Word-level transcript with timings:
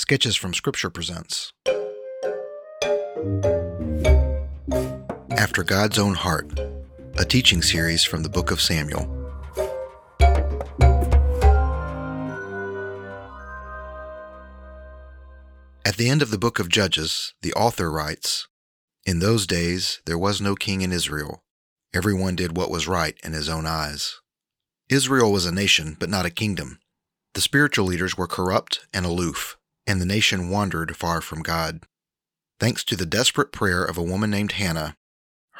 Sketches 0.00 0.34
from 0.34 0.54
Scripture 0.54 0.88
presents. 0.88 1.52
After 5.30 5.62
God's 5.62 5.98
Own 5.98 6.14
Heart, 6.14 6.58
a 7.18 7.26
teaching 7.26 7.60
series 7.60 8.02
from 8.02 8.22
the 8.22 8.30
Book 8.30 8.50
of 8.50 8.62
Samuel. 8.62 9.02
At 15.84 15.98
the 15.98 16.08
end 16.08 16.22
of 16.22 16.30
the 16.30 16.38
book 16.38 16.58
of 16.58 16.70
Judges, 16.70 17.34
the 17.42 17.52
author 17.52 17.90
writes 17.90 18.48
In 19.04 19.18
those 19.18 19.46
days 19.46 20.00
there 20.06 20.18
was 20.18 20.40
no 20.40 20.54
king 20.54 20.80
in 20.80 20.92
Israel. 20.92 21.44
Everyone 21.92 22.36
did 22.36 22.56
what 22.56 22.70
was 22.70 22.88
right 22.88 23.18
in 23.22 23.34
his 23.34 23.50
own 23.50 23.66
eyes. 23.66 24.18
Israel 24.88 25.30
was 25.30 25.44
a 25.44 25.52
nation, 25.52 25.98
but 26.00 26.08
not 26.08 26.24
a 26.24 26.30
kingdom. 26.30 26.78
The 27.34 27.42
spiritual 27.42 27.84
leaders 27.84 28.16
were 28.16 28.26
corrupt 28.26 28.86
and 28.94 29.04
aloof, 29.04 29.58
and 29.86 30.00
the 30.00 30.06
nation 30.06 30.50
wandered 30.50 30.96
far 30.96 31.20
from 31.20 31.42
God. 31.42 31.80
Thanks 32.58 32.84
to 32.84 32.96
the 32.96 33.06
desperate 33.06 33.52
prayer 33.52 33.84
of 33.84 33.96
a 33.96 34.02
woman 34.02 34.30
named 34.30 34.52
Hannah, 34.52 34.96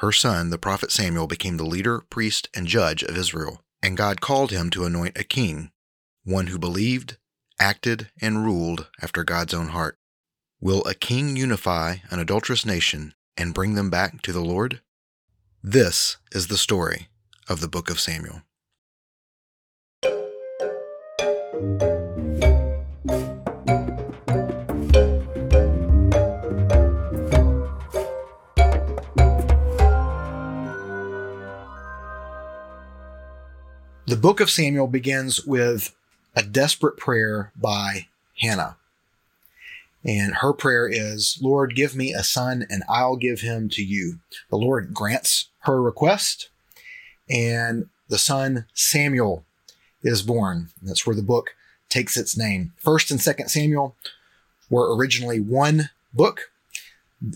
her 0.00 0.12
son, 0.12 0.48
the 0.48 0.58
prophet 0.58 0.90
Samuel, 0.90 1.26
became 1.26 1.58
the 1.58 1.64
leader, 1.64 2.00
priest, 2.00 2.48
and 2.54 2.66
judge 2.66 3.02
of 3.02 3.18
Israel, 3.18 3.60
and 3.82 3.98
God 3.98 4.22
called 4.22 4.50
him 4.50 4.70
to 4.70 4.86
anoint 4.86 5.18
a 5.18 5.24
king, 5.24 5.72
one 6.24 6.46
who 6.46 6.58
believed, 6.58 7.18
acted, 7.58 8.10
and 8.20 8.42
ruled 8.42 8.88
after 9.02 9.24
God's 9.24 9.52
own 9.52 9.68
heart. 9.68 9.98
Will 10.58 10.82
a 10.84 10.94
king 10.94 11.36
unify 11.36 11.96
an 12.10 12.18
adulterous 12.18 12.64
nation 12.64 13.14
and 13.36 13.52
bring 13.52 13.74
them 13.74 13.90
back 13.90 14.22
to 14.22 14.32
the 14.32 14.40
Lord? 14.40 14.80
This 15.62 16.16
is 16.32 16.46
the 16.46 16.56
story 16.56 17.08
of 17.46 17.60
the 17.60 17.68
book 17.68 17.90
of 17.90 18.00
Samuel. 18.00 18.42
The 34.10 34.16
book 34.16 34.40
of 34.40 34.50
Samuel 34.50 34.88
begins 34.88 35.44
with 35.46 35.94
a 36.34 36.42
desperate 36.42 36.96
prayer 36.96 37.52
by 37.54 38.08
Hannah. 38.40 38.76
And 40.04 40.34
her 40.38 40.52
prayer 40.52 40.88
is, 40.88 41.38
Lord, 41.40 41.76
give 41.76 41.94
me 41.94 42.12
a 42.12 42.24
son 42.24 42.66
and 42.68 42.82
I'll 42.88 43.14
give 43.14 43.42
him 43.42 43.68
to 43.68 43.84
you. 43.84 44.18
The 44.50 44.56
Lord 44.56 44.92
grants 44.92 45.50
her 45.60 45.80
request, 45.80 46.48
and 47.28 47.88
the 48.08 48.18
son 48.18 48.66
Samuel 48.74 49.44
is 50.02 50.22
born. 50.22 50.70
That's 50.82 51.06
where 51.06 51.14
the 51.14 51.22
book 51.22 51.54
takes 51.88 52.16
its 52.16 52.36
name. 52.36 52.72
First 52.78 53.12
and 53.12 53.20
second 53.20 53.48
Samuel 53.48 53.94
were 54.68 54.92
originally 54.92 55.38
one 55.38 55.90
book. 56.12 56.50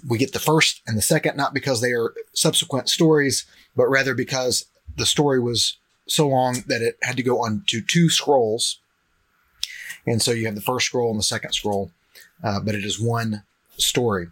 We 0.09 0.19
get 0.19 0.33
the 0.33 0.41
first 0.41 0.83
and 0.89 0.99
the 0.99 1.03
second 1.03 1.37
not 1.37 1.55
because 1.55 1.81
they 1.81 1.93
are 1.93 2.13
subsequent 2.33 2.89
stories, 2.89 3.47
but 3.77 3.87
rather 3.87 4.13
because 4.13 4.65
the 4.97 5.07
story 5.07 5.39
was 5.39 5.77
so 6.07 6.29
long 6.29 6.65
that 6.67 6.83
it 6.83 6.99
had 7.03 7.17
to 7.17 7.23
go 7.23 7.43
on 7.43 7.65
to 7.69 7.81
two 7.81 8.09
scrolls. 8.09 8.79
And 10.07 10.21
so 10.21 10.33
you 10.33 10.47
have 10.47 10.55
the 10.55 10.61
first 10.61 10.87
scroll 10.87 11.11
and 11.11 11.19
the 11.19 11.25
second 11.25 11.53
scroll, 11.53 11.91
uh, 12.43 12.61
but 12.61 12.75
it 12.75 12.85
is 12.85 13.01
one 13.01 13.43
story. 13.77 14.29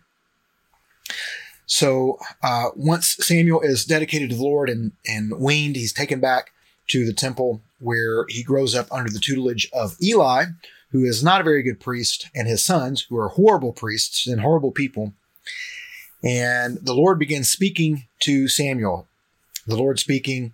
So 1.67 2.19
uh, 2.43 2.69
once 2.77 3.17
Samuel 3.21 3.61
is 3.61 3.85
dedicated 3.85 4.31
to 4.31 4.37
the 4.37 4.43
Lord 4.43 4.69
and, 4.69 4.93
and 5.07 5.33
weaned, 5.39 5.77
he's 5.77 5.93
taken 5.93 6.21
back 6.21 6.53
to 6.89 7.07
the 7.07 7.15
temple 7.15 7.63
where 7.79 8.27
he 8.29 8.43
grows 8.43 8.75
up 8.75 8.87
under 8.91 9.11
the 9.11 9.19
tutelage 9.19 9.69
of 9.73 9.97
Eli, 10.03 10.47
who 10.91 11.05
is 11.05 11.25
not 11.25 11.41
a 11.41 11.45
very 11.45 11.63
good 11.63 11.81
priest, 11.81 12.29
and 12.35 12.47
his 12.47 12.63
sons, 12.63 13.07
who 13.09 13.17
are 13.17 13.31
horrible 13.31 13.73
priests 13.73 14.27
and 14.27 14.41
horrible 14.41 14.71
people. 14.71 15.15
And 16.23 16.79
the 16.83 16.95
Lord 16.95 17.19
begins 17.19 17.51
speaking 17.51 18.07
to 18.21 18.47
Samuel. 18.47 19.09
The 19.67 19.77
Lord 19.77 19.99
speaking 19.99 20.53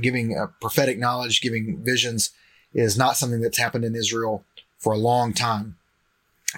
giving 0.00 0.36
uh, 0.36 0.46
prophetic 0.60 0.98
knowledge, 0.98 1.40
giving 1.40 1.82
visions, 1.82 2.30
is 2.72 2.96
not 2.96 3.16
something 3.16 3.40
that's 3.40 3.58
happened 3.58 3.84
in 3.84 3.96
Israel 3.96 4.44
for 4.78 4.92
a 4.92 4.98
long 4.98 5.32
time. 5.32 5.76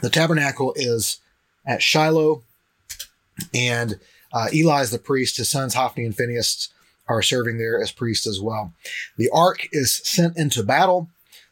The 0.01 0.11
tabernacle 0.11 0.73
is 0.77 1.21
at 1.67 1.83
Shiloh, 1.83 2.43
and 3.55 3.99
uh, 4.33 4.49
Eli 4.53 4.83
is 4.83 4.91
the 4.91 4.99
priest. 4.99 5.37
His 5.37 5.51
sons 5.51 5.75
Hophni 5.75 6.05
and 6.05 6.17
Phinehas 6.17 6.69
are 7.09 7.23
serving 7.23 7.59
there 7.59 7.81
as 7.81 7.93
priests 7.93 8.27
as 8.27 8.41
well. 8.41 8.73
The 9.17 9.31
ark 9.33 9.69
is 9.73 9.95
sent 10.05 10.37
into 10.37 10.63
battle. 10.63 11.09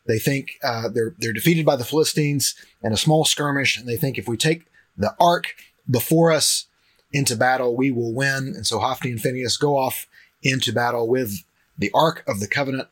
They 0.06 0.18
think 0.18 0.52
uh, 0.64 0.88
they're 0.88 1.14
they're 1.18 1.32
defeated 1.32 1.66
by 1.66 1.76
the 1.76 1.84
Philistines 1.84 2.54
in 2.82 2.92
a 2.92 2.96
small 2.96 3.24
skirmish, 3.24 3.76
and 3.76 3.88
they 3.88 3.96
think 3.96 4.16
if 4.16 4.26
we 4.26 4.36
take 4.36 4.64
the 4.96 5.14
ark 5.20 5.54
before 5.88 6.32
us 6.32 6.66
into 7.12 7.36
battle, 7.36 7.76
we 7.76 7.90
will 7.90 8.14
win. 8.14 8.52
And 8.56 8.66
so 8.66 8.78
Hophni 8.78 9.10
and 9.10 9.20
Phinehas 9.20 9.56
go 9.56 9.76
off 9.76 10.06
into 10.42 10.72
battle 10.72 11.08
with 11.08 11.44
the 11.80 11.90
Ark 11.92 12.22
of 12.28 12.38
the 12.38 12.46
Covenant 12.46 12.88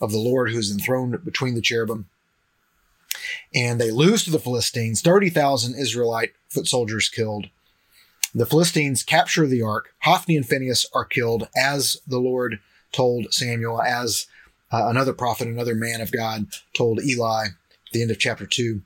of 0.00 0.12
the 0.12 0.18
Lord 0.18 0.50
who's 0.50 0.70
enthroned 0.70 1.24
between 1.24 1.54
the 1.54 1.62
cherubim. 1.62 2.06
And 3.54 3.80
they 3.80 3.90
lose 3.90 4.24
to 4.24 4.30
the 4.30 4.38
Philistines, 4.38 5.00
30,000 5.00 5.74
Israelite 5.74 6.34
foot 6.48 6.66
soldiers 6.66 7.08
killed. 7.08 7.46
The 8.34 8.46
Philistines 8.46 9.02
capture 9.02 9.46
the 9.46 9.62
ark. 9.62 9.94
Hophni 10.00 10.36
and 10.36 10.46
Phinehas 10.46 10.86
are 10.92 11.06
killed 11.06 11.48
as 11.56 12.02
the 12.06 12.18
Lord 12.18 12.60
told 12.92 13.32
Samuel, 13.32 13.80
as 13.80 14.26
uh, 14.70 14.88
another 14.88 15.12
prophet, 15.12 15.48
another 15.48 15.74
man 15.74 16.00
of 16.00 16.12
God 16.12 16.46
told 16.74 17.00
Eli 17.02 17.46
at 17.46 17.52
the 17.92 18.02
end 18.02 18.10
of 18.10 18.18
chapter 18.18 18.46
2. 18.46 18.82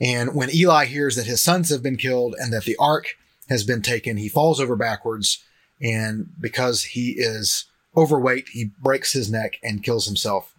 And 0.00 0.34
when 0.34 0.54
Eli 0.54 0.84
hears 0.84 1.16
that 1.16 1.26
his 1.26 1.42
sons 1.42 1.70
have 1.70 1.82
been 1.82 1.96
killed 1.96 2.36
and 2.38 2.52
that 2.52 2.64
the 2.64 2.76
ark 2.78 3.16
has 3.48 3.64
been 3.64 3.82
taken, 3.82 4.16
he 4.16 4.28
falls 4.28 4.60
over 4.60 4.76
backwards. 4.76 5.42
And 5.80 6.28
because 6.40 6.84
he 6.84 7.12
is 7.12 7.64
overweight. 7.98 8.50
He 8.50 8.70
breaks 8.80 9.12
his 9.12 9.30
neck 9.30 9.58
and 9.62 9.82
kills 9.82 10.06
himself. 10.06 10.54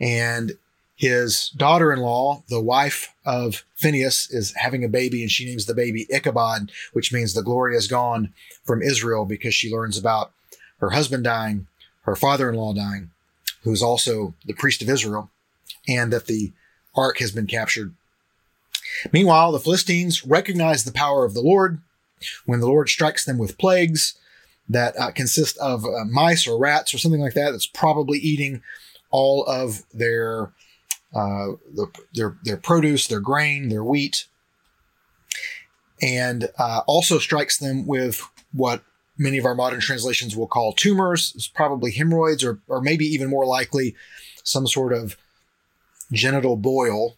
And 0.00 0.52
his 0.96 1.50
daughter 1.50 1.92
in 1.92 2.00
law, 2.00 2.42
the 2.48 2.60
wife 2.60 3.14
of 3.24 3.64
Phinehas, 3.76 4.30
is 4.30 4.54
having 4.56 4.82
a 4.82 4.88
baby 4.88 5.22
and 5.22 5.30
she 5.30 5.44
names 5.44 5.66
the 5.66 5.74
baby 5.74 6.06
Ichabod, 6.10 6.72
which 6.92 7.12
means 7.12 7.32
the 7.34 7.42
glory 7.42 7.76
is 7.76 7.86
gone 7.86 8.32
from 8.64 8.82
Israel 8.82 9.24
because 9.24 9.54
she 9.54 9.72
learns 9.72 9.96
about 9.96 10.32
her 10.78 10.90
husband 10.90 11.24
dying, 11.24 11.66
her 12.02 12.16
father 12.16 12.48
in 12.48 12.56
law 12.56 12.72
dying, 12.72 13.10
who's 13.62 13.82
also 13.82 14.34
the 14.44 14.54
priest 14.54 14.82
of 14.82 14.88
Israel, 14.88 15.30
and 15.86 16.12
that 16.12 16.26
the 16.26 16.52
ark 16.94 17.18
has 17.18 17.30
been 17.30 17.46
captured. 17.46 17.94
Meanwhile, 19.12 19.52
the 19.52 19.60
Philistines 19.60 20.24
recognize 20.24 20.84
the 20.84 20.92
power 20.92 21.24
of 21.24 21.34
the 21.34 21.42
Lord 21.42 21.80
when 22.46 22.60
the 22.60 22.66
Lord 22.66 22.88
strikes 22.88 23.24
them 23.24 23.36
with 23.36 23.58
plagues 23.58 24.18
that 24.68 24.98
uh, 24.98 25.10
consist 25.10 25.56
of 25.58 25.84
uh, 25.84 26.04
mice 26.10 26.46
or 26.46 26.58
rats 26.58 26.92
or 26.92 26.98
something 26.98 27.20
like 27.20 27.34
that 27.34 27.52
that's 27.52 27.66
probably 27.66 28.18
eating 28.18 28.62
all 29.10 29.44
of 29.44 29.82
their 29.92 30.52
uh, 31.14 31.56
the, 31.72 31.86
their 32.14 32.36
their 32.44 32.56
produce, 32.56 33.06
their 33.06 33.20
grain, 33.20 33.68
their 33.68 33.84
wheat, 33.84 34.26
and 36.02 36.50
uh, 36.58 36.82
also 36.86 37.18
strikes 37.18 37.58
them 37.58 37.86
with 37.86 38.20
what 38.52 38.82
many 39.16 39.38
of 39.38 39.46
our 39.46 39.54
modern 39.54 39.80
translations 39.80 40.36
will 40.36 40.46
call 40.46 40.72
tumors. 40.72 41.32
It's 41.34 41.48
probably 41.48 41.92
hemorrhoids, 41.92 42.44
or 42.44 42.60
or 42.68 42.80
maybe 42.80 43.06
even 43.06 43.30
more 43.30 43.46
likely 43.46 43.94
some 44.42 44.66
sort 44.66 44.92
of 44.92 45.16
genital 46.12 46.56
boil. 46.56 47.16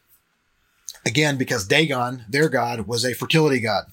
Again, 1.06 1.36
because 1.38 1.66
Dagon, 1.66 2.24
their 2.28 2.48
god, 2.48 2.86
was 2.86 3.04
a 3.04 3.14
fertility 3.14 3.60
god, 3.60 3.84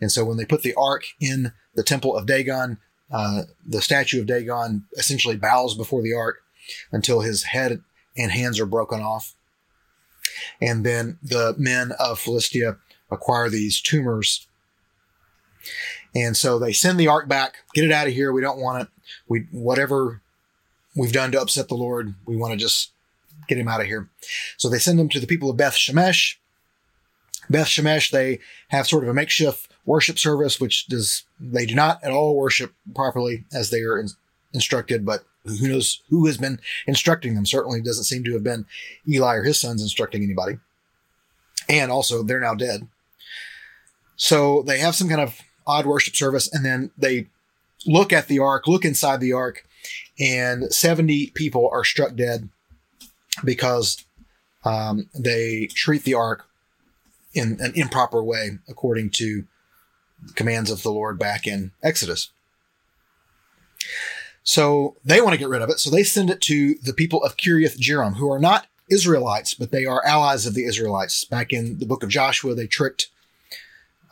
and 0.00 0.10
so 0.10 0.24
when 0.24 0.38
they 0.38 0.46
put 0.46 0.62
the 0.62 0.74
ark 0.74 1.04
in 1.20 1.52
the 1.74 1.82
temple 1.82 2.16
of 2.16 2.26
Dagon, 2.26 2.78
uh, 3.10 3.42
the 3.66 3.82
statue 3.82 4.20
of 4.20 4.26
Dagon 4.26 4.84
essentially 4.96 5.36
bows 5.36 5.74
before 5.76 6.02
the 6.02 6.14
ark 6.14 6.42
until 6.92 7.20
his 7.20 7.44
head 7.44 7.82
and 8.16 8.32
hands 8.32 8.58
are 8.58 8.66
broken 8.66 9.00
off. 9.00 9.34
And 10.60 10.84
then 10.84 11.18
the 11.22 11.54
men 11.58 11.92
of 11.98 12.18
Philistia 12.18 12.78
acquire 13.10 13.48
these 13.48 13.80
tumors. 13.80 14.46
And 16.14 16.36
so 16.36 16.58
they 16.58 16.72
send 16.72 16.98
the 16.98 17.08
ark 17.08 17.28
back, 17.28 17.56
get 17.74 17.84
it 17.84 17.92
out 17.92 18.06
of 18.06 18.12
here. 18.12 18.32
We 18.32 18.40
don't 18.40 18.60
want 18.60 18.82
it. 18.82 18.88
We, 19.28 19.46
whatever 19.50 20.22
we've 20.96 21.12
done 21.12 21.32
to 21.32 21.40
upset 21.40 21.68
the 21.68 21.74
Lord, 21.74 22.14
we 22.24 22.36
want 22.36 22.52
to 22.52 22.58
just 22.58 22.92
get 23.48 23.58
him 23.58 23.68
out 23.68 23.80
of 23.80 23.86
here. 23.86 24.08
So 24.56 24.68
they 24.68 24.78
send 24.78 24.98
him 24.98 25.08
to 25.10 25.20
the 25.20 25.26
people 25.26 25.50
of 25.50 25.56
Beth 25.56 25.74
Shemesh. 25.74 26.36
Beth 27.50 27.66
Shemesh, 27.66 28.10
they 28.10 28.40
have 28.68 28.86
sort 28.86 29.02
of 29.02 29.10
a 29.10 29.14
makeshift 29.14 29.73
worship 29.86 30.18
service, 30.18 30.60
which 30.60 30.86
does 30.86 31.24
they 31.40 31.66
do 31.66 31.74
not 31.74 32.02
at 32.02 32.12
all 32.12 32.36
worship 32.36 32.72
properly 32.94 33.44
as 33.52 33.70
they 33.70 33.80
are 33.80 33.98
in, 33.98 34.08
instructed, 34.52 35.04
but 35.04 35.24
who 35.44 35.68
knows 35.68 36.02
who 36.08 36.26
has 36.26 36.38
been 36.38 36.58
instructing 36.86 37.34
them? 37.34 37.46
Certainly 37.46 37.82
doesn't 37.82 38.04
seem 38.04 38.24
to 38.24 38.32
have 38.32 38.42
been 38.42 38.66
Eli 39.08 39.34
or 39.34 39.42
his 39.42 39.60
sons 39.60 39.82
instructing 39.82 40.22
anybody. 40.22 40.58
And 41.68 41.90
also, 41.90 42.22
they're 42.22 42.40
now 42.40 42.54
dead. 42.54 42.88
So 44.16 44.62
they 44.62 44.78
have 44.78 44.94
some 44.94 45.08
kind 45.08 45.20
of 45.20 45.38
odd 45.66 45.86
worship 45.86 46.14
service, 46.14 46.52
and 46.52 46.64
then 46.64 46.90
they 46.96 47.28
look 47.86 48.12
at 48.12 48.28
the 48.28 48.38
ark, 48.38 48.66
look 48.66 48.84
inside 48.84 49.20
the 49.20 49.32
ark, 49.32 49.66
and 50.18 50.72
70 50.72 51.32
people 51.34 51.68
are 51.72 51.84
struck 51.84 52.14
dead 52.14 52.48
because 53.44 54.04
um, 54.64 55.08
they 55.18 55.68
treat 55.74 56.04
the 56.04 56.14
ark 56.14 56.46
in 57.34 57.58
an 57.60 57.72
improper 57.74 58.22
way, 58.22 58.58
according 58.68 59.10
to 59.10 59.44
commands 60.34 60.70
of 60.70 60.82
the 60.82 60.92
Lord 60.92 61.18
back 61.18 61.46
in 61.46 61.72
Exodus. 61.82 62.30
So 64.42 64.96
they 65.04 65.20
want 65.20 65.32
to 65.32 65.38
get 65.38 65.48
rid 65.48 65.62
of 65.62 65.70
it. 65.70 65.80
So 65.80 65.90
they 65.90 66.02
send 66.02 66.30
it 66.30 66.40
to 66.42 66.74
the 66.82 66.92
people 66.92 67.22
of 67.24 67.36
Kiriath 67.36 67.78
Jearim, 67.78 68.16
who 68.16 68.30
are 68.30 68.38
not 68.38 68.66
Israelites, 68.90 69.54
but 69.54 69.70
they 69.70 69.86
are 69.86 70.04
allies 70.04 70.44
of 70.46 70.54
the 70.54 70.64
Israelites. 70.64 71.24
Back 71.24 71.52
in 71.52 71.78
the 71.78 71.86
book 71.86 72.02
of 72.02 72.10
Joshua, 72.10 72.54
they 72.54 72.66
tricked 72.66 73.08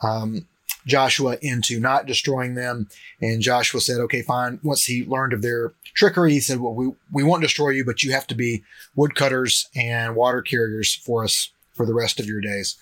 um, 0.01 0.47
Joshua 0.85 1.37
into 1.41 1.79
not 1.79 2.07
destroying 2.07 2.55
them. 2.55 2.89
And 3.21 3.41
Joshua 3.41 3.79
said, 3.79 3.99
okay, 4.01 4.21
fine. 4.21 4.59
Once 4.63 4.85
he 4.85 5.05
learned 5.05 5.33
of 5.33 5.43
their 5.43 5.73
trickery, 5.93 6.33
he 6.33 6.39
said, 6.39 6.59
well, 6.59 6.73
we, 6.73 6.91
we 7.11 7.23
won't 7.23 7.43
destroy 7.43 7.69
you, 7.69 7.85
but 7.85 8.03
you 8.03 8.11
have 8.11 8.27
to 8.27 8.35
be 8.35 8.63
woodcutters 8.95 9.67
and 9.75 10.15
water 10.15 10.41
carriers 10.41 10.93
for 10.95 11.23
us 11.23 11.51
for 11.73 11.85
the 11.85 11.93
rest 11.93 12.19
of 12.19 12.25
your 12.25 12.41
days. 12.41 12.75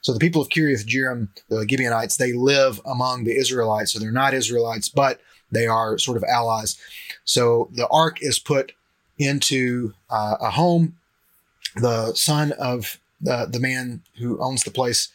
So 0.00 0.12
the 0.12 0.18
people 0.18 0.40
of 0.40 0.48
Kiriath 0.48 0.86
Jearim, 0.86 1.28
the 1.48 1.66
Gibeonites, 1.68 2.16
they 2.16 2.32
live 2.32 2.80
among 2.86 3.24
the 3.24 3.36
Israelites. 3.36 3.92
So 3.92 3.98
they're 3.98 4.10
not 4.10 4.34
Israelites, 4.34 4.88
but 4.88 5.20
they 5.50 5.66
are 5.66 5.98
sort 5.98 6.16
of 6.16 6.24
allies. 6.24 6.78
So 7.24 7.68
the 7.72 7.88
ark 7.88 8.18
is 8.20 8.38
put 8.38 8.72
into 9.18 9.94
uh, 10.10 10.36
a 10.40 10.50
home. 10.50 10.96
The 11.76 12.14
son 12.14 12.52
of 12.52 12.98
the, 13.20 13.46
the 13.50 13.60
man 13.60 14.02
who 14.18 14.40
owns 14.40 14.64
the 14.64 14.70
place 14.70 15.08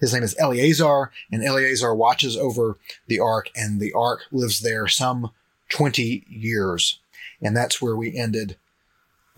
his 0.00 0.14
name 0.14 0.22
is 0.22 0.34
Eleazar, 0.38 1.10
and 1.30 1.44
Eleazar 1.44 1.94
watches 1.94 2.36
over 2.36 2.78
the 3.06 3.20
ark, 3.20 3.50
and 3.54 3.80
the 3.80 3.92
ark 3.92 4.22
lives 4.32 4.60
there 4.60 4.88
some 4.88 5.30
20 5.68 6.24
years. 6.28 6.98
And 7.42 7.54
that's 7.54 7.82
where 7.82 7.94
we 7.94 8.16
ended 8.16 8.56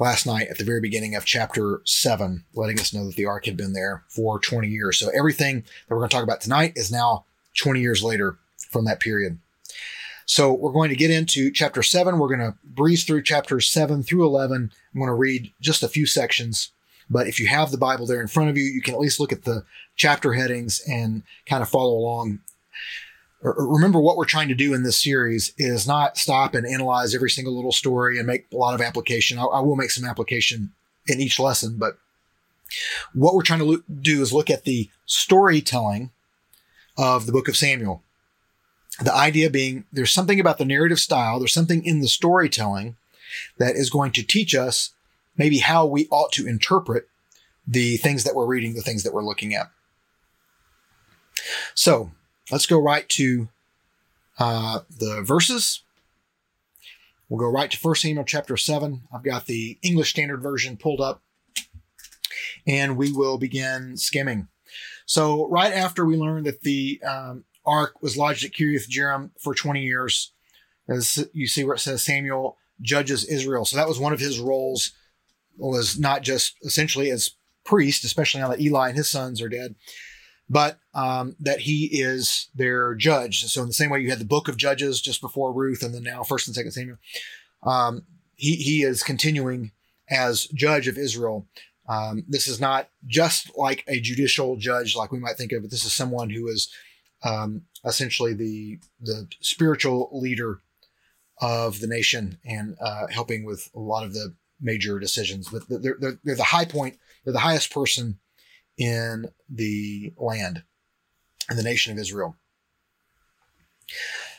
last 0.02 0.26
night 0.26 0.48
at 0.48 0.58
the 0.58 0.64
very 0.64 0.80
beginning 0.80 1.14
of 1.14 1.24
chapter 1.24 1.80
7, 1.84 2.44
letting 2.54 2.78
us 2.80 2.92
know 2.92 3.06
that 3.06 3.16
the 3.16 3.26
ark 3.26 3.46
had 3.46 3.56
been 3.56 3.72
there 3.72 4.02
for 4.08 4.38
20 4.38 4.68
years. 4.68 4.98
So 4.98 5.10
everything 5.10 5.62
that 5.62 5.94
we're 5.94 5.98
going 5.98 6.10
to 6.10 6.14
talk 6.14 6.24
about 6.24 6.40
tonight 6.40 6.72
is 6.76 6.90
now 6.90 7.24
20 7.56 7.80
years 7.80 8.02
later 8.02 8.36
from 8.70 8.84
that 8.84 9.00
period. 9.00 9.38
So 10.26 10.52
we're 10.52 10.72
going 10.72 10.90
to 10.90 10.96
get 10.96 11.10
into 11.10 11.50
chapter 11.50 11.82
7. 11.82 12.18
We're 12.18 12.28
going 12.28 12.40
to 12.40 12.56
breeze 12.64 13.04
through 13.04 13.22
chapters 13.22 13.68
7 13.68 14.02
through 14.02 14.26
11. 14.26 14.72
I'm 14.92 15.00
going 15.00 15.08
to 15.08 15.14
read 15.14 15.52
just 15.60 15.82
a 15.82 15.88
few 15.88 16.06
sections 16.06 16.70
but 17.12 17.26
if 17.26 17.38
you 17.38 17.46
have 17.48 17.70
the 17.70 17.78
Bible 17.78 18.06
there 18.06 18.22
in 18.22 18.26
front 18.26 18.48
of 18.48 18.56
you, 18.56 18.64
you 18.64 18.80
can 18.80 18.94
at 18.94 19.00
least 19.00 19.20
look 19.20 19.32
at 19.32 19.44
the 19.44 19.64
chapter 19.96 20.32
headings 20.32 20.80
and 20.88 21.22
kind 21.46 21.62
of 21.62 21.68
follow 21.68 21.92
along. 21.92 22.40
Remember 23.42 24.00
what 24.00 24.16
we're 24.16 24.24
trying 24.24 24.48
to 24.48 24.54
do 24.54 24.72
in 24.72 24.84
this 24.84 25.02
series 25.02 25.52
is 25.58 25.86
not 25.86 26.16
stop 26.16 26.54
and 26.54 26.64
analyze 26.64 27.12
every 27.12 27.30
single 27.30 27.54
little 27.54 27.72
story 27.72 28.16
and 28.16 28.26
make 28.26 28.46
a 28.52 28.56
lot 28.56 28.74
of 28.74 28.80
application. 28.80 29.36
I, 29.38 29.60
will 29.60 29.74
make 29.74 29.90
some 29.90 30.08
application 30.08 30.72
in 31.08 31.20
each 31.20 31.40
lesson, 31.40 31.76
but 31.76 31.98
what 33.12 33.34
we're 33.34 33.42
trying 33.42 33.58
to 33.58 33.82
do 34.00 34.22
is 34.22 34.32
look 34.32 34.48
at 34.48 34.64
the 34.64 34.88
storytelling 35.06 36.10
of 36.96 37.26
the 37.26 37.32
book 37.32 37.48
of 37.48 37.56
Samuel. 37.56 38.02
The 39.02 39.14
idea 39.14 39.50
being 39.50 39.86
there's 39.92 40.12
something 40.12 40.38
about 40.38 40.58
the 40.58 40.64
narrative 40.64 41.00
style, 41.00 41.40
there's 41.40 41.54
something 41.54 41.84
in 41.84 42.00
the 42.00 42.08
storytelling 42.08 42.96
that 43.58 43.74
is 43.74 43.90
going 43.90 44.12
to 44.12 44.22
teach 44.22 44.54
us 44.54 44.90
maybe 45.36 45.58
how 45.58 45.84
we 45.84 46.06
ought 46.10 46.30
to 46.32 46.46
interpret 46.46 47.08
the 47.66 47.96
things 47.96 48.22
that 48.22 48.34
we're 48.34 48.46
reading, 48.46 48.74
the 48.74 48.82
things 48.82 49.02
that 49.02 49.14
we're 49.14 49.24
looking 49.24 49.54
at. 49.54 49.70
So 51.74 52.12
let's 52.50 52.66
go 52.66 52.78
right 52.78 53.08
to 53.10 53.48
uh, 54.38 54.80
the 54.90 55.22
verses. 55.22 55.82
We'll 57.28 57.40
go 57.40 57.50
right 57.50 57.70
to 57.70 57.78
1 57.80 57.94
Samuel 57.96 58.24
chapter 58.24 58.56
7. 58.56 59.02
I've 59.14 59.22
got 59.22 59.46
the 59.46 59.78
English 59.82 60.10
Standard 60.10 60.42
Version 60.42 60.76
pulled 60.76 61.00
up, 61.00 61.22
and 62.66 62.96
we 62.96 63.10
will 63.12 63.38
begin 63.38 63.96
skimming. 63.96 64.48
So, 65.06 65.48
right 65.48 65.72
after 65.72 66.04
we 66.04 66.16
learned 66.16 66.46
that 66.46 66.62
the 66.62 67.00
um, 67.02 67.44
ark 67.64 68.02
was 68.02 68.16
lodged 68.16 68.44
at 68.44 68.52
Kiriath 68.52 68.88
Jearim 68.88 69.30
for 69.40 69.54
20 69.54 69.82
years, 69.82 70.32
as 70.88 71.26
you 71.32 71.46
see 71.46 71.64
where 71.64 71.76
it 71.76 71.80
says 71.80 72.02
Samuel 72.02 72.58
judges 72.80 73.24
Israel. 73.24 73.64
So, 73.64 73.76
that 73.76 73.88
was 73.88 73.98
one 73.98 74.12
of 74.12 74.20
his 74.20 74.38
roles 74.38 74.92
was 75.56 75.98
not 75.98 76.22
just 76.22 76.56
essentially 76.62 77.10
as 77.10 77.30
priest, 77.64 78.04
especially 78.04 78.40
now 78.40 78.48
that 78.48 78.60
Eli 78.60 78.88
and 78.88 78.96
his 78.96 79.10
sons 79.10 79.40
are 79.40 79.48
dead, 79.48 79.74
but 80.48 80.78
um, 80.94 81.36
that 81.40 81.60
he 81.60 81.88
is 81.92 82.48
their 82.54 82.94
judge. 82.94 83.44
So 83.44 83.62
in 83.62 83.68
the 83.68 83.72
same 83.72 83.90
way 83.90 84.00
you 84.00 84.10
had 84.10 84.18
the 84.18 84.24
book 84.24 84.48
of 84.48 84.56
Judges 84.56 85.00
just 85.00 85.20
before 85.20 85.52
Ruth, 85.52 85.82
and 85.82 85.94
then 85.94 86.02
now 86.02 86.22
First 86.22 86.46
and 86.46 86.54
Second 86.54 86.72
Samuel, 86.72 86.98
um, 87.62 88.02
he 88.34 88.56
he 88.56 88.82
is 88.82 89.02
continuing 89.02 89.72
as 90.10 90.46
judge 90.46 90.88
of 90.88 90.98
Israel. 90.98 91.46
Um, 91.88 92.24
this 92.28 92.46
is 92.46 92.60
not 92.60 92.88
just 93.06 93.56
like 93.56 93.84
a 93.88 94.00
judicial 94.00 94.56
judge, 94.56 94.94
like 94.94 95.10
we 95.10 95.18
might 95.18 95.36
think 95.36 95.52
of 95.52 95.64
it. 95.64 95.70
This 95.70 95.84
is 95.84 95.92
someone 95.92 96.30
who 96.30 96.48
is 96.48 96.72
um, 97.24 97.62
essentially 97.84 98.34
the 98.34 98.78
the 99.00 99.28
spiritual 99.40 100.10
leader 100.12 100.60
of 101.40 101.80
the 101.80 101.86
nation 101.86 102.38
and 102.44 102.76
uh, 102.80 103.06
helping 103.08 103.44
with 103.44 103.68
a 103.74 103.80
lot 103.80 104.04
of 104.04 104.14
the 104.14 104.34
major 104.60 104.98
decisions. 104.98 105.48
But 105.48 105.68
they're, 105.68 105.96
they're, 105.98 106.18
they're 106.22 106.36
the 106.36 106.44
high 106.44 106.64
point. 106.64 106.98
They're 107.24 107.32
the 107.32 107.40
highest 107.40 107.72
person 107.72 108.18
in 108.78 109.28
the 109.48 110.12
land, 110.16 110.64
in 111.50 111.56
the 111.56 111.62
nation 111.62 111.92
of 111.92 111.98
Israel. 111.98 112.36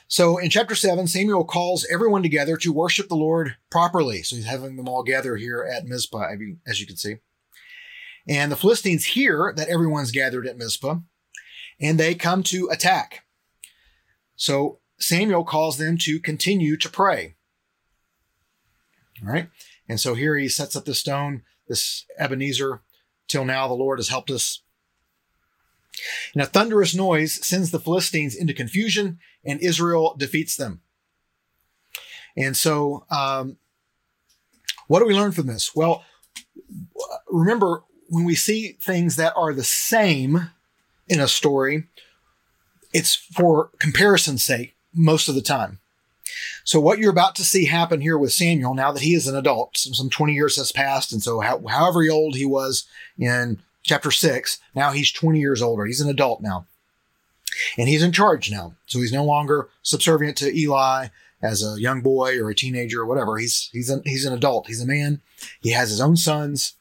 So 0.08 0.38
in 0.38 0.50
chapter 0.50 0.76
7, 0.76 1.08
Samuel 1.08 1.44
calls 1.44 1.88
everyone 1.92 2.24
together 2.24 2.58
to 2.58 2.74
worship 2.74 3.10
the 3.10 3.16
Lord 3.16 3.56
properly. 3.72 4.22
So 4.22 4.36
he's 4.36 4.46
having 4.46 4.76
them 4.76 4.88
all 4.88 5.04
gather 5.04 5.38
here 5.38 5.64
at 5.64 5.86
Mizpah, 5.86 6.36
as 6.68 6.80
you 6.80 6.88
can 6.88 6.98
see. 6.98 7.18
And 8.28 8.52
the 8.52 8.56
Philistines 8.56 9.06
hear 9.06 9.54
that 9.56 9.70
everyone's 9.70 10.12
gathered 10.12 10.48
at 10.48 10.58
Mizpah, 10.58 10.98
and 11.80 12.00
they 12.00 12.16
come 12.16 12.44
to 12.44 12.70
attack. 12.70 13.26
So 14.36 14.80
Samuel 15.00 15.44
calls 15.44 15.78
them 15.78 15.98
to 16.00 16.20
continue 16.20 16.78
to 16.78 16.90
pray. 16.90 17.36
All 19.22 19.34
right. 19.34 19.50
And 19.90 20.00
so 20.00 20.14
here 20.14 20.38
he 20.38 20.48
sets 20.48 20.76
up 20.76 20.86
the 20.86 20.94
stone, 20.94 21.44
this 21.68 22.06
Ebenezer. 22.18 22.82
Till 23.34 23.46
now, 23.46 23.68
the 23.68 23.74
Lord 23.74 23.98
has 23.98 24.10
helped 24.10 24.30
us. 24.30 24.62
And 26.36 26.44
a 26.44 26.46
thunderous 26.46 26.94
noise 26.94 27.44
sends 27.44 27.72
the 27.72 27.80
Philistines 27.80 28.36
into 28.36 28.54
confusion, 28.54 29.18
and 29.44 29.60
Israel 29.60 30.16
defeats 30.16 30.56
them. 30.56 30.82
And 32.38 32.56
so, 32.56 33.08
um, 33.10 33.58
what 34.86 35.00
do 35.00 35.08
we 35.08 35.16
learn 35.16 35.32
from 35.32 35.48
this? 35.48 35.76
Well, 35.76 36.04
remember 37.28 37.84
when 38.08 38.24
we 38.24 38.36
see 38.36 38.78
things 38.80 39.16
that 39.16 39.34
are 39.36 39.52
the 39.52 39.64
same 39.64 40.52
in 41.08 41.20
a 41.20 41.28
story, 41.28 41.88
it's 42.94 43.16
for 43.16 43.72
comparison's 43.80 44.44
sake 44.44 44.76
most 44.94 45.28
of 45.28 45.34
the 45.34 45.42
time. 45.42 45.80
So 46.64 46.80
what 46.80 47.00
you're 47.00 47.12
about 47.12 47.36
to 47.36 47.44
see 47.44 47.66
happen 47.66 48.02
here 48.02 48.18
with 48.18 48.32
Samuel, 48.32 48.74
now 48.74 48.92
that 48.92 49.02
he 49.02 49.14
is 49.14 49.28
an 49.28 49.36
adult, 49.36 49.78
some, 49.78 49.94
some 49.94 50.10
20 50.10 50.34
years 50.34 50.56
has 50.58 50.72
passed. 50.72 51.12
And 51.12 51.22
so 51.22 51.42
how, 51.42 51.66
however 51.68 52.04
old 52.10 52.36
he 52.36 52.46
was 52.46 52.86
in 53.18 53.62
chapter 53.84 54.12
six, 54.12 54.60
now 54.74 54.92
he's 54.92 55.12
20 55.12 55.40
years 55.40 55.62
older. 55.62 55.86
He's 55.86 56.02
an 56.02 56.10
adult 56.10 56.42
now. 56.42 56.66
And 57.78 57.90
he's 57.90 58.04
in 58.04 58.12
charge 58.12 58.50
now. 58.50 58.76
So 58.86 59.00
he's 59.00 59.14
no 59.14 59.26
longer 59.26 59.70
subservient 59.84 60.38
to 60.38 60.58
Eli 60.58 61.08
as 61.42 61.64
a 61.64 61.80
young 61.80 62.02
boy 62.02 62.40
or 62.40 62.50
a 62.50 62.56
teenager 62.56 63.02
or 63.02 63.06
whatever. 63.06 63.38
He's, 63.38 63.70
he's 63.74 63.90
an, 63.90 64.02
he's 64.06 64.26
an 64.26 64.34
adult. 64.34 64.68
He's 64.68 64.82
a 64.82 64.88
man. 64.88 65.22
He 65.62 65.72
has 65.72 65.90
his 65.90 66.00
own 66.00 66.16
sons 66.16 66.76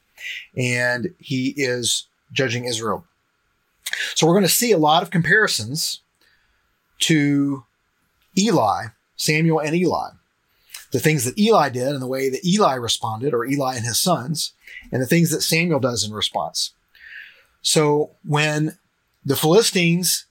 and 0.56 1.12
he 1.18 1.54
is 1.56 2.06
judging 2.32 2.64
Israel. 2.64 3.04
So 4.14 4.26
we're 4.26 4.34
going 4.34 4.44
to 4.44 4.48
see 4.48 4.72
a 4.72 4.78
lot 4.78 5.02
of 5.02 5.10
comparisons 5.10 6.00
to 7.00 7.64
Eli 8.38 8.86
Samuel 9.22 9.60
and 9.60 9.74
Eli. 9.74 10.10
The 10.92 11.00
things 11.00 11.24
that 11.24 11.38
Eli 11.38 11.70
did 11.70 11.88
and 11.88 12.02
the 12.02 12.06
way 12.06 12.28
that 12.28 12.44
Eli 12.44 12.74
responded, 12.74 13.32
or 13.32 13.46
Eli 13.46 13.76
and 13.76 13.84
his 13.84 14.00
sons, 14.00 14.52
and 14.90 15.00
the 15.00 15.06
things 15.06 15.30
that 15.30 15.40
Samuel 15.40 15.80
does 15.80 16.04
in 16.04 16.12
response. 16.12 16.74
So 17.62 18.10
when 18.24 18.76
the 19.24 19.36
Philistines 19.36 20.26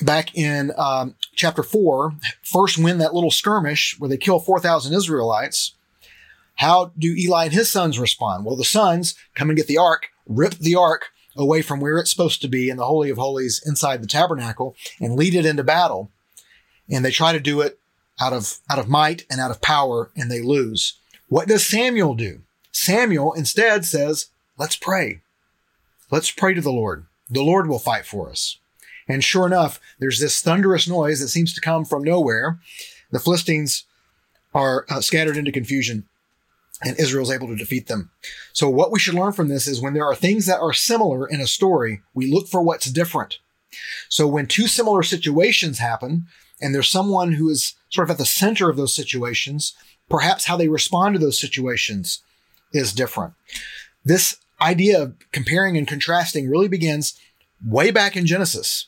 back 0.00 0.34
in 0.34 0.72
um, 0.76 1.16
chapter 1.34 1.62
4 1.62 2.14
first 2.42 2.78
win 2.78 2.98
that 2.98 3.14
little 3.14 3.30
skirmish 3.30 3.96
where 3.98 4.08
they 4.08 4.16
kill 4.16 4.40
4,000 4.40 4.94
Israelites, 4.94 5.74
how 6.56 6.92
do 6.98 7.14
Eli 7.14 7.44
and 7.44 7.52
his 7.52 7.70
sons 7.70 7.98
respond? 7.98 8.44
Well, 8.44 8.56
the 8.56 8.64
sons 8.64 9.14
come 9.34 9.50
and 9.50 9.56
get 9.56 9.66
the 9.66 9.78
ark, 9.78 10.08
rip 10.26 10.54
the 10.54 10.76
ark 10.76 11.10
away 11.36 11.62
from 11.62 11.80
where 11.80 11.98
it's 11.98 12.10
supposed 12.10 12.40
to 12.42 12.48
be 12.48 12.68
in 12.68 12.76
the 12.76 12.86
Holy 12.86 13.10
of 13.10 13.18
Holies 13.18 13.62
inside 13.66 14.02
the 14.02 14.06
tabernacle 14.06 14.76
and 15.00 15.16
lead 15.16 15.34
it 15.34 15.46
into 15.46 15.64
battle 15.64 16.10
and 16.90 17.04
they 17.04 17.10
try 17.10 17.32
to 17.32 17.40
do 17.40 17.60
it 17.60 17.78
out 18.20 18.32
of, 18.32 18.58
out 18.70 18.78
of 18.78 18.88
might 18.88 19.24
and 19.30 19.40
out 19.40 19.50
of 19.50 19.60
power 19.60 20.10
and 20.16 20.30
they 20.30 20.42
lose. 20.42 20.98
What 21.28 21.48
does 21.48 21.64
Samuel 21.64 22.14
do? 22.14 22.42
Samuel 22.72 23.32
instead 23.32 23.84
says, 23.84 24.26
let's 24.58 24.76
pray. 24.76 25.20
Let's 26.10 26.30
pray 26.30 26.54
to 26.54 26.60
the 26.60 26.72
Lord. 26.72 27.06
The 27.30 27.42
Lord 27.42 27.68
will 27.68 27.78
fight 27.78 28.04
for 28.04 28.28
us. 28.28 28.58
And 29.08 29.24
sure 29.24 29.46
enough, 29.46 29.80
there's 29.98 30.20
this 30.20 30.40
thunderous 30.40 30.88
noise 30.88 31.20
that 31.20 31.28
seems 31.28 31.54
to 31.54 31.60
come 31.60 31.84
from 31.84 32.04
nowhere. 32.04 32.58
The 33.10 33.18
Philistines 33.18 33.84
are 34.54 34.84
uh, 34.88 35.00
scattered 35.00 35.36
into 35.36 35.52
confusion 35.52 36.04
and 36.84 36.98
Israel's 36.98 37.30
able 37.30 37.48
to 37.48 37.56
defeat 37.56 37.86
them. 37.86 38.10
So 38.52 38.68
what 38.68 38.90
we 38.90 38.98
should 38.98 39.14
learn 39.14 39.32
from 39.32 39.48
this 39.48 39.66
is 39.66 39.80
when 39.80 39.94
there 39.94 40.06
are 40.06 40.14
things 40.14 40.46
that 40.46 40.60
are 40.60 40.72
similar 40.72 41.26
in 41.28 41.40
a 41.40 41.46
story, 41.46 42.02
we 42.14 42.30
look 42.30 42.48
for 42.48 42.62
what's 42.62 42.90
different. 42.90 43.38
So 44.08 44.26
when 44.26 44.46
two 44.46 44.66
similar 44.66 45.02
situations 45.02 45.78
happen 45.78 46.26
and 46.62 46.74
there's 46.74 46.88
someone 46.88 47.32
who 47.32 47.48
is 47.50 47.74
sort 47.90 48.08
of 48.08 48.12
at 48.12 48.18
the 48.18 48.24
center 48.24 48.70
of 48.70 48.76
those 48.76 48.94
situations, 48.94 49.74
perhaps 50.08 50.46
how 50.46 50.56
they 50.56 50.68
respond 50.68 51.14
to 51.14 51.18
those 51.18 51.40
situations 51.40 52.20
is 52.72 52.92
different. 52.92 53.34
This 54.04 54.36
idea 54.60 55.02
of 55.02 55.14
comparing 55.32 55.76
and 55.76 55.86
contrasting 55.86 56.48
really 56.48 56.68
begins 56.68 57.18
way 57.64 57.90
back 57.90 58.16
in 58.16 58.26
Genesis. 58.26 58.86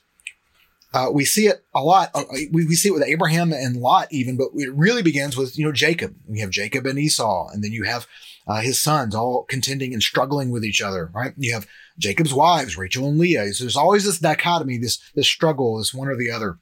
Uh, 0.92 1.10
we 1.12 1.24
see 1.24 1.48
it 1.48 1.64
a 1.74 1.82
lot. 1.82 2.10
Uh, 2.14 2.22
we, 2.52 2.66
we 2.66 2.76
see 2.76 2.88
it 2.88 2.92
with 2.92 3.02
Abraham 3.02 3.52
and 3.52 3.76
Lot, 3.76 4.06
even, 4.12 4.36
but 4.36 4.50
it 4.54 4.72
really 4.74 5.02
begins 5.02 5.36
with 5.36 5.58
you 5.58 5.64
know 5.64 5.72
Jacob. 5.72 6.14
We 6.28 6.38
have 6.38 6.50
Jacob 6.50 6.86
and 6.86 6.98
Esau, 6.98 7.48
and 7.52 7.64
then 7.64 7.72
you 7.72 7.82
have 7.82 8.06
uh, 8.46 8.60
his 8.60 8.80
sons 8.80 9.12
all 9.12 9.42
contending 9.44 9.92
and 9.92 10.00
struggling 10.00 10.50
with 10.50 10.64
each 10.64 10.80
other. 10.80 11.10
Right? 11.12 11.34
You 11.36 11.52
have 11.52 11.66
Jacob's 11.98 12.32
wives, 12.32 12.78
Rachel 12.78 13.08
and 13.08 13.18
Leah. 13.18 13.52
So 13.54 13.64
there's 13.64 13.76
always 13.76 14.04
this 14.04 14.20
dichotomy, 14.20 14.78
this 14.78 14.98
this 15.16 15.26
struggle 15.26 15.80
is 15.80 15.92
one 15.92 16.06
or 16.06 16.16
the 16.16 16.30
other. 16.30 16.60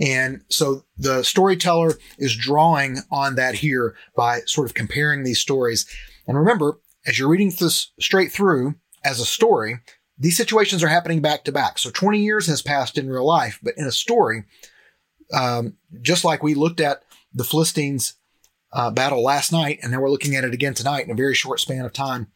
And 0.00 0.42
so 0.48 0.84
the 0.96 1.22
storyteller 1.22 1.94
is 2.18 2.36
drawing 2.36 2.98
on 3.10 3.36
that 3.36 3.54
here 3.54 3.94
by 4.16 4.40
sort 4.46 4.68
of 4.68 4.74
comparing 4.74 5.22
these 5.22 5.38
stories. 5.38 5.86
And 6.26 6.36
remember, 6.36 6.78
as 7.06 7.18
you're 7.18 7.28
reading 7.28 7.52
this 7.58 7.92
straight 8.00 8.32
through 8.32 8.74
as 9.04 9.20
a 9.20 9.24
story, 9.24 9.78
these 10.18 10.36
situations 10.36 10.82
are 10.82 10.88
happening 10.88 11.20
back 11.20 11.44
to 11.44 11.52
back. 11.52 11.78
So 11.78 11.90
20 11.90 12.20
years 12.20 12.46
has 12.46 12.62
passed 12.62 12.98
in 12.98 13.10
real 13.10 13.26
life, 13.26 13.58
but 13.62 13.74
in 13.76 13.86
a 13.86 13.92
story, 13.92 14.44
um, 15.32 15.74
just 16.02 16.24
like 16.24 16.42
we 16.42 16.54
looked 16.54 16.80
at 16.80 17.02
the 17.32 17.44
Philistines 17.44 18.14
uh, 18.72 18.90
battle 18.90 19.22
last 19.22 19.52
night, 19.52 19.78
and 19.82 19.92
then 19.92 20.00
we're 20.00 20.10
looking 20.10 20.34
at 20.34 20.44
it 20.44 20.54
again 20.54 20.74
tonight 20.74 21.04
in 21.04 21.10
a 21.10 21.16
very 21.16 21.34
short 21.34 21.60
span 21.60 21.84
of 21.84 21.92
time. 21.92 22.28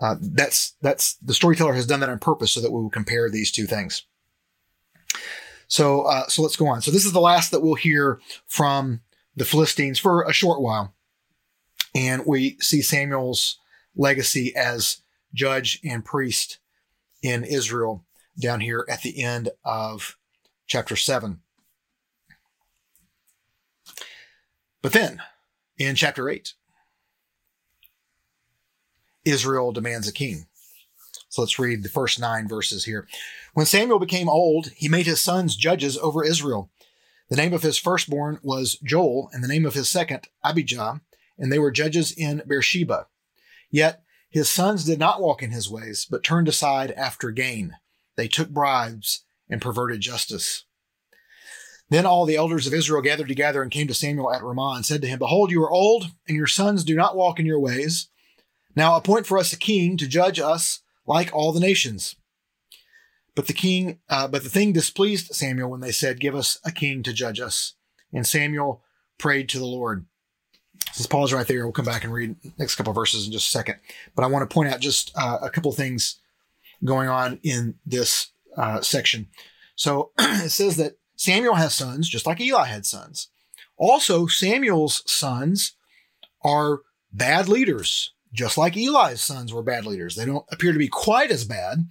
Uh, 0.00 0.14
that's 0.20 0.74
that's 0.80 1.14
the 1.16 1.34
storyteller 1.34 1.74
has 1.74 1.86
done 1.86 2.00
that 2.00 2.08
on 2.08 2.18
purpose 2.18 2.52
so 2.52 2.60
that 2.60 2.70
we 2.70 2.80
will 2.80 2.90
compare 2.90 3.28
these 3.28 3.50
two 3.50 3.66
things. 3.66 4.04
So 5.68 6.02
uh, 6.02 6.26
so 6.26 6.42
let's 6.42 6.56
go 6.56 6.66
on. 6.66 6.82
So 6.82 6.90
this 6.90 7.06
is 7.06 7.12
the 7.12 7.20
last 7.20 7.50
that 7.50 7.60
we'll 7.60 7.74
hear 7.74 8.20
from 8.46 9.00
the 9.36 9.44
Philistines 9.44 9.98
for 9.98 10.22
a 10.24 10.32
short 10.32 10.60
while, 10.60 10.94
and 11.94 12.26
we 12.26 12.56
see 12.60 12.82
Samuel's 12.82 13.58
legacy 13.94 14.54
as 14.56 15.02
judge 15.34 15.80
and 15.84 16.04
priest 16.04 16.58
in 17.22 17.44
Israel 17.44 18.04
down 18.40 18.60
here 18.60 18.86
at 18.88 19.02
the 19.02 19.22
end 19.22 19.50
of 19.64 20.16
chapter 20.66 20.96
7. 20.96 21.40
But 24.80 24.92
then 24.92 25.20
in 25.76 25.96
chapter 25.96 26.28
8, 26.28 26.54
Israel 29.24 29.72
demands 29.72 30.08
a 30.08 30.12
king. 30.12 30.46
So 31.38 31.42
let's 31.42 31.56
read 31.60 31.84
the 31.84 31.88
first 31.88 32.18
nine 32.18 32.48
verses 32.48 32.84
here. 32.84 33.06
When 33.54 33.64
Samuel 33.64 34.00
became 34.00 34.28
old, 34.28 34.72
he 34.74 34.88
made 34.88 35.06
his 35.06 35.20
sons 35.20 35.54
judges 35.54 35.96
over 35.96 36.24
Israel. 36.24 36.68
The 37.30 37.36
name 37.36 37.52
of 37.52 37.62
his 37.62 37.78
firstborn 37.78 38.40
was 38.42 38.76
Joel, 38.82 39.30
and 39.32 39.44
the 39.44 39.46
name 39.46 39.64
of 39.64 39.74
his 39.74 39.88
second, 39.88 40.26
Abijah, 40.42 41.00
and 41.38 41.52
they 41.52 41.60
were 41.60 41.70
judges 41.70 42.10
in 42.10 42.42
Beersheba. 42.44 43.06
Yet 43.70 44.02
his 44.28 44.50
sons 44.50 44.84
did 44.84 44.98
not 44.98 45.20
walk 45.20 45.40
in 45.40 45.52
his 45.52 45.70
ways, 45.70 46.08
but 46.10 46.24
turned 46.24 46.48
aside 46.48 46.90
after 46.90 47.30
gain. 47.30 47.76
They 48.16 48.26
took 48.26 48.48
bribes 48.48 49.22
and 49.48 49.62
perverted 49.62 50.00
justice. 50.00 50.64
Then 51.88 52.04
all 52.04 52.26
the 52.26 52.34
elders 52.34 52.66
of 52.66 52.74
Israel 52.74 53.00
gathered 53.00 53.28
together 53.28 53.62
and 53.62 53.70
came 53.70 53.86
to 53.86 53.94
Samuel 53.94 54.32
at 54.32 54.42
Ramah 54.42 54.74
and 54.74 54.84
said 54.84 55.02
to 55.02 55.08
him, 55.08 55.20
Behold, 55.20 55.52
you 55.52 55.62
are 55.62 55.70
old, 55.70 56.06
and 56.26 56.36
your 56.36 56.48
sons 56.48 56.82
do 56.82 56.96
not 56.96 57.16
walk 57.16 57.38
in 57.38 57.46
your 57.46 57.60
ways. 57.60 58.08
Now 58.74 58.96
appoint 58.96 59.24
for 59.24 59.38
us 59.38 59.52
a 59.52 59.56
king 59.56 59.96
to 59.98 60.08
judge 60.08 60.40
us 60.40 60.82
like 61.08 61.34
all 61.34 61.52
the 61.52 61.60
nations. 61.60 62.14
But 63.34 63.46
the 63.46 63.52
king, 63.52 63.98
uh, 64.08 64.28
but 64.28 64.42
the 64.42 64.48
thing 64.48 64.72
displeased 64.72 65.34
Samuel 65.34 65.70
when 65.70 65.80
they 65.80 65.92
said, 65.92 66.20
Give 66.20 66.34
us 66.34 66.58
a 66.64 66.70
king 66.70 67.02
to 67.04 67.12
judge 67.12 67.40
us. 67.40 67.74
And 68.12 68.26
Samuel 68.26 68.82
prayed 69.16 69.48
to 69.50 69.58
the 69.58 69.64
Lord. 69.64 70.06
Let's 70.88 71.06
pause 71.06 71.32
right 71.32 71.46
there. 71.46 71.64
We'll 71.64 71.72
come 71.72 71.84
back 71.84 72.04
and 72.04 72.12
read 72.12 72.36
next 72.58 72.76
couple 72.76 72.92
verses 72.92 73.26
in 73.26 73.32
just 73.32 73.48
a 73.48 73.50
second. 73.50 73.76
But 74.14 74.24
I 74.24 74.28
want 74.28 74.48
to 74.48 74.52
point 74.52 74.70
out 74.70 74.80
just 74.80 75.12
uh, 75.16 75.38
a 75.42 75.50
couple 75.50 75.72
things 75.72 76.18
going 76.84 77.08
on 77.08 77.38
in 77.42 77.76
this 77.86 78.28
uh, 78.56 78.80
section. 78.80 79.28
So 79.76 80.10
it 80.18 80.50
says 80.50 80.76
that 80.76 80.98
Samuel 81.16 81.54
has 81.54 81.74
sons, 81.74 82.08
just 82.08 82.26
like 82.26 82.40
Eli 82.40 82.66
had 82.66 82.86
sons. 82.86 83.28
Also, 83.76 84.26
Samuel's 84.26 85.08
sons 85.10 85.74
are 86.42 86.80
bad 87.12 87.48
leaders, 87.48 88.12
just 88.38 88.56
like 88.56 88.76
Eli's 88.76 89.20
sons 89.20 89.52
were 89.52 89.62
bad 89.62 89.84
leaders. 89.84 90.14
They 90.14 90.24
don't 90.24 90.46
appear 90.50 90.72
to 90.72 90.78
be 90.78 90.88
quite 90.88 91.30
as 91.30 91.44
bad 91.44 91.88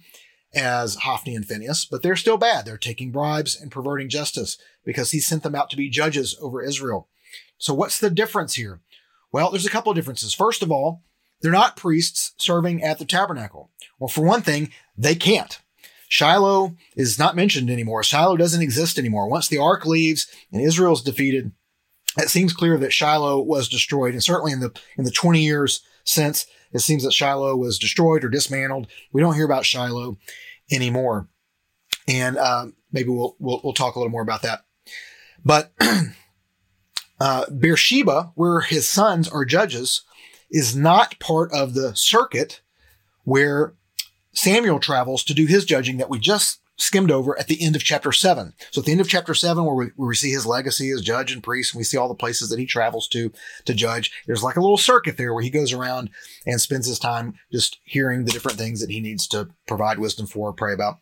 as 0.54 0.96
Hophni 0.96 1.36
and 1.36 1.46
Phinehas, 1.46 1.84
but 1.84 2.02
they're 2.02 2.16
still 2.16 2.38
bad. 2.38 2.64
They're 2.64 2.78
taking 2.78 3.12
bribes 3.12 3.60
and 3.60 3.70
perverting 3.70 4.08
justice 4.08 4.56
because 4.84 5.10
he 5.10 5.20
sent 5.20 5.42
them 5.42 5.54
out 5.54 5.68
to 5.70 5.76
be 5.76 5.90
judges 5.90 6.36
over 6.40 6.62
Israel. 6.62 7.08
So 7.58 7.74
what's 7.74 8.00
the 8.00 8.08
difference 8.08 8.54
here? 8.54 8.80
Well, 9.30 9.50
there's 9.50 9.66
a 9.66 9.70
couple 9.70 9.92
of 9.92 9.96
differences. 9.96 10.32
First 10.32 10.62
of 10.62 10.72
all, 10.72 11.02
they're 11.42 11.52
not 11.52 11.76
priests 11.76 12.32
serving 12.38 12.82
at 12.82 12.98
the 12.98 13.04
tabernacle. 13.04 13.70
Well, 13.98 14.08
for 14.08 14.24
one 14.24 14.42
thing, 14.42 14.72
they 14.96 15.14
can't. 15.14 15.60
Shiloh 16.08 16.74
is 16.96 17.18
not 17.18 17.36
mentioned 17.36 17.68
anymore. 17.68 18.02
Shiloh 18.02 18.38
doesn't 18.38 18.62
exist 18.62 18.98
anymore. 18.98 19.28
Once 19.28 19.48
the 19.48 19.58
ark 19.58 19.84
leaves 19.84 20.26
and 20.50 20.62
Israel's 20.62 21.02
defeated, 21.02 21.52
it 22.16 22.28
seems 22.28 22.52
clear 22.52 22.78
that 22.78 22.92
Shiloh 22.92 23.40
was 23.42 23.68
destroyed. 23.68 24.14
And 24.14 24.22
certainly 24.22 24.52
in 24.52 24.60
the 24.60 24.72
in 24.96 25.04
the 25.04 25.10
20 25.10 25.42
years 25.42 25.82
since, 26.04 26.46
it 26.72 26.80
seems 26.80 27.04
that 27.04 27.12
Shiloh 27.12 27.56
was 27.56 27.78
destroyed 27.78 28.24
or 28.24 28.28
dismantled. 28.28 28.88
We 29.12 29.20
don't 29.20 29.34
hear 29.34 29.44
about 29.44 29.66
Shiloh 29.66 30.18
anymore. 30.70 31.28
And 32.06 32.38
uh, 32.38 32.68
maybe 32.90 33.10
we'll, 33.10 33.36
we'll 33.38 33.60
we'll 33.62 33.74
talk 33.74 33.94
a 33.94 33.98
little 33.98 34.12
more 34.12 34.22
about 34.22 34.42
that. 34.42 34.64
But 35.44 35.72
Uh, 37.20 37.44
Beersheba, 37.50 38.32
where 38.34 38.60
his 38.60 38.86
sons 38.86 39.28
are 39.28 39.44
judges, 39.44 40.02
is 40.50 40.76
not 40.76 41.18
part 41.18 41.52
of 41.52 41.74
the 41.74 41.94
circuit 41.94 42.60
where 43.24 43.74
Samuel 44.32 44.78
travels 44.78 45.24
to 45.24 45.34
do 45.34 45.46
his 45.46 45.64
judging 45.64 45.98
that 45.98 46.08
we 46.08 46.18
just 46.18 46.60
skimmed 46.78 47.10
over 47.10 47.38
at 47.38 47.48
the 47.48 47.62
end 47.62 47.76
of 47.76 47.82
chapter 47.82 48.12
seven. 48.12 48.54
So 48.70 48.80
at 48.80 48.86
the 48.86 48.92
end 48.92 49.00
of 49.00 49.08
chapter 49.08 49.34
seven, 49.34 49.64
where 49.64 49.74
we, 49.74 49.86
where 49.96 50.08
we 50.08 50.14
see 50.14 50.30
his 50.30 50.46
legacy 50.46 50.90
as 50.90 51.02
judge 51.02 51.32
and 51.32 51.42
priest, 51.42 51.74
and 51.74 51.78
we 51.78 51.84
see 51.84 51.96
all 51.96 52.08
the 52.08 52.14
places 52.14 52.48
that 52.48 52.58
he 52.58 52.66
travels 52.66 53.08
to 53.08 53.30
to 53.66 53.74
judge, 53.74 54.12
there's 54.26 54.42
like 54.42 54.56
a 54.56 54.60
little 54.60 54.78
circuit 54.78 55.16
there 55.16 55.34
where 55.34 55.42
he 55.42 55.50
goes 55.50 55.72
around 55.72 56.10
and 56.46 56.60
spends 56.60 56.86
his 56.86 56.98
time 56.98 57.34
just 57.52 57.78
hearing 57.84 58.24
the 58.24 58.30
different 58.30 58.58
things 58.58 58.80
that 58.80 58.90
he 58.90 59.00
needs 59.00 59.26
to 59.28 59.48
provide 59.66 59.98
wisdom 59.98 60.26
for, 60.26 60.52
pray 60.52 60.72
about. 60.72 60.98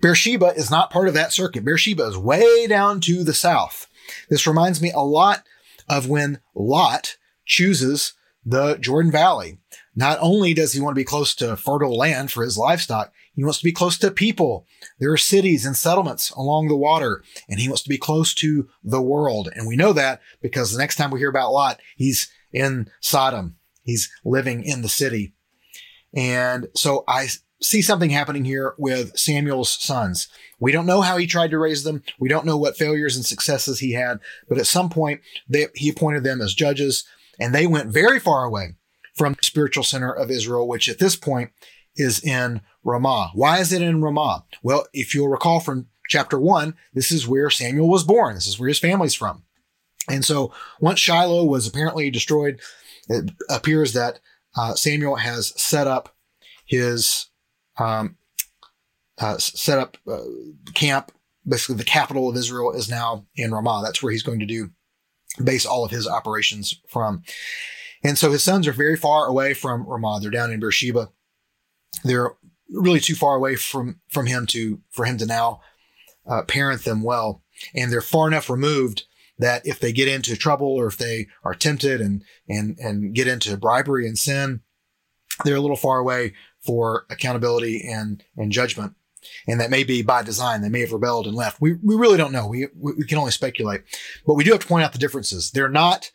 Beersheba 0.00 0.54
is 0.56 0.70
not 0.70 0.90
part 0.90 1.08
of 1.08 1.14
that 1.14 1.32
circuit. 1.32 1.64
Beersheba 1.64 2.04
is 2.04 2.16
way 2.16 2.66
down 2.66 3.00
to 3.02 3.22
the 3.22 3.34
south. 3.34 3.86
This 4.30 4.46
reminds 4.46 4.80
me 4.80 4.90
a 4.90 5.00
lot 5.00 5.44
of 5.88 6.08
when 6.08 6.40
Lot 6.54 7.16
chooses 7.44 8.14
the 8.44 8.76
Jordan 8.76 9.12
Valley. 9.12 9.58
Not 9.94 10.18
only 10.20 10.54
does 10.54 10.72
he 10.72 10.80
want 10.80 10.94
to 10.94 11.00
be 11.00 11.04
close 11.04 11.34
to 11.36 11.56
fertile 11.56 11.96
land 11.96 12.30
for 12.30 12.42
his 12.42 12.56
livestock, 12.56 13.12
he 13.34 13.44
wants 13.44 13.58
to 13.58 13.64
be 13.64 13.72
close 13.72 13.96
to 13.98 14.10
people. 14.10 14.66
There 14.98 15.12
are 15.12 15.16
cities 15.16 15.64
and 15.64 15.76
settlements 15.76 16.30
along 16.30 16.68
the 16.68 16.76
water, 16.76 17.22
and 17.48 17.60
he 17.60 17.68
wants 17.68 17.82
to 17.82 17.88
be 17.88 17.98
close 17.98 18.34
to 18.34 18.68
the 18.84 19.02
world. 19.02 19.48
And 19.54 19.66
we 19.66 19.76
know 19.76 19.92
that 19.92 20.20
because 20.40 20.72
the 20.72 20.78
next 20.78 20.96
time 20.96 21.10
we 21.10 21.18
hear 21.18 21.30
about 21.30 21.52
Lot, 21.52 21.80
he's 21.96 22.30
in 22.52 22.90
Sodom. 23.00 23.56
He's 23.82 24.10
living 24.24 24.64
in 24.64 24.82
the 24.82 24.88
city. 24.88 25.34
And 26.14 26.68
so 26.74 27.04
I 27.08 27.28
see 27.60 27.80
something 27.80 28.10
happening 28.10 28.44
here 28.44 28.74
with 28.76 29.16
Samuel's 29.18 29.70
sons. 29.70 30.28
We 30.60 30.72
don't 30.72 30.86
know 30.86 31.00
how 31.00 31.16
he 31.16 31.26
tried 31.26 31.50
to 31.52 31.58
raise 31.58 31.84
them. 31.84 32.02
We 32.18 32.28
don't 32.28 32.46
know 32.46 32.56
what 32.56 32.76
failures 32.76 33.16
and 33.16 33.24
successes 33.24 33.78
he 33.78 33.92
had, 33.92 34.18
but 34.48 34.58
at 34.58 34.66
some 34.66 34.90
point 34.90 35.20
they, 35.48 35.68
he 35.74 35.88
appointed 35.88 36.24
them 36.24 36.40
as 36.40 36.54
judges 36.54 37.04
and 37.38 37.54
they 37.54 37.66
went 37.66 37.90
very 37.90 38.20
far 38.20 38.44
away 38.44 38.74
from 39.14 39.34
the 39.34 39.44
spiritual 39.44 39.84
center 39.84 40.12
of 40.12 40.30
Israel, 40.30 40.68
which 40.68 40.88
at 40.88 40.98
this 40.98 41.16
point 41.16 41.50
is 41.96 42.22
in 42.22 42.60
Ramah. 42.84 43.30
Why 43.34 43.58
is 43.58 43.72
it 43.72 43.82
in 43.82 44.02
Ramah? 44.02 44.44
Well, 44.62 44.86
if 44.92 45.14
you'll 45.14 45.28
recall 45.28 45.60
from 45.60 45.86
chapter 46.08 46.38
one, 46.38 46.74
this 46.94 47.12
is 47.12 47.28
where 47.28 47.50
Samuel 47.50 47.88
was 47.88 48.04
born. 48.04 48.34
This 48.34 48.46
is 48.46 48.58
where 48.58 48.68
his 48.68 48.78
family's 48.78 49.14
from. 49.14 49.44
And 50.08 50.24
so 50.24 50.52
once 50.80 50.98
Shiloh 50.98 51.44
was 51.44 51.66
apparently 51.66 52.10
destroyed, 52.10 52.60
it 53.08 53.30
appears 53.48 53.92
that 53.92 54.20
uh, 54.56 54.74
Samuel 54.74 55.16
has 55.16 55.52
set 55.60 55.86
up 55.86 56.14
his 56.66 57.28
um, 57.78 58.16
uh, 59.18 59.38
set 59.38 59.78
up 59.78 59.96
uh, 60.10 60.18
camp. 60.74 61.12
Basically, 61.46 61.76
the 61.76 61.84
capital 61.84 62.28
of 62.28 62.36
Israel 62.36 62.72
is 62.72 62.88
now 62.88 63.26
in 63.34 63.52
Ramah. 63.52 63.82
That's 63.84 64.02
where 64.02 64.12
he's 64.12 64.22
going 64.22 64.40
to 64.40 64.46
do 64.46 64.70
base 65.42 65.66
all 65.66 65.84
of 65.84 65.90
his 65.90 66.06
operations 66.06 66.80
from. 66.88 67.22
And 68.04 68.18
so 68.18 68.32
his 68.32 68.42
sons 68.42 68.66
are 68.66 68.72
very 68.72 68.96
far 68.96 69.26
away 69.26 69.54
from 69.54 69.86
Ramah. 69.86 70.18
They're 70.20 70.30
down 70.30 70.52
in 70.52 70.60
Beersheba. 70.60 71.10
They're 72.04 72.32
really 72.70 73.00
too 73.00 73.14
far 73.14 73.36
away 73.36 73.56
from 73.56 74.00
from 74.08 74.26
him 74.26 74.46
to 74.46 74.80
for 74.90 75.04
him 75.04 75.18
to 75.18 75.26
now 75.26 75.60
uh, 76.26 76.42
parent 76.42 76.84
them 76.84 77.02
well, 77.02 77.42
and 77.74 77.92
they're 77.92 78.00
far 78.00 78.28
enough 78.28 78.48
removed 78.48 79.04
that 79.38 79.66
if 79.66 79.80
they 79.80 79.92
get 79.92 80.08
into 80.08 80.36
trouble 80.36 80.68
or 80.68 80.86
if 80.86 80.96
they 80.96 81.28
are 81.44 81.54
tempted 81.54 82.00
and 82.00 82.24
and 82.48 82.78
and 82.78 83.14
get 83.14 83.26
into 83.26 83.56
bribery 83.56 84.06
and 84.06 84.18
sin, 84.18 84.60
they're 85.44 85.56
a 85.56 85.60
little 85.60 85.76
far 85.76 85.98
away 85.98 86.34
for 86.60 87.06
accountability 87.10 87.82
and 87.86 88.24
and 88.36 88.52
judgment. 88.52 88.94
And 89.46 89.60
that 89.60 89.70
may 89.70 89.84
be 89.84 90.02
by 90.02 90.22
design. 90.22 90.62
They 90.62 90.68
may 90.68 90.80
have 90.80 90.92
rebelled 90.92 91.26
and 91.26 91.36
left. 91.36 91.60
We 91.60 91.74
we 91.74 91.94
really 91.94 92.18
don't 92.18 92.32
know. 92.32 92.46
We 92.46 92.68
we 92.74 93.04
can 93.06 93.18
only 93.18 93.30
speculate. 93.30 93.82
But 94.26 94.34
we 94.34 94.44
do 94.44 94.52
have 94.52 94.60
to 94.60 94.66
point 94.66 94.84
out 94.84 94.92
the 94.92 94.98
differences. 94.98 95.50
They're 95.50 95.68
not 95.68 96.10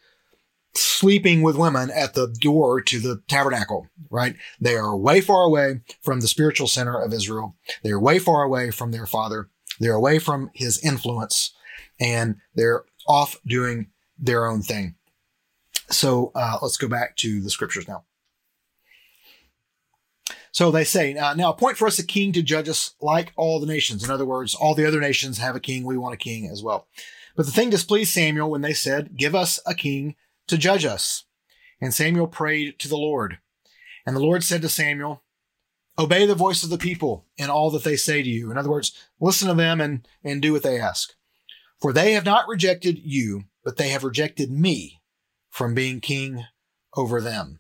sleeping 0.78 1.42
with 1.42 1.56
women 1.56 1.90
at 1.92 2.14
the 2.14 2.28
door 2.28 2.82
to 2.82 3.00
the 3.00 3.22
tabernacle, 3.28 3.88
right? 4.10 4.36
They 4.60 4.76
are 4.76 4.96
way 4.96 5.22
far 5.22 5.44
away 5.44 5.82
from 6.02 6.20
the 6.20 6.28
spiritual 6.28 6.68
center 6.68 7.00
of 7.00 7.14
Israel. 7.14 7.56
They 7.84 7.92
are 7.92 8.00
way 8.00 8.20
far 8.20 8.44
away 8.44 8.72
from 8.72 8.92
their 8.92 9.06
father. 9.06 9.50
They're 9.80 9.94
away 9.94 10.20
from 10.20 10.52
his 10.54 10.84
influence 10.84 11.54
and 12.00 12.36
they're 12.56 12.84
off 13.08 13.38
doing 13.46 13.88
their 14.18 14.46
own 14.46 14.62
thing. 14.62 14.96
So 15.90 16.32
uh, 16.36 16.58
let's 16.62 16.78
go 16.78 16.88
back 16.88 17.16
to 17.18 17.42
the 17.42 17.50
scriptures 17.50 17.88
now. 17.88 18.04
So 20.52 20.72
they 20.72 20.84
say, 20.84 21.16
uh, 21.16 21.36
now 21.36 21.52
appoint 21.52 21.78
for 21.78 21.88
us 21.88 22.00
a 22.00 22.06
king 22.06 22.32
to 22.34 22.42
judge 22.42 22.68
us 22.68 22.96
like 23.00 23.32
all 23.36 23.60
the 23.60 23.68
nations. 23.68 24.04
In 24.04 24.10
other 24.10 24.26
words, 24.26 24.56
all 24.56 24.74
the 24.74 24.88
other 24.88 25.00
nations 25.00 25.38
have 25.38 25.56
a 25.56 25.60
king. 25.60 25.84
We 25.84 25.98
want 25.98 26.16
a 26.16 26.18
king 26.18 26.50
as 26.52 26.64
well. 26.64 26.88
But 27.36 27.46
the 27.46 27.52
thing 27.52 27.70
displeased 27.70 28.12
Samuel 28.12 28.50
when 28.50 28.62
they 28.62 28.74
said, 28.74 29.16
give 29.16 29.36
us 29.36 29.60
a 29.68 29.76
king 29.76 30.16
to 30.48 30.58
judge 30.58 30.86
us. 30.86 31.26
And 31.80 31.94
Samuel 31.94 32.28
prayed 32.28 32.80
to 32.80 32.88
the 32.88 32.98
Lord. 32.98 33.40
And 34.06 34.16
the 34.16 34.22
Lord 34.22 34.44
said 34.44 34.62
to 34.62 34.70
Samuel, 34.70 35.24
obey 36.00 36.26
the 36.26 36.36
voice 36.36 36.64
of 36.64 36.70
the 36.70 36.78
people 36.78 37.26
in 37.38 37.50
all 37.50 37.70
that 37.72 37.84
they 37.84 37.96
say 37.96 38.24
to 38.24 38.30
you. 38.30 38.52
In 38.52 38.58
other 38.58 38.70
words, 38.70 38.94
listen 39.20 39.48
to 39.48 39.54
them 39.54 39.82
and, 39.82 40.08
and 40.24 40.42
do 40.42 40.54
what 40.54 40.64
they 40.64 40.80
ask. 40.80 41.14
For 41.82 41.94
they 41.94 42.14
have 42.14 42.26
not 42.26 42.48
rejected 42.48 43.00
you, 43.04 43.44
but 43.64 43.78
they 43.78 43.90
have 43.90 44.04
rejected 44.04 44.52
me 44.52 45.02
from 45.50 45.74
being 45.74 46.00
king 46.00 46.46
over 46.96 47.22
them. 47.22 47.60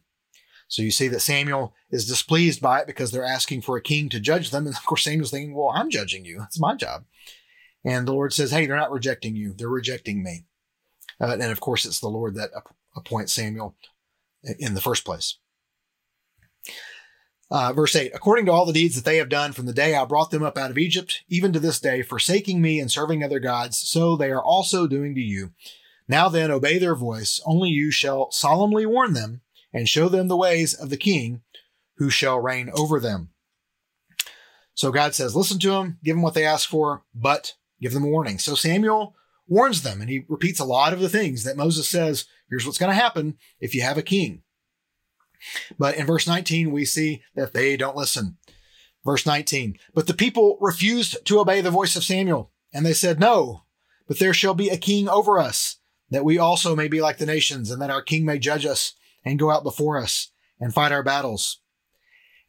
So 0.68 0.82
you 0.82 0.92
see 0.92 1.08
that 1.10 1.22
Samuel 1.22 1.74
is 1.90 2.08
displeased 2.08 2.62
by 2.62 2.82
it 2.82 2.88
because 2.88 3.12
they're 3.12 3.24
asking 3.24 3.62
for 3.62 3.78
a 3.78 3.82
king 3.82 4.10
to 4.10 4.20
judge 4.20 4.52
them. 4.52 4.66
And 4.66 4.76
of 4.76 4.86
course, 4.86 5.04
Samuel's 5.04 5.32
thinking, 5.32 5.56
well, 5.56 5.72
I'm 5.74 5.90
judging 5.90 6.26
you. 6.26 6.40
That's 6.40 6.60
my 6.60 6.76
job. 6.76 7.06
And 7.86 8.08
the 8.08 8.14
Lord 8.14 8.34
says, 8.34 8.52
hey, 8.52 8.66
they're 8.66 8.76
not 8.76 8.92
rejecting 8.92 9.36
you. 9.36 9.54
They're 9.54 9.70
rejecting 9.70 10.24
me. 10.24 10.46
Uh, 11.20 11.34
and 11.40 11.52
of 11.52 11.60
course, 11.60 11.86
it's 11.86 12.00
the 12.00 12.08
Lord 12.08 12.36
that 12.36 12.52
appoints 12.96 13.34
Samuel 13.34 13.76
in 14.60 14.74
the 14.74 14.82
first 14.82 15.06
place. 15.06 15.38
Uh, 17.50 17.72
verse 17.72 17.96
8 17.96 18.12
According 18.14 18.46
to 18.46 18.52
all 18.52 18.66
the 18.66 18.74
deeds 18.74 18.96
that 18.96 19.06
they 19.06 19.18
have 19.18 19.30
done 19.30 19.54
from 19.54 19.66
the 19.66 19.74
day 19.74 19.96
I 19.96 20.04
brought 20.06 20.32
them 20.32 20.44
up 20.44 20.58
out 20.58 20.70
of 20.70 20.78
Egypt, 20.78 21.24
even 21.30 21.54
to 21.54 21.60
this 21.60 21.80
day, 21.80 22.02
forsaking 22.02 22.62
me 22.62 22.80
and 22.80 22.92
serving 22.92 23.24
other 23.24 23.40
gods, 23.40 23.78
so 23.78 24.16
they 24.16 24.32
are 24.32 24.44
also 24.44 24.86
doing 24.86 25.16
to 25.16 25.22
you. 25.22 25.52
Now 26.08 26.30
then, 26.30 26.52
obey 26.52 26.78
their 26.78 26.96
voice. 26.96 27.40
Only 27.46 27.70
you 27.70 27.92
shall 27.92 28.32
solemnly 28.32 28.86
warn 28.86 29.14
them 29.14 29.42
and 29.74 29.88
show 29.88 30.10
them 30.10 30.28
the 30.28 30.38
ways 30.38 30.74
of 30.74 30.90
the 30.90 30.98
king 30.98 31.42
who 31.98 32.10
shall 32.10 32.40
reign 32.40 32.70
over 32.74 33.00
them. 33.00 33.30
So 34.74 34.92
God 34.92 35.16
says, 35.16 35.36
listen 35.36 35.60
to 35.60 35.72
them, 35.72 35.98
give 36.04 36.16
them 36.16 36.22
what 36.22 36.34
they 36.34 36.46
ask 36.46 36.70
for, 36.70 37.04
but 37.14 37.56
give 37.82 37.94
them 37.94 38.04
a 38.04 38.08
warning. 38.08 38.38
So 38.40 38.56
Samuel 38.56 39.16
warns 39.48 39.82
them 39.82 40.02
and 40.02 40.10
he 40.10 40.26
repeats 40.28 40.60
a 40.60 40.66
lot 40.66 40.94
of 40.94 41.00
the 41.00 41.10
things 41.10 41.44
that 41.44 41.58
Moses 41.58 41.88
says, 41.88 42.26
here's 42.50 42.66
what's 42.66 42.78
going 42.78 42.92
to 42.92 43.02
happen 43.02 43.38
if 43.60 43.74
you 43.74 43.82
have 43.82 43.98
a 43.98 44.04
king. 44.04 44.44
But 45.78 45.96
in 45.96 46.06
verse 46.06 46.28
19, 46.28 46.72
we 46.72 46.86
see 46.86 47.22
that 47.36 47.54
they 47.54 47.78
don't 47.78 47.96
listen. 47.96 48.38
Verse 49.06 49.26
19, 49.26 49.78
but 49.94 50.06
the 50.08 50.14
people 50.14 50.58
refused 50.60 51.26
to 51.26 51.40
obey 51.40 51.62
the 51.62 51.72
voice 51.72 51.96
of 51.96 52.04
Samuel, 52.04 52.52
and 52.74 52.86
they 52.86 52.94
said, 52.94 53.22
No, 53.22 53.64
but 54.06 54.20
there 54.20 54.34
shall 54.34 54.54
be 54.54 54.68
a 54.68 54.76
king 54.76 55.08
over 55.08 55.40
us, 55.40 55.78
that 56.10 56.26
we 56.26 56.38
also 56.38 56.76
may 56.76 56.90
be 56.90 57.00
like 57.00 57.18
the 57.18 57.26
nations, 57.26 57.72
and 57.72 57.82
that 57.82 57.90
our 57.90 58.02
king 58.02 58.26
may 58.26 58.38
judge 58.38 58.66
us 58.66 58.96
and 59.24 59.40
go 59.40 59.50
out 59.50 59.64
before 59.64 59.98
us 59.98 60.32
and 60.60 60.74
fight 60.74 60.92
our 60.92 61.04
battles. 61.04 61.62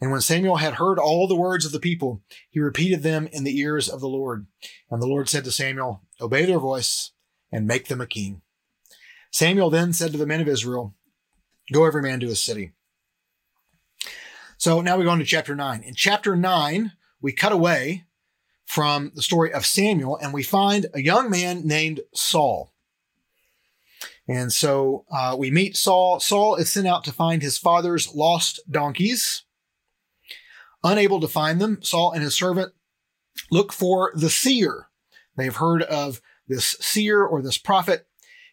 And 0.00 0.10
when 0.10 0.20
Samuel 0.20 0.56
had 0.56 0.74
heard 0.74 0.98
all 0.98 1.28
the 1.28 1.36
words 1.36 1.64
of 1.64 1.72
the 1.72 1.80
people, 1.80 2.22
he 2.50 2.60
repeated 2.60 3.02
them 3.02 3.28
in 3.32 3.44
the 3.44 3.58
ears 3.58 3.88
of 3.88 4.00
the 4.00 4.08
Lord. 4.08 4.46
And 4.90 5.02
the 5.02 5.06
Lord 5.06 5.28
said 5.28 5.44
to 5.44 5.52
Samuel, 5.52 6.02
Obey 6.20 6.44
their 6.44 6.58
voice 6.58 7.12
and 7.52 7.66
make 7.66 7.88
them 7.88 8.00
a 8.00 8.06
king. 8.06 8.42
Samuel 9.30 9.70
then 9.70 9.92
said 9.92 10.12
to 10.12 10.18
the 10.18 10.26
men 10.26 10.40
of 10.40 10.48
Israel, 10.48 10.94
Go 11.72 11.84
every 11.84 12.02
man 12.02 12.20
to 12.20 12.28
his 12.28 12.42
city. 12.42 12.72
So 14.56 14.80
now 14.80 14.96
we 14.96 15.04
go 15.04 15.12
into 15.12 15.24
chapter 15.24 15.54
9. 15.54 15.82
In 15.82 15.94
chapter 15.94 16.34
9, 16.34 16.92
we 17.20 17.32
cut 17.32 17.52
away 17.52 18.06
from 18.66 19.12
the 19.14 19.22
story 19.22 19.52
of 19.52 19.64
Samuel 19.64 20.18
and 20.20 20.32
we 20.32 20.42
find 20.42 20.86
a 20.92 21.02
young 21.02 21.30
man 21.30 21.66
named 21.66 22.00
Saul. 22.14 22.72
And 24.26 24.52
so 24.52 25.06
uh, 25.10 25.36
we 25.38 25.50
meet 25.50 25.76
Saul. 25.76 26.20
Saul 26.20 26.56
is 26.56 26.70
sent 26.70 26.86
out 26.86 27.04
to 27.04 27.12
find 27.12 27.40
his 27.40 27.56
father's 27.56 28.14
lost 28.14 28.60
donkeys. 28.70 29.44
Unable 30.84 31.20
to 31.20 31.28
find 31.28 31.60
them, 31.60 31.78
Saul 31.82 32.12
and 32.12 32.22
his 32.22 32.36
servant 32.36 32.72
look 33.50 33.72
for 33.72 34.12
the 34.14 34.30
seer. 34.30 34.87
They've 35.38 35.56
heard 35.56 35.82
of 35.82 36.20
this 36.46 36.76
seer 36.80 37.24
or 37.24 37.40
this 37.40 37.58
prophet 37.58 38.08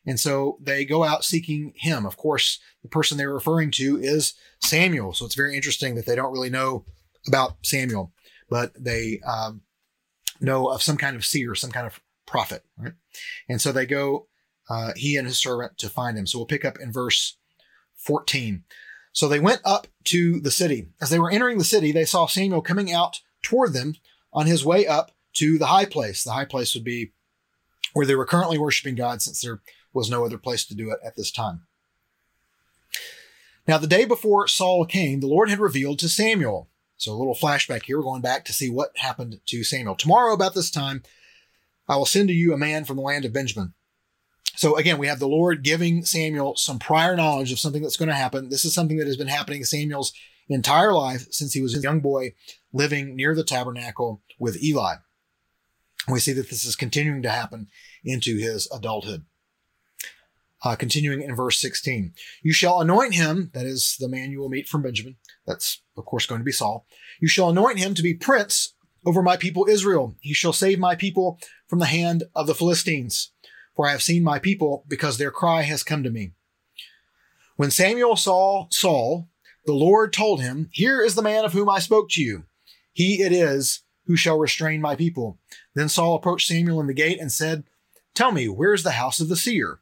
and 0.05 0.19
so 0.19 0.57
they 0.61 0.85
go 0.85 1.03
out 1.03 1.23
seeking 1.23 1.73
him. 1.75 2.05
Of 2.05 2.17
course, 2.17 2.59
the 2.83 2.87
person 2.87 3.17
they're 3.17 3.33
referring 3.33 3.71
to 3.71 3.97
is 3.97 4.33
Samuel. 4.59 5.13
So 5.13 5.25
it's 5.25 5.35
very 5.35 5.55
interesting 5.55 5.95
that 5.95 6.05
they 6.05 6.15
don't 6.15 6.31
really 6.31 6.49
know 6.49 6.85
about 7.27 7.57
Samuel, 7.63 8.13
but 8.49 8.71
they 8.77 9.19
um, 9.25 9.61
know 10.39 10.67
of 10.67 10.83
some 10.83 10.97
kind 10.97 11.15
of 11.15 11.25
seer, 11.25 11.55
some 11.55 11.71
kind 11.71 11.87
of 11.87 11.99
prophet, 12.27 12.63
right? 12.77 12.93
And 13.49 13.59
so 13.59 13.71
they 13.71 13.87
go, 13.87 14.27
uh, 14.69 14.93
he 14.95 15.15
and 15.17 15.27
his 15.27 15.39
servant, 15.39 15.77
to 15.79 15.89
find 15.89 16.17
him. 16.17 16.27
So 16.27 16.39
we'll 16.39 16.45
pick 16.45 16.65
up 16.65 16.79
in 16.79 16.91
verse 16.91 17.37
14. 17.95 18.63
So 19.11 19.27
they 19.27 19.39
went 19.39 19.61
up 19.63 19.87
to 20.05 20.39
the 20.39 20.51
city. 20.51 20.89
As 21.01 21.09
they 21.09 21.19
were 21.19 21.31
entering 21.31 21.57
the 21.57 21.63
city, 21.63 21.91
they 21.91 22.05
saw 22.05 22.27
Samuel 22.27 22.61
coming 22.61 22.91
out 22.91 23.21
toward 23.41 23.73
them 23.73 23.95
on 24.33 24.45
his 24.45 24.65
way 24.65 24.85
up 24.85 25.11
to 25.35 25.57
the 25.57 25.67
high 25.67 25.85
place. 25.85 26.23
The 26.23 26.33
high 26.33 26.45
place 26.45 26.73
would 26.73 26.83
be 26.83 27.13
where 27.93 28.05
they 28.05 28.15
were 28.15 28.25
currently 28.25 28.57
worshiping 28.57 28.95
God 28.95 29.21
since 29.21 29.41
they're 29.41 29.61
was 29.95 30.09
no 30.09 30.25
other 30.25 30.37
place 30.37 30.65
to 30.65 30.75
do 30.75 30.91
it 30.91 30.99
at 31.03 31.15
this 31.15 31.31
time. 31.31 31.61
Now, 33.67 33.79
the 33.79 33.87
day 33.87 34.05
before 34.05 34.47
Saul 34.47 34.85
came, 34.85 35.21
the 35.21 35.27
Lord 35.27 35.49
had 35.49 35.59
revealed 35.59 35.97
to 35.99 36.09
Samuel. 36.09 36.69
So, 36.97 37.11
a 37.11 37.17
little 37.17 37.33
flashback 37.33 37.83
here. 37.83 37.97
We're 37.97 38.03
going 38.03 38.21
back 38.21 38.45
to 38.45 38.53
see 38.53 38.69
what 38.69 38.91
happened 38.97 39.39
to 39.47 39.63
Samuel. 39.63 39.95
Tomorrow, 39.95 40.33
about 40.33 40.53
this 40.53 40.69
time, 40.69 41.01
I 41.87 41.95
will 41.95 42.05
send 42.05 42.27
to 42.27 42.33
you 42.33 42.53
a 42.53 42.57
man 42.57 42.85
from 42.85 42.97
the 42.97 43.01
land 43.01 43.25
of 43.25 43.33
Benjamin. 43.33 43.73
So, 44.55 44.77
again, 44.77 44.97
we 44.97 45.07
have 45.07 45.19
the 45.19 45.27
Lord 45.27 45.63
giving 45.63 46.05
Samuel 46.05 46.55
some 46.57 46.77
prior 46.77 47.15
knowledge 47.15 47.51
of 47.51 47.59
something 47.59 47.81
that's 47.81 47.97
going 47.97 48.09
to 48.09 48.15
happen. 48.15 48.49
This 48.49 48.65
is 48.65 48.73
something 48.73 48.97
that 48.97 49.07
has 49.07 49.17
been 49.17 49.27
happening 49.27 49.63
Samuel's 49.63 50.13
entire 50.47 50.93
life 50.93 51.27
since 51.31 51.53
he 51.53 51.61
was 51.61 51.75
a 51.75 51.81
young 51.81 52.01
boy 52.01 52.33
living 52.71 53.15
near 53.15 53.33
the 53.33 53.43
tabernacle 53.43 54.21
with 54.39 54.61
Eli. 54.61 54.95
We 56.07 56.19
see 56.19 56.33
that 56.33 56.49
this 56.49 56.65
is 56.65 56.75
continuing 56.75 57.21
to 57.23 57.29
happen 57.29 57.67
into 58.03 58.37
his 58.37 58.69
adulthood. 58.71 59.25
Uh, 60.63 60.75
continuing 60.75 61.21
in 61.21 61.35
verse 61.35 61.59
16, 61.59 62.13
you 62.41 62.51
shall 62.51 62.81
anoint 62.81 63.13
him, 63.13 63.51
that 63.53 63.65
is 63.65 63.97
the 63.99 64.09
man 64.09 64.31
you 64.31 64.39
will 64.39 64.49
meet 64.49 64.67
from 64.67 64.81
Benjamin. 64.81 65.15
That's, 65.45 65.81
of 65.95 66.05
course, 66.05 66.25
going 66.25 66.39
to 66.39 66.45
be 66.45 66.51
Saul. 66.51 66.87
You 67.19 67.27
shall 67.27 67.49
anoint 67.49 67.77
him 67.77 67.93
to 67.93 68.01
be 68.01 68.13
prince 68.15 68.73
over 69.05 69.21
my 69.21 69.37
people 69.37 69.67
Israel. 69.69 70.15
He 70.21 70.33
shall 70.33 70.53
save 70.53 70.79
my 70.79 70.95
people 70.95 71.39
from 71.67 71.79
the 71.79 71.85
hand 71.85 72.23
of 72.35 72.47
the 72.47 72.55
Philistines. 72.55 73.31
For 73.75 73.87
I 73.87 73.91
have 73.91 74.01
seen 74.01 74.23
my 74.23 74.39
people 74.39 74.85
because 74.87 75.17
their 75.17 75.31
cry 75.31 75.63
has 75.63 75.83
come 75.83 76.01
to 76.03 76.09
me. 76.09 76.31
When 77.57 77.71
Samuel 77.71 78.15
saw 78.15 78.67
Saul, 78.71 79.29
the 79.65 79.73
Lord 79.73 80.13
told 80.13 80.41
him, 80.41 80.69
Here 80.71 81.01
is 81.01 81.15
the 81.15 81.21
man 81.21 81.45
of 81.45 81.53
whom 81.53 81.69
I 81.69 81.79
spoke 81.79 82.09
to 82.11 82.21
you. 82.21 82.45
He 82.91 83.21
it 83.21 83.31
is 83.31 83.81
who 84.05 84.15
shall 84.15 84.37
restrain 84.37 84.81
my 84.81 84.95
people. 84.95 85.39
Then 85.73 85.89
Saul 85.89 86.15
approached 86.15 86.47
Samuel 86.47 86.79
in 86.79 86.87
the 86.87 86.93
gate 86.93 87.19
and 87.19 87.31
said, 87.31 87.63
Tell 88.13 88.31
me, 88.31 88.47
where 88.47 88.73
is 88.73 88.83
the 88.83 88.91
house 88.91 89.19
of 89.19 89.29
the 89.29 89.35
seer? 89.35 89.79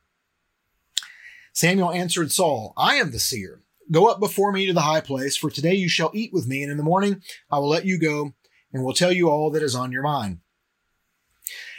Samuel 1.53 1.91
answered 1.91 2.31
Saul, 2.31 2.73
I 2.75 2.95
am 2.95 3.11
the 3.11 3.19
seer. 3.19 3.61
Go 3.91 4.07
up 4.07 4.19
before 4.19 4.51
me 4.51 4.65
to 4.65 4.73
the 4.73 4.81
high 4.81 5.01
place, 5.01 5.37
for 5.37 5.49
today 5.49 5.75
you 5.75 5.87
shall 5.87 6.11
eat 6.13 6.33
with 6.33 6.47
me, 6.47 6.63
and 6.63 6.71
in 6.71 6.77
the 6.77 6.83
morning 6.83 7.21
I 7.51 7.59
will 7.59 7.69
let 7.69 7.85
you 7.85 7.99
go 7.99 8.33
and 8.71 8.83
will 8.83 8.93
tell 8.93 9.11
you 9.11 9.29
all 9.29 9.51
that 9.51 9.61
is 9.61 9.75
on 9.75 9.91
your 9.91 10.01
mind. 10.01 10.39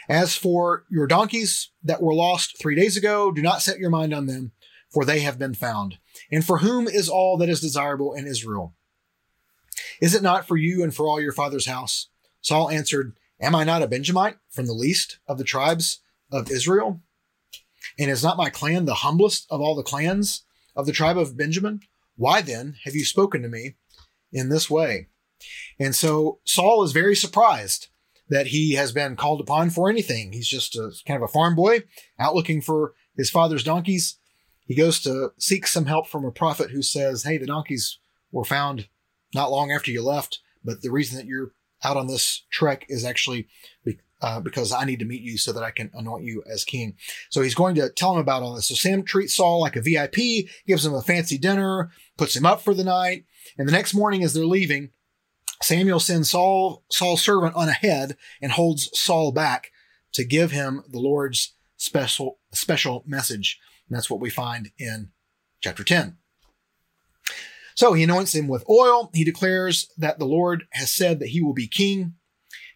As 0.08 0.36
for 0.36 0.84
your 0.90 1.06
donkeys 1.06 1.70
that 1.82 2.02
were 2.02 2.14
lost 2.14 2.58
three 2.60 2.76
days 2.76 2.96
ago, 2.96 3.32
do 3.32 3.42
not 3.42 3.62
set 3.62 3.78
your 3.78 3.90
mind 3.90 4.14
on 4.14 4.26
them, 4.26 4.52
for 4.90 5.04
they 5.04 5.20
have 5.20 5.38
been 5.38 5.54
found. 5.54 5.98
And 6.30 6.44
for 6.44 6.58
whom 6.58 6.86
is 6.86 7.08
all 7.08 7.36
that 7.38 7.48
is 7.48 7.60
desirable 7.60 8.12
in 8.12 8.26
Israel? 8.26 8.74
Is 10.00 10.14
it 10.14 10.22
not 10.22 10.46
for 10.46 10.56
you 10.56 10.82
and 10.82 10.94
for 10.94 11.06
all 11.06 11.20
your 11.20 11.32
father's 11.32 11.66
house? 11.66 12.08
Saul 12.44 12.70
answered, 12.70 13.16
Am 13.40 13.54
I 13.54 13.64
not 13.64 13.82
a 13.82 13.88
Benjamite 13.88 14.36
from 14.50 14.66
the 14.66 14.74
least 14.74 15.18
of 15.26 15.38
the 15.38 15.44
tribes 15.44 16.00
of 16.30 16.50
Israel? 16.50 17.00
And 17.98 18.10
is 18.10 18.22
not 18.22 18.36
my 18.36 18.50
clan 18.50 18.84
the 18.84 18.96
humblest 18.96 19.46
of 19.50 19.60
all 19.60 19.74
the 19.74 19.82
clans 19.82 20.42
of 20.76 20.84
the 20.84 20.92
tribe 20.92 21.16
of 21.16 21.36
Benjamin? 21.36 21.80
Why 22.16 22.42
then 22.42 22.76
have 22.84 22.94
you 22.94 23.04
spoken 23.04 23.42
to 23.42 23.48
me 23.48 23.76
in 24.30 24.50
this 24.50 24.68
way? 24.68 25.08
And 25.78 25.94
so 25.94 26.38
Saul 26.44 26.84
is 26.84 26.92
very 26.92 27.16
surprised 27.16 27.88
that 28.28 28.48
he 28.48 28.74
has 28.74 28.92
been 28.92 29.16
called 29.16 29.40
upon 29.40 29.70
for 29.70 29.88
anything. 29.88 30.32
He's 30.32 30.48
just 30.48 30.76
a 30.76 30.92
kind 31.06 31.16
of 31.16 31.28
a 31.28 31.32
farm 31.32 31.56
boy 31.56 31.84
out 32.18 32.34
looking 32.34 32.60
for 32.60 32.92
his 33.16 33.30
father's 33.30 33.64
donkeys. 33.64 34.18
He 34.66 34.74
goes 34.74 35.00
to 35.00 35.32
seek 35.38 35.66
some 35.66 35.86
help 35.86 36.08
from 36.08 36.26
a 36.26 36.30
prophet 36.30 36.70
who 36.70 36.82
says, 36.82 37.22
Hey, 37.22 37.38
the 37.38 37.46
donkeys 37.46 37.98
were 38.30 38.44
found 38.44 38.88
not 39.34 39.50
long 39.50 39.72
after 39.72 39.90
you 39.90 40.02
left, 40.02 40.40
but 40.62 40.82
the 40.82 40.90
reason 40.90 41.16
that 41.16 41.26
you're 41.26 41.52
out 41.84 41.96
on 41.96 42.06
this 42.06 42.44
trek 42.50 42.86
is 42.88 43.04
actually 43.04 43.48
uh, 44.24 44.40
because 44.40 44.72
I 44.72 44.84
need 44.84 45.00
to 45.00 45.04
meet 45.04 45.20
you 45.20 45.36
so 45.36 45.52
that 45.52 45.62
I 45.62 45.70
can 45.70 45.90
anoint 45.92 46.24
you 46.24 46.42
as 46.50 46.64
king. 46.64 46.96
So 47.28 47.42
he's 47.42 47.54
going 47.54 47.74
to 47.74 47.90
tell 47.90 48.14
him 48.14 48.20
about 48.20 48.42
all 48.42 48.54
this. 48.54 48.68
So 48.68 48.74
Sam 48.74 49.02
treats 49.02 49.34
Saul 49.34 49.60
like 49.60 49.76
a 49.76 49.82
VIP, 49.82 50.48
gives 50.66 50.86
him 50.86 50.94
a 50.94 51.02
fancy 51.02 51.36
dinner, 51.36 51.90
puts 52.16 52.34
him 52.34 52.46
up 52.46 52.62
for 52.62 52.72
the 52.72 52.84
night. 52.84 53.26
And 53.58 53.68
the 53.68 53.72
next 53.72 53.92
morning, 53.92 54.24
as 54.24 54.32
they're 54.32 54.46
leaving, 54.46 54.92
Samuel 55.62 56.00
sends 56.00 56.30
Saul, 56.30 56.84
Saul's 56.90 57.20
servant 57.20 57.54
on 57.54 57.68
ahead 57.68 58.16
and 58.40 58.52
holds 58.52 58.88
Saul 58.98 59.30
back 59.30 59.72
to 60.14 60.24
give 60.24 60.52
him 60.52 60.82
the 60.88 61.00
Lord's 61.00 61.52
special, 61.76 62.38
special 62.52 63.04
message. 63.06 63.60
And 63.88 63.96
that's 63.96 64.08
what 64.08 64.20
we 64.20 64.30
find 64.30 64.70
in 64.78 65.10
chapter 65.60 65.84
10. 65.84 66.16
So 67.74 67.92
he 67.92 68.04
anoints 68.04 68.34
him 68.34 68.48
with 68.48 68.68
oil. 68.68 69.10
He 69.12 69.24
declares 69.24 69.90
that 69.98 70.18
the 70.18 70.24
Lord 70.24 70.66
has 70.72 70.92
said 70.92 71.18
that 71.18 71.28
he 71.28 71.40
will 71.40 71.52
be 71.52 71.66
king, 71.66 72.14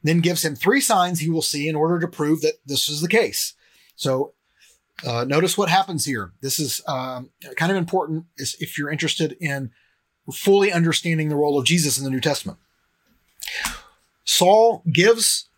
then 0.02 0.20
gives 0.20 0.44
him 0.44 0.54
three 0.54 0.80
signs 0.80 1.20
he 1.20 1.30
will 1.30 1.42
see 1.42 1.68
in 1.68 1.76
order 1.76 1.98
to 2.00 2.08
prove 2.08 2.40
that 2.42 2.54
this 2.66 2.88
is 2.88 3.00
the 3.00 3.08
case. 3.08 3.54
So 3.96 4.34
uh, 5.06 5.24
notice 5.24 5.56
what 5.56 5.68
happens 5.68 6.04
here. 6.04 6.32
This 6.40 6.58
is 6.58 6.82
um, 6.88 7.30
kind 7.56 7.70
of 7.70 7.78
important 7.78 8.26
if 8.37 8.76
you're 8.76 8.90
interested 8.90 9.37
in 9.40 9.70
fully 10.32 10.72
understanding 10.72 11.28
the 11.28 11.37
role 11.37 11.58
of 11.58 11.64
Jesus 11.64 11.98
in 11.98 12.04
the 12.04 12.11
New 12.11 12.20
Testament. 12.20 12.58
Saul 14.24 14.82
gives, 14.92 15.48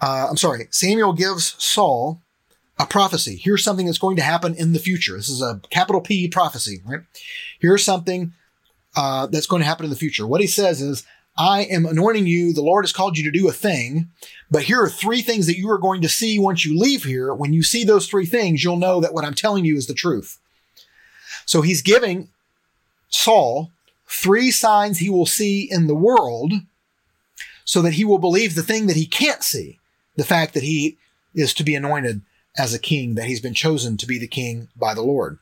uh, 0.00 0.28
I'm 0.30 0.36
sorry, 0.36 0.68
Samuel 0.70 1.12
gives 1.12 1.54
Saul 1.62 2.22
a 2.78 2.86
prophecy. 2.86 3.36
Here's 3.36 3.64
something 3.64 3.86
that's 3.86 3.98
going 3.98 4.16
to 4.16 4.22
happen 4.22 4.54
in 4.54 4.72
the 4.72 4.78
future. 4.78 5.16
This 5.16 5.28
is 5.28 5.42
a 5.42 5.60
capital 5.70 6.00
P 6.00 6.28
prophecy, 6.28 6.80
right? 6.86 7.00
Here's 7.60 7.84
something 7.84 8.32
uh, 8.98 9.28
that's 9.28 9.46
going 9.46 9.60
to 9.60 9.66
happen 9.66 9.84
in 9.84 9.90
the 9.90 9.96
future. 9.96 10.26
What 10.26 10.40
he 10.40 10.48
says 10.48 10.82
is, 10.82 11.06
I 11.36 11.62
am 11.70 11.86
anointing 11.86 12.26
you. 12.26 12.52
The 12.52 12.62
Lord 12.62 12.84
has 12.84 12.92
called 12.92 13.16
you 13.16 13.22
to 13.30 13.38
do 13.38 13.48
a 13.48 13.52
thing, 13.52 14.08
but 14.50 14.64
here 14.64 14.82
are 14.82 14.88
three 14.88 15.22
things 15.22 15.46
that 15.46 15.56
you 15.56 15.70
are 15.70 15.78
going 15.78 16.02
to 16.02 16.08
see 16.08 16.36
once 16.36 16.64
you 16.64 16.76
leave 16.76 17.04
here. 17.04 17.32
When 17.32 17.52
you 17.52 17.62
see 17.62 17.84
those 17.84 18.08
three 18.08 18.26
things, 18.26 18.64
you'll 18.64 18.76
know 18.76 19.00
that 19.00 19.14
what 19.14 19.24
I'm 19.24 19.34
telling 19.34 19.64
you 19.64 19.76
is 19.76 19.86
the 19.86 19.94
truth. 19.94 20.40
So 21.46 21.62
he's 21.62 21.80
giving 21.80 22.30
Saul 23.08 23.70
three 24.08 24.50
signs 24.50 24.98
he 24.98 25.10
will 25.10 25.26
see 25.26 25.70
in 25.70 25.86
the 25.86 25.94
world 25.94 26.54
so 27.64 27.80
that 27.82 27.92
he 27.92 28.04
will 28.04 28.18
believe 28.18 28.56
the 28.56 28.64
thing 28.64 28.88
that 28.88 28.96
he 28.96 29.06
can't 29.06 29.44
see, 29.44 29.78
the 30.16 30.24
fact 30.24 30.54
that 30.54 30.64
he 30.64 30.98
is 31.36 31.54
to 31.54 31.62
be 31.62 31.76
anointed 31.76 32.22
as 32.56 32.74
a 32.74 32.80
king, 32.80 33.14
that 33.14 33.26
he's 33.26 33.40
been 33.40 33.54
chosen 33.54 33.96
to 33.96 34.06
be 34.06 34.18
the 34.18 34.26
king 34.26 34.70
by 34.74 34.92
the 34.92 35.02
Lord. 35.02 35.38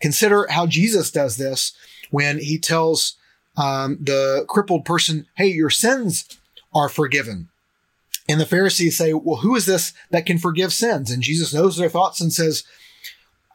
Consider 0.00 0.48
how 0.50 0.66
Jesus 0.66 1.12
does 1.12 1.36
this 1.36 1.72
when 2.10 2.38
he 2.38 2.58
tells 2.58 3.16
um, 3.56 3.98
the 4.00 4.44
crippled 4.48 4.84
person, 4.84 5.26
Hey, 5.36 5.48
your 5.48 5.70
sins 5.70 6.38
are 6.74 6.88
forgiven. 6.88 7.48
And 8.28 8.40
the 8.40 8.46
Pharisees 8.46 8.96
say, 8.96 9.12
Well, 9.12 9.36
who 9.36 9.54
is 9.54 9.66
this 9.66 9.92
that 10.10 10.26
can 10.26 10.38
forgive 10.38 10.72
sins? 10.72 11.10
And 11.10 11.22
Jesus 11.22 11.54
knows 11.54 11.76
their 11.76 11.88
thoughts 11.88 12.20
and 12.20 12.32
says, 12.32 12.64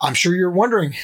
I'm 0.02 0.16
sure 0.16 0.36
you're 0.36 0.50
wondering, 0.50 0.96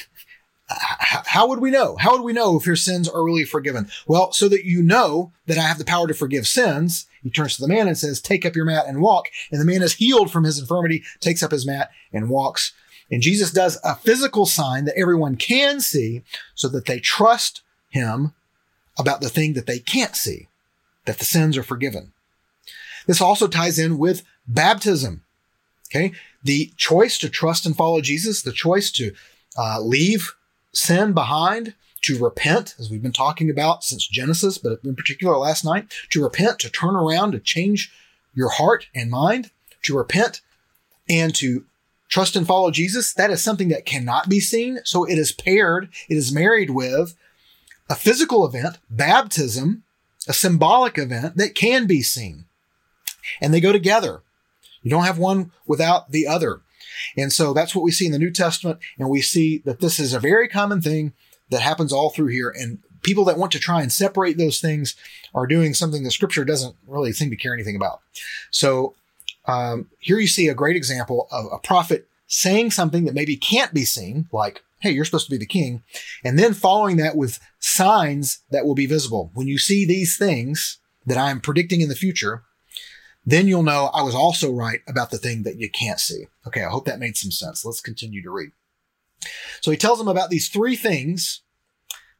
how 0.68 1.48
would 1.48 1.60
we 1.60 1.70
know? 1.70 1.96
How 1.96 2.12
would 2.12 2.24
we 2.24 2.34
know 2.34 2.58
if 2.58 2.66
your 2.66 2.76
sins 2.76 3.08
are 3.08 3.24
really 3.24 3.44
forgiven? 3.44 3.88
Well, 4.06 4.32
so 4.32 4.48
that 4.50 4.66
you 4.66 4.82
know 4.82 5.32
that 5.46 5.56
I 5.56 5.62
have 5.62 5.78
the 5.78 5.84
power 5.84 6.06
to 6.06 6.14
forgive 6.14 6.46
sins, 6.46 7.06
he 7.22 7.30
turns 7.30 7.56
to 7.56 7.62
the 7.62 7.68
man 7.68 7.88
and 7.88 7.96
says, 7.96 8.20
Take 8.20 8.44
up 8.44 8.54
your 8.54 8.66
mat 8.66 8.84
and 8.86 9.00
walk. 9.00 9.28
And 9.50 9.60
the 9.60 9.64
man 9.64 9.82
is 9.82 9.94
healed 9.94 10.30
from 10.30 10.44
his 10.44 10.58
infirmity, 10.58 11.04
takes 11.20 11.42
up 11.42 11.52
his 11.52 11.66
mat 11.66 11.90
and 12.12 12.28
walks. 12.28 12.74
And 13.10 13.22
Jesus 13.22 13.50
does 13.50 13.78
a 13.84 13.94
physical 13.94 14.46
sign 14.46 14.84
that 14.84 14.98
everyone 14.98 15.36
can 15.36 15.80
see 15.80 16.22
so 16.54 16.68
that 16.68 16.86
they 16.86 17.00
trust 17.00 17.62
him 17.88 18.34
about 18.98 19.20
the 19.20 19.30
thing 19.30 19.54
that 19.54 19.66
they 19.66 19.78
can't 19.78 20.16
see, 20.16 20.48
that 21.06 21.18
the 21.18 21.24
sins 21.24 21.56
are 21.56 21.62
forgiven. 21.62 22.12
This 23.06 23.20
also 23.20 23.48
ties 23.48 23.78
in 23.78 23.96
with 23.96 24.22
baptism. 24.46 25.24
Okay. 25.90 26.12
The 26.42 26.72
choice 26.76 27.16
to 27.18 27.30
trust 27.30 27.64
and 27.64 27.74
follow 27.74 28.00
Jesus, 28.00 28.42
the 28.42 28.52
choice 28.52 28.90
to 28.92 29.14
uh, 29.56 29.80
leave 29.80 30.34
sin 30.72 31.14
behind, 31.14 31.74
to 32.02 32.22
repent, 32.22 32.74
as 32.78 32.90
we've 32.90 33.02
been 33.02 33.12
talking 33.12 33.50
about 33.50 33.82
since 33.82 34.06
Genesis, 34.06 34.58
but 34.58 34.78
in 34.84 34.94
particular 34.94 35.36
last 35.36 35.64
night, 35.64 35.92
to 36.10 36.22
repent, 36.22 36.58
to 36.60 36.70
turn 36.70 36.94
around, 36.94 37.32
to 37.32 37.40
change 37.40 37.92
your 38.34 38.50
heart 38.50 38.86
and 38.94 39.10
mind, 39.10 39.50
to 39.82 39.96
repent 39.96 40.42
and 41.08 41.34
to 41.34 41.64
trust 42.08 42.36
and 42.36 42.46
follow 42.46 42.70
Jesus, 42.70 43.12
that 43.14 43.30
is 43.30 43.42
something 43.42 43.68
that 43.68 43.86
cannot 43.86 44.28
be 44.28 44.40
seen. 44.40 44.78
So 44.84 45.04
it 45.04 45.18
is 45.18 45.32
paired, 45.32 45.88
it 46.08 46.16
is 46.16 46.32
married 46.32 46.70
with 46.70 47.14
a 47.88 47.94
physical 47.94 48.46
event, 48.46 48.78
baptism, 48.90 49.84
a 50.26 50.32
symbolic 50.32 50.98
event 50.98 51.36
that 51.36 51.54
can 51.54 51.86
be 51.86 52.02
seen. 52.02 52.44
And 53.40 53.52
they 53.52 53.60
go 53.60 53.72
together. 53.72 54.22
You 54.82 54.90
don't 54.90 55.04
have 55.04 55.18
one 55.18 55.52
without 55.66 56.12
the 56.12 56.26
other. 56.26 56.60
And 57.16 57.32
so 57.32 57.52
that's 57.52 57.74
what 57.74 57.82
we 57.82 57.90
see 57.90 58.06
in 58.06 58.12
the 58.12 58.18
New 58.18 58.30
Testament. 58.32 58.78
And 58.98 59.08
we 59.08 59.20
see 59.20 59.58
that 59.64 59.80
this 59.80 59.98
is 59.98 60.12
a 60.12 60.20
very 60.20 60.48
common 60.48 60.80
thing 60.80 61.12
that 61.50 61.60
happens 61.60 61.92
all 61.92 62.10
through 62.10 62.28
here. 62.28 62.52
And 62.54 62.78
people 63.02 63.24
that 63.26 63.38
want 63.38 63.52
to 63.52 63.58
try 63.58 63.82
and 63.82 63.92
separate 63.92 64.38
those 64.38 64.60
things 64.60 64.96
are 65.34 65.46
doing 65.46 65.74
something 65.74 66.02
the 66.02 66.10
scripture 66.10 66.44
doesn't 66.44 66.76
really 66.86 67.12
seem 67.12 67.30
to 67.30 67.36
care 67.36 67.54
anything 67.54 67.76
about. 67.76 68.00
So 68.50 68.94
um, 69.48 69.88
here 69.98 70.18
you 70.18 70.28
see 70.28 70.46
a 70.46 70.54
great 70.54 70.76
example 70.76 71.26
of 71.32 71.46
a 71.50 71.58
prophet 71.58 72.06
saying 72.26 72.70
something 72.70 73.06
that 73.06 73.14
maybe 73.14 73.36
can't 73.36 73.72
be 73.72 73.84
seen, 73.84 74.28
like, 74.30 74.62
hey, 74.80 74.90
you're 74.90 75.06
supposed 75.06 75.24
to 75.26 75.30
be 75.30 75.38
the 75.38 75.46
king, 75.46 75.82
and 76.22 76.38
then 76.38 76.54
following 76.54 76.98
that 76.98 77.16
with 77.16 77.40
signs 77.58 78.42
that 78.50 78.64
will 78.66 78.74
be 78.74 78.86
visible. 78.86 79.30
When 79.34 79.48
you 79.48 79.58
see 79.58 79.84
these 79.84 80.16
things 80.16 80.78
that 81.06 81.18
I'm 81.18 81.40
predicting 81.40 81.80
in 81.80 81.88
the 81.88 81.94
future, 81.94 82.44
then 83.24 83.48
you'll 83.48 83.62
know 83.62 83.90
I 83.92 84.02
was 84.02 84.14
also 84.14 84.52
right 84.52 84.80
about 84.86 85.10
the 85.10 85.18
thing 85.18 85.42
that 85.42 85.56
you 85.56 85.70
can't 85.70 85.98
see. 85.98 86.26
Okay, 86.46 86.62
I 86.62 86.68
hope 86.68 86.84
that 86.84 87.00
made 87.00 87.16
some 87.16 87.30
sense. 87.30 87.64
Let's 87.64 87.80
continue 87.80 88.22
to 88.22 88.30
read. 88.30 88.50
So 89.62 89.70
he 89.70 89.76
tells 89.76 89.98
them 89.98 90.08
about 90.08 90.30
these 90.30 90.48
three 90.48 90.76
things 90.76 91.42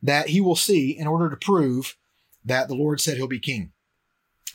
that 0.03 0.29
he 0.29 0.41
will 0.41 0.57
see 0.57 0.91
in 0.91 1.07
order 1.07 1.31
to 1.31 1.37
prove 1.37 1.97
that 2.45 2.69
the 2.69 2.75
Lord 2.75 3.01
said 3.01 3.17
he'll 3.17 3.29
be 3.29 3.39
king. 3.39 3.73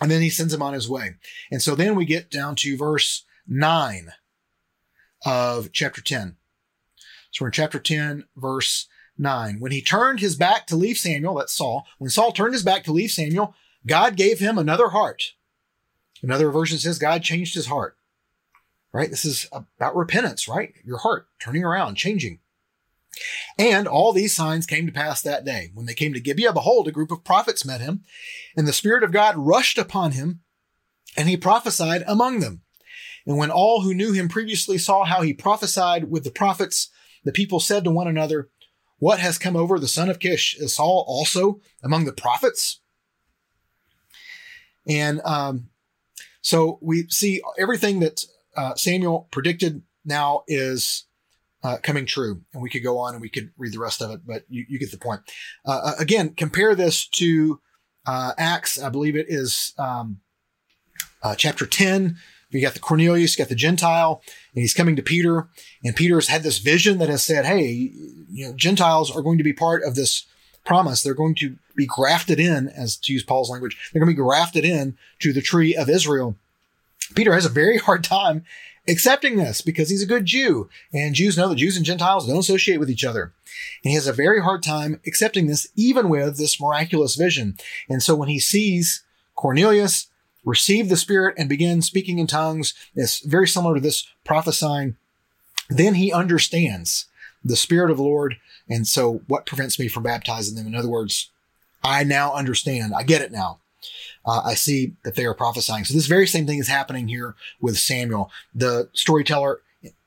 And 0.01 0.10
then 0.10 0.21
he 0.21 0.29
sends 0.29 0.53
him 0.53 0.62
on 0.62 0.73
his 0.73 0.89
way. 0.89 1.15
And 1.51 1.62
so 1.62 1.75
then 1.75 1.95
we 1.95 2.06
get 2.06 2.32
down 2.32 2.56
to 2.58 2.77
verse 2.77 3.25
9 3.47 4.12
of 5.25 5.71
chapter 5.71 6.01
10. 6.01 6.36
So 7.32 7.43
we're 7.43 7.47
in 7.47 7.53
chapter 7.53 7.79
10, 7.79 8.25
verse 8.36 8.88
9. 9.17 9.60
When 9.60 9.71
he 9.71 9.82
turned 9.82 10.19
his 10.19 10.36
back 10.36 10.67
to 10.67 10.75
leave 10.75 10.97
Samuel, 10.97 11.36
that's 11.36 11.53
Saul, 11.53 11.86
when 11.99 12.10
Saul 12.10 12.32
turned 12.32 12.53
his 12.53 12.63
back 12.63 12.84
to 12.84 12.91
leave 12.91 13.12
Samuel, 13.12 13.56
God 13.86 14.15
gave 14.15 14.39
him 14.39 14.58
another 14.58 14.89
heart 14.89 15.34
Another 16.23 16.49
version 16.49 16.77
says 16.77 16.97
God 16.97 17.21
changed 17.21 17.53
his 17.53 17.67
heart. 17.67 17.97
Right? 18.93 19.10
This 19.10 19.25
is 19.25 19.47
about 19.51 19.95
repentance, 19.95 20.47
right? 20.47 20.73
Your 20.86 20.99
heart 20.99 21.27
turning 21.39 21.63
around, 21.63 21.95
changing. 21.95 22.39
And 23.58 23.88
all 23.88 24.13
these 24.13 24.36
signs 24.36 24.65
came 24.65 24.86
to 24.86 24.91
pass 24.91 25.21
that 25.21 25.45
day. 25.45 25.71
When 25.73 25.86
they 25.86 25.93
came 25.93 26.13
to 26.13 26.19
Gibeah, 26.19 26.54
behold, 26.54 26.88
a 26.88 26.91
group 26.91 27.12
of 27.12 27.23
prophets 27.23 27.65
met 27.65 27.82
him, 27.82 28.04
and 28.58 28.67
the 28.67 28.73
Spirit 28.73 29.04
of 29.04 29.12
God 29.12 29.36
rushed 29.38 29.78
upon 29.78 30.12
him, 30.12 30.41
and 31.15 31.30
he 31.30 31.38
prophesied 31.38 32.04
among 32.08 32.39
them. 32.39 32.62
And 33.26 33.38
when 33.38 33.52
all 33.52 33.82
who 33.82 33.93
knew 33.93 34.12
him 34.12 34.28
previously 34.28 34.78
saw 34.78 35.06
how 35.06 35.21
he 35.21 35.34
prophesied 35.34 36.10
with 36.10 36.23
the 36.23 36.32
prophets, 36.32 36.89
the 37.23 37.32
people 37.32 37.60
said 37.60 37.84
to 37.84 37.91
one 37.91 38.08
another, 38.08 38.49
What 38.97 39.19
has 39.19 39.38
come 39.38 39.56
over 39.56 39.80
the 39.80 39.88
son 39.88 40.10
of 40.10 40.19
Kish? 40.19 40.56
Is 40.60 40.76
Saul 40.76 41.06
also 41.08 41.62
among 41.84 42.06
the 42.06 42.13
prophets? 42.13 42.82
And 44.88 45.21
um, 45.23 45.69
so 46.41 46.80
we 46.82 47.08
see 47.08 47.41
everything 47.58 48.02
that 48.02 48.26
uh, 48.58 48.76
Samuel 48.76 49.28
predicted 49.32 49.84
now 50.04 50.43
is 50.47 51.06
uh, 51.63 51.78
coming 51.82 52.06
true. 52.06 52.41
And 52.54 52.62
we 52.62 52.69
could 52.69 52.84
go 52.84 52.97
on 52.97 53.13
and 53.13 53.21
we 53.21 53.30
could 53.30 53.52
read 53.58 53.73
the 53.73 53.80
rest 53.80 54.02
of 54.02 54.12
it, 54.12 54.21
but 54.26 54.43
you, 54.49 54.65
you 54.67 54.80
get 54.80 54.91
the 54.91 54.97
point. 54.97 55.21
Uh, 55.65 55.80
uh 55.84 55.93
again, 55.99 56.34
compare 56.36 56.76
this 56.76 57.08
to 57.08 57.60
uh, 58.06 58.34
Acts. 58.38 58.82
I 58.82 58.89
believe 58.89 59.15
it 59.15 59.28
is 59.30 59.73
um, 59.78 60.19
uh, 61.21 61.36
chapter 61.36 61.65
10. 61.65 62.17
You 62.49 62.62
got 62.62 62.73
the 62.73 62.80
Cornelius, 62.80 63.36
you 63.36 63.43
got 63.43 63.49
the 63.49 63.56
Gentile, 63.56 64.21
and 64.54 64.62
he's 64.62 64.76
coming 64.76 64.95
to 64.95 65.02
Peter. 65.02 65.47
And 65.84 65.95
Peter's 65.95 66.28
had 66.28 66.43
this 66.43 66.60
vision 66.60 66.99
that 66.99 67.10
has 67.10 67.23
said, 67.23 67.45
hey, 67.45 67.91
you 68.30 68.45
know, 68.45 68.54
Gentiles 68.54 69.10
are 69.10 69.23
going 69.23 69.39
to 69.39 69.43
be 69.43 69.54
part 69.54 69.84
of 69.84 69.95
this 69.95 70.28
promise. 70.63 71.02
They're 71.02 71.15
going 71.15 71.34
to 71.36 71.56
be 71.76 71.88
grafted 71.88 72.39
in, 72.39 72.69
as 72.69 72.95
to 72.97 73.13
use 73.13 73.23
Paul's 73.23 73.49
language, 73.49 73.89
they're 73.91 73.99
going 73.99 74.12
to 74.12 74.15
be 74.15 74.23
grafted 74.23 74.65
in 74.65 74.97
to 75.19 75.34
the 75.34 75.41
tree 75.41 75.76
of 75.76 75.89
Israel. 75.89 76.38
Peter 77.15 77.34
has 77.34 77.45
a 77.45 77.49
very 77.49 77.78
hard 77.80 78.04
time 78.04 78.43
accepting 78.87 79.37
this 79.37 79.61
because 79.61 79.89
he's 79.89 80.03
a 80.03 80.07
good 80.07 80.25
Jew 80.25 80.69
and 80.93 81.15
Jews 81.15 81.37
know 81.37 81.49
that 81.49 81.55
Jews 81.55 81.77
and 81.77 81.85
Gentiles 81.85 82.27
don't 82.27 82.37
associate 82.37 82.79
with 82.79 82.89
each 82.89 83.05
other. 83.05 83.33
And 83.83 83.91
he 83.91 83.93
has 83.93 84.07
a 84.07 84.13
very 84.13 84.41
hard 84.41 84.63
time 84.63 84.99
accepting 85.05 85.47
this, 85.47 85.67
even 85.75 86.09
with 86.09 86.37
this 86.37 86.59
miraculous 86.59 87.15
vision. 87.15 87.57
And 87.89 88.01
so 88.01 88.15
when 88.15 88.29
he 88.29 88.39
sees 88.39 89.03
Cornelius 89.35 90.07
receive 90.45 90.89
the 90.89 90.97
Spirit 90.97 91.35
and 91.37 91.49
begin 91.49 91.81
speaking 91.81 92.19
in 92.19 92.27
tongues. 92.27 92.73
It's 92.95 93.19
very 93.19 93.47
similar 93.47 93.75
to 93.75 93.81
this 93.81 94.07
prophesying. 94.23 94.97
Then 95.69 95.95
he 95.95 96.11
understands 96.11 97.05
the 97.43 97.55
Spirit 97.55 97.91
of 97.91 97.97
the 97.97 98.03
Lord. 98.03 98.35
And 98.69 98.87
so 98.87 99.21
what 99.27 99.45
prevents 99.45 99.79
me 99.79 99.87
from 99.87 100.03
baptizing 100.03 100.55
them? 100.55 100.67
In 100.67 100.75
other 100.75 100.89
words, 100.89 101.29
I 101.83 102.03
now 102.03 102.33
understand. 102.33 102.93
I 102.95 103.03
get 103.03 103.21
it 103.21 103.31
now. 103.31 103.59
Uh, 104.25 104.41
I 104.45 104.53
see 104.53 104.93
that 105.03 105.15
they 105.15 105.25
are 105.25 105.33
prophesying. 105.33 105.86
So 105.86 105.93
this 105.93 106.07
very 106.07 106.27
same 106.27 106.47
thing 106.47 106.59
is 106.59 106.67
happening 106.67 107.07
here 107.07 107.36
with 107.59 107.77
Samuel. 107.77 108.31
The 108.53 108.89
storyteller 108.93 109.62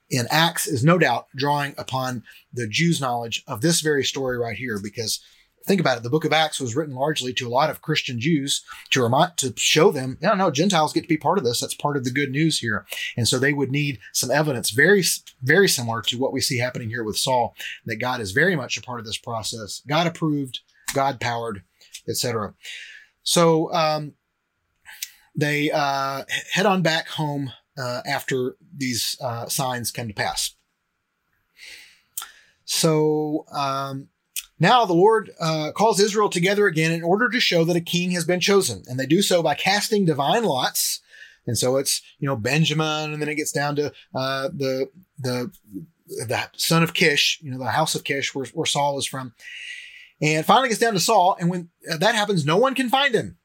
in 0.08 0.26
Acts 0.30 0.66
is 0.66 0.84
no 0.84 0.98
doubt 0.98 1.26
drawing 1.36 1.74
upon 1.76 2.22
the 2.52 2.68
Jews' 2.68 3.00
knowledge 3.00 3.42
of 3.46 3.60
this 3.60 3.80
very 3.80 4.04
story 4.04 4.38
right 4.38 4.56
here, 4.56 4.78
because 4.82 5.20
think 5.66 5.80
about 5.80 5.98
it, 5.98 6.04
the 6.04 6.10
book 6.10 6.24
of 6.24 6.32
Acts 6.32 6.60
was 6.60 6.76
written 6.76 6.94
largely 6.94 7.32
to 7.34 7.46
a 7.46 7.50
lot 7.50 7.70
of 7.70 7.82
Christian 7.82 8.20
Jews 8.20 8.64
to 8.90 9.02
remind, 9.02 9.36
to 9.38 9.52
show 9.56 9.90
them, 9.90 10.16
no, 10.22 10.34
no, 10.34 10.50
Gentiles 10.50 10.92
get 10.92 11.02
to 11.02 11.08
be 11.08 11.16
part 11.16 11.38
of 11.38 11.44
this. 11.44 11.60
That's 11.60 11.74
part 11.74 11.96
of 11.96 12.04
the 12.04 12.12
good 12.12 12.30
news 12.30 12.60
here. 12.60 12.86
And 13.16 13.26
so 13.26 13.38
they 13.38 13.52
would 13.52 13.72
need 13.72 13.98
some 14.12 14.30
evidence 14.30 14.70
very, 14.70 15.02
very 15.42 15.68
similar 15.68 16.02
to 16.02 16.18
what 16.18 16.32
we 16.32 16.40
see 16.40 16.58
happening 16.58 16.88
here 16.88 17.02
with 17.02 17.18
Saul, 17.18 17.56
that 17.84 17.96
God 17.96 18.20
is 18.20 18.30
very 18.30 18.54
much 18.54 18.76
a 18.76 18.82
part 18.82 19.00
of 19.00 19.06
this 19.06 19.18
process. 19.18 19.82
God 19.88 20.06
approved, 20.06 20.60
God 20.94 21.20
powered, 21.20 21.62
etc. 22.08 22.54
So, 23.26 23.72
um, 23.72 24.14
they, 25.34 25.70
uh, 25.70 26.24
head 26.52 26.64
on 26.64 26.80
back 26.80 27.08
home 27.08 27.52
uh, 27.76 28.00
after 28.06 28.56
these 28.74 29.16
uh, 29.20 29.46
signs 29.48 29.90
come 29.90 30.08
to 30.08 30.14
pass. 30.14 30.54
So 32.64 33.46
um, 33.52 34.08
now 34.58 34.84
the 34.84 34.92
Lord 34.92 35.30
uh, 35.40 35.70
calls 35.72 36.00
Israel 36.00 36.28
together 36.28 36.66
again 36.66 36.92
in 36.92 37.02
order 37.02 37.28
to 37.28 37.40
show 37.40 37.64
that 37.64 37.76
a 37.76 37.80
king 37.80 38.10
has 38.10 38.24
been 38.24 38.40
chosen, 38.40 38.82
and 38.88 38.98
they 38.98 39.06
do 39.06 39.22
so 39.22 39.42
by 39.42 39.54
casting 39.54 40.04
divine 40.04 40.44
lots. 40.44 41.00
And 41.46 41.56
so 41.56 41.76
it's 41.76 42.02
you 42.18 42.26
know 42.26 42.36
Benjamin, 42.36 43.12
and 43.12 43.22
then 43.22 43.28
it 43.28 43.36
gets 43.36 43.52
down 43.52 43.76
to 43.76 43.92
uh, 44.14 44.48
the 44.48 44.90
the 45.18 45.52
the 46.08 46.48
son 46.56 46.82
of 46.82 46.92
Kish, 46.92 47.38
you 47.40 47.52
know 47.52 47.58
the 47.58 47.66
house 47.66 47.94
of 47.94 48.02
Kish, 48.02 48.34
where, 48.34 48.46
where 48.46 48.66
Saul 48.66 48.98
is 48.98 49.06
from, 49.06 49.32
and 50.20 50.44
finally 50.46 50.68
gets 50.68 50.80
down 50.80 50.94
to 50.94 51.00
Saul. 51.00 51.36
And 51.38 51.50
when 51.50 51.70
that 51.98 52.14
happens, 52.14 52.44
no 52.44 52.56
one 52.56 52.74
can 52.74 52.88
find 52.88 53.14
him. 53.14 53.38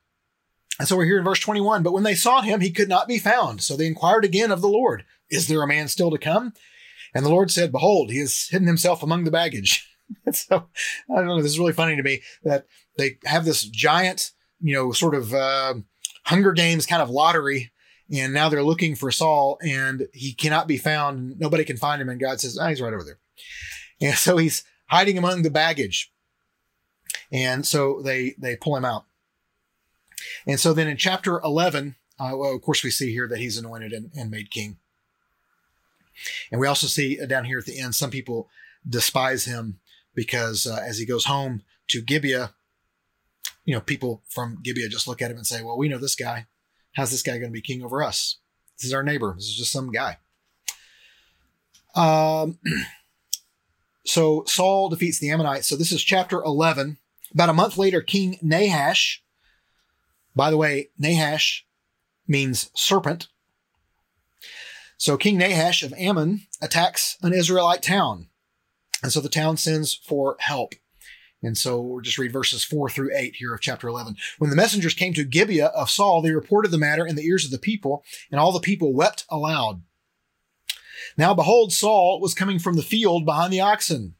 And 0.79 0.87
so 0.87 0.97
we're 0.97 1.05
here 1.05 1.17
in 1.17 1.23
verse 1.23 1.39
21. 1.39 1.83
But 1.83 1.93
when 1.93 2.03
they 2.03 2.15
saw 2.15 2.41
him, 2.41 2.61
he 2.61 2.71
could 2.71 2.89
not 2.89 3.07
be 3.07 3.19
found. 3.19 3.61
So 3.61 3.75
they 3.75 3.87
inquired 3.87 4.25
again 4.25 4.51
of 4.51 4.61
the 4.61 4.69
Lord, 4.69 5.05
Is 5.29 5.47
there 5.47 5.61
a 5.61 5.67
man 5.67 5.87
still 5.87 6.11
to 6.11 6.17
come? 6.17 6.53
And 7.13 7.25
the 7.25 7.29
Lord 7.29 7.51
said, 7.51 7.71
Behold, 7.71 8.09
he 8.09 8.19
has 8.19 8.47
hidden 8.49 8.67
himself 8.67 9.03
among 9.03 9.23
the 9.23 9.31
baggage. 9.31 9.87
so 10.31 10.67
I 11.09 11.15
don't 11.15 11.27
know. 11.27 11.41
This 11.41 11.51
is 11.51 11.59
really 11.59 11.73
funny 11.73 11.95
to 11.95 12.03
me 12.03 12.21
that 12.43 12.65
they 12.97 13.17
have 13.25 13.45
this 13.45 13.63
giant, 13.63 14.31
you 14.59 14.73
know, 14.73 14.91
sort 14.91 15.15
of 15.15 15.33
uh, 15.33 15.75
Hunger 16.25 16.53
Games 16.53 16.85
kind 16.85 17.01
of 17.01 17.09
lottery. 17.09 17.71
And 18.13 18.33
now 18.33 18.49
they're 18.49 18.63
looking 18.63 18.95
for 18.95 19.11
Saul 19.11 19.57
and 19.61 20.07
he 20.13 20.33
cannot 20.33 20.67
be 20.67 20.77
found. 20.77 21.39
Nobody 21.39 21.63
can 21.63 21.77
find 21.77 22.01
him. 22.01 22.09
And 22.09 22.19
God 22.19 22.41
says, 22.41 22.57
oh, 22.59 22.67
he's 22.67 22.81
right 22.81 22.93
over 22.93 23.03
there. 23.03 23.19
And 24.01 24.17
so 24.17 24.37
he's 24.37 24.63
hiding 24.87 25.17
among 25.17 25.43
the 25.43 25.49
baggage. 25.49 26.11
And 27.31 27.65
so 27.65 28.01
they, 28.01 28.35
they 28.37 28.55
pull 28.55 28.75
him 28.75 28.85
out. 28.85 29.05
And 30.45 30.59
so 30.59 30.73
then 30.73 30.87
in 30.87 30.97
chapter 30.97 31.39
11, 31.39 31.95
uh, 32.19 32.31
well, 32.35 32.55
of 32.55 32.61
course, 32.61 32.83
we 32.83 32.91
see 32.91 33.11
here 33.11 33.27
that 33.27 33.39
he's 33.39 33.57
anointed 33.57 33.93
and, 33.93 34.11
and 34.15 34.29
made 34.29 34.51
king. 34.51 34.77
And 36.51 36.59
we 36.61 36.67
also 36.67 36.87
see 36.87 37.17
down 37.25 37.45
here 37.45 37.57
at 37.57 37.65
the 37.65 37.79
end, 37.79 37.95
some 37.95 38.11
people 38.11 38.49
despise 38.87 39.45
him 39.45 39.79
because 40.13 40.67
uh, 40.67 40.79
as 40.85 40.97
he 40.97 41.05
goes 41.05 41.25
home 41.25 41.63
to 41.87 42.01
Gibeah, 42.01 42.53
you 43.65 43.73
know, 43.73 43.81
people 43.81 44.23
from 44.27 44.59
Gibeah 44.61 44.89
just 44.89 45.07
look 45.07 45.21
at 45.21 45.31
him 45.31 45.37
and 45.37 45.47
say, 45.47 45.63
well, 45.63 45.77
we 45.77 45.87
know 45.87 45.97
this 45.97 46.15
guy. 46.15 46.47
How's 46.93 47.11
this 47.11 47.23
guy 47.23 47.33
going 47.33 47.51
to 47.51 47.51
be 47.51 47.61
king 47.61 47.83
over 47.83 48.03
us? 48.03 48.37
This 48.77 48.87
is 48.87 48.93
our 48.93 49.03
neighbor. 49.03 49.33
This 49.35 49.45
is 49.45 49.55
just 49.55 49.71
some 49.71 49.91
guy. 49.91 50.17
Um, 51.95 52.59
so 54.05 54.43
Saul 54.45 54.89
defeats 54.89 55.19
the 55.19 55.29
Ammonites. 55.29 55.67
So 55.67 55.75
this 55.75 55.91
is 55.91 56.03
chapter 56.03 56.41
11. 56.41 56.97
About 57.33 57.49
a 57.49 57.53
month 57.53 57.77
later, 57.77 58.01
King 58.01 58.37
Nahash 58.41 59.23
by 60.35 60.49
the 60.49 60.57
way, 60.57 60.89
Nahash 60.97 61.65
means 62.27 62.69
serpent. 62.73 63.27
So 64.97 65.17
King 65.17 65.37
Nahash 65.37 65.83
of 65.83 65.93
Ammon 65.93 66.41
attacks 66.61 67.17
an 67.21 67.33
Israelite 67.33 67.81
town. 67.81 68.27
And 69.03 69.11
so 69.11 69.19
the 69.19 69.29
town 69.29 69.57
sends 69.57 69.93
for 69.93 70.37
help. 70.39 70.75
And 71.43 71.57
so 71.57 71.81
we'll 71.81 72.01
just 72.01 72.19
read 72.19 72.31
verses 72.31 72.63
four 72.63 72.87
through 72.87 73.15
eight 73.15 73.35
here 73.37 73.53
of 73.53 73.61
chapter 73.61 73.87
11. 73.87 74.15
When 74.37 74.51
the 74.51 74.55
messengers 74.55 74.93
came 74.93 75.13
to 75.15 75.23
Gibeah 75.23 75.67
of 75.67 75.89
Saul, 75.89 76.21
they 76.21 76.31
reported 76.31 76.69
the 76.69 76.77
matter 76.77 77.05
in 77.05 77.15
the 77.15 77.25
ears 77.25 77.45
of 77.45 77.51
the 77.51 77.57
people, 77.57 78.03
and 78.29 78.39
all 78.39 78.51
the 78.51 78.59
people 78.59 78.93
wept 78.93 79.25
aloud. 79.27 79.81
Now 81.17 81.33
behold, 81.33 81.73
Saul 81.73 82.21
was 82.21 82.35
coming 82.35 82.59
from 82.59 82.75
the 82.75 82.83
field 82.83 83.25
behind 83.25 83.51
the 83.51 83.59
oxen 83.59 84.13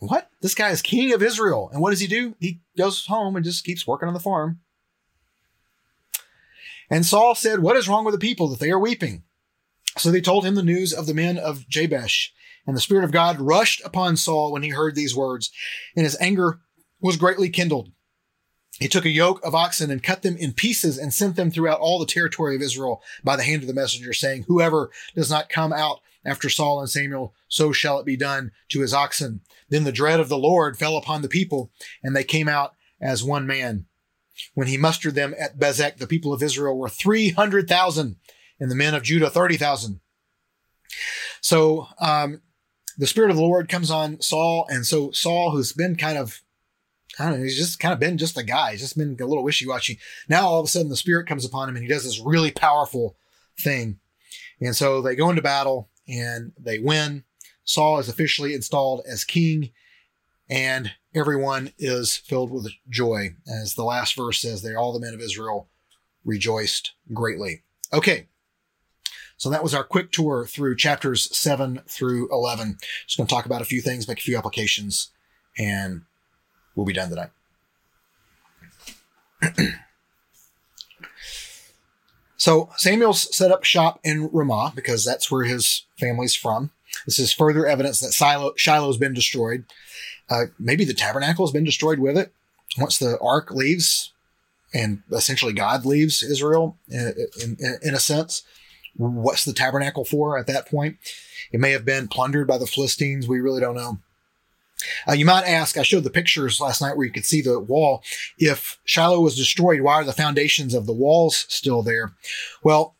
what? 0.00 0.30
This 0.40 0.54
guy 0.54 0.70
is 0.70 0.82
king 0.82 1.12
of 1.12 1.22
Israel. 1.22 1.70
And 1.72 1.80
what 1.80 1.90
does 1.90 2.00
he 2.00 2.06
do? 2.06 2.34
He 2.40 2.60
goes 2.76 3.06
home 3.06 3.36
and 3.36 3.44
just 3.44 3.64
keeps 3.64 3.86
working 3.86 4.08
on 4.08 4.14
the 4.14 4.20
farm. 4.20 4.60
And 6.90 7.06
Saul 7.06 7.34
said, 7.34 7.60
What 7.60 7.76
is 7.76 7.88
wrong 7.88 8.04
with 8.04 8.14
the 8.14 8.18
people 8.18 8.48
that 8.48 8.58
they 8.58 8.70
are 8.70 8.78
weeping? 8.78 9.22
So 9.98 10.10
they 10.10 10.20
told 10.20 10.44
him 10.44 10.54
the 10.54 10.62
news 10.62 10.92
of 10.92 11.06
the 11.06 11.14
men 11.14 11.38
of 11.38 11.68
Jabesh. 11.68 12.32
And 12.66 12.76
the 12.76 12.80
Spirit 12.80 13.04
of 13.04 13.12
God 13.12 13.40
rushed 13.40 13.82
upon 13.84 14.16
Saul 14.16 14.52
when 14.52 14.62
he 14.62 14.70
heard 14.70 14.94
these 14.94 15.16
words, 15.16 15.50
and 15.96 16.04
his 16.04 16.16
anger 16.20 16.60
was 17.00 17.16
greatly 17.16 17.48
kindled. 17.48 17.90
He 18.78 18.88
took 18.88 19.04
a 19.04 19.10
yoke 19.10 19.44
of 19.44 19.54
oxen 19.54 19.90
and 19.90 20.02
cut 20.02 20.22
them 20.22 20.36
in 20.36 20.52
pieces 20.52 20.96
and 20.96 21.12
sent 21.12 21.36
them 21.36 21.50
throughout 21.50 21.80
all 21.80 21.98
the 21.98 22.06
territory 22.06 22.56
of 22.56 22.62
Israel 22.62 23.02
by 23.22 23.36
the 23.36 23.42
hand 23.42 23.62
of 23.62 23.68
the 23.68 23.74
messenger, 23.74 24.12
saying, 24.12 24.44
Whoever 24.46 24.90
does 25.14 25.30
not 25.30 25.48
come 25.48 25.72
out 25.72 26.00
after 26.24 26.48
Saul 26.48 26.80
and 26.80 26.88
Samuel, 26.88 27.34
so 27.48 27.72
shall 27.72 27.98
it 27.98 28.06
be 28.06 28.16
done 28.16 28.52
to 28.70 28.80
his 28.80 28.94
oxen. 28.94 29.40
Then 29.70 29.84
the 29.84 29.92
dread 29.92 30.20
of 30.20 30.28
the 30.28 30.38
Lord 30.38 30.76
fell 30.76 30.96
upon 30.96 31.22
the 31.22 31.28
people, 31.28 31.70
and 32.02 32.14
they 32.14 32.24
came 32.24 32.48
out 32.48 32.74
as 33.00 33.24
one 33.24 33.46
man. 33.46 33.86
When 34.54 34.68
he 34.68 34.76
mustered 34.76 35.14
them 35.14 35.34
at 35.38 35.58
Bezek, 35.58 35.98
the 35.98 36.06
people 36.06 36.32
of 36.32 36.42
Israel 36.42 36.76
were 36.76 36.88
300,000, 36.88 38.16
and 38.58 38.70
the 38.70 38.74
men 38.74 38.94
of 38.94 39.02
Judah 39.02 39.30
30,000. 39.30 40.00
So 41.40 41.86
um, 42.00 42.42
the 42.98 43.06
Spirit 43.06 43.30
of 43.30 43.36
the 43.36 43.42
Lord 43.42 43.68
comes 43.68 43.90
on 43.90 44.20
Saul, 44.20 44.66
and 44.68 44.84
so 44.84 45.10
Saul, 45.12 45.52
who's 45.52 45.72
been 45.72 45.96
kind 45.96 46.18
of 46.18 46.42
I 47.18 47.24
don't 47.24 47.38
know, 47.38 47.42
he's 47.42 47.58
just 47.58 47.80
kind 47.80 47.92
of 47.92 48.00
been 48.00 48.18
just 48.18 48.38
a 48.38 48.42
guy. 48.42 48.72
He's 48.72 48.80
just 48.80 48.96
been 48.96 49.16
a 49.20 49.26
little 49.26 49.42
wishy 49.42 49.66
washy. 49.66 49.98
Now 50.28 50.46
all 50.46 50.60
of 50.60 50.66
a 50.66 50.68
sudden 50.68 50.88
the 50.88 50.96
spirit 50.96 51.26
comes 51.26 51.44
upon 51.44 51.68
him 51.68 51.76
and 51.76 51.82
he 51.84 51.88
does 51.88 52.04
this 52.04 52.20
really 52.20 52.50
powerful 52.50 53.16
thing. 53.58 53.98
And 54.60 54.76
so 54.76 55.02
they 55.02 55.16
go 55.16 55.30
into 55.30 55.42
battle 55.42 55.90
and 56.08 56.52
they 56.58 56.78
win. 56.78 57.24
Saul 57.70 58.00
is 58.00 58.08
officially 58.08 58.52
installed 58.52 59.02
as 59.06 59.22
king, 59.22 59.70
and 60.48 60.90
everyone 61.14 61.72
is 61.78 62.16
filled 62.16 62.50
with 62.50 62.68
joy. 62.88 63.36
As 63.46 63.74
the 63.74 63.84
last 63.84 64.16
verse 64.16 64.40
says, 64.40 64.62
they 64.62 64.74
all 64.74 64.92
the 64.92 64.98
men 64.98 65.14
of 65.14 65.20
Israel 65.20 65.68
rejoiced 66.24 66.94
greatly. 67.14 67.62
Okay. 67.92 68.26
So 69.36 69.48
that 69.50 69.62
was 69.62 69.72
our 69.72 69.84
quick 69.84 70.10
tour 70.10 70.46
through 70.46 70.76
chapters 70.76 71.34
7 71.36 71.82
through 71.86 72.28
11. 72.32 72.78
Just 73.06 73.16
going 73.16 73.28
to 73.28 73.32
talk 73.32 73.46
about 73.46 73.62
a 73.62 73.66
few 73.66 73.80
things, 73.80 74.08
make 74.08 74.18
a 74.18 74.22
few 74.22 74.36
applications, 74.36 75.10
and 75.56 76.02
we'll 76.74 76.84
be 76.84 76.92
done 76.92 77.10
tonight. 77.10 77.30
So 82.40 82.70
Samuel's 82.78 83.36
set 83.36 83.52
up 83.52 83.64
shop 83.64 84.00
in 84.02 84.30
Ramah 84.32 84.72
because 84.74 85.04
that's 85.04 85.30
where 85.30 85.44
his 85.44 85.84
family's 85.98 86.34
from. 86.34 86.70
This 87.06 87.18
is 87.18 87.32
further 87.32 87.66
evidence 87.66 88.00
that 88.00 88.12
Shiloh, 88.12 88.54
Shiloh's 88.56 88.96
been 88.96 89.14
destroyed. 89.14 89.64
Uh, 90.28 90.46
maybe 90.58 90.84
the 90.84 90.94
tabernacle 90.94 91.46
has 91.46 91.52
been 91.52 91.64
destroyed 91.64 91.98
with 91.98 92.16
it. 92.16 92.32
Once 92.78 92.98
the 92.98 93.18
ark 93.20 93.50
leaves, 93.50 94.12
and 94.72 95.02
essentially 95.10 95.52
God 95.52 95.84
leaves 95.84 96.22
Israel 96.22 96.76
in, 96.88 97.14
in, 97.42 97.56
in, 97.82 97.94
a 97.94 98.00
sense, 98.00 98.42
what's 98.96 99.44
the 99.44 99.52
tabernacle 99.52 100.04
for 100.04 100.38
at 100.38 100.46
that 100.46 100.68
point? 100.68 100.98
It 101.52 101.58
may 101.58 101.72
have 101.72 101.84
been 101.84 102.06
plundered 102.06 102.46
by 102.46 102.58
the 102.58 102.66
Philistines. 102.66 103.26
We 103.26 103.40
really 103.40 103.60
don't 103.60 103.74
know. 103.74 103.98
Uh, 105.06 105.12
you 105.12 105.24
might 105.24 105.44
ask, 105.44 105.76
I 105.76 105.82
showed 105.82 106.04
the 106.04 106.10
pictures 106.10 106.60
last 106.60 106.80
night 106.80 106.96
where 106.96 107.06
you 107.06 107.12
could 107.12 107.26
see 107.26 107.42
the 107.42 107.60
wall. 107.60 108.02
If 108.38 108.78
Shiloh 108.84 109.20
was 109.20 109.36
destroyed, 109.36 109.80
why 109.80 109.94
are 109.94 110.04
the 110.04 110.12
foundations 110.12 110.74
of 110.74 110.86
the 110.86 110.92
walls 110.92 111.44
still 111.48 111.82
there? 111.82 112.12
Well, 112.62 112.94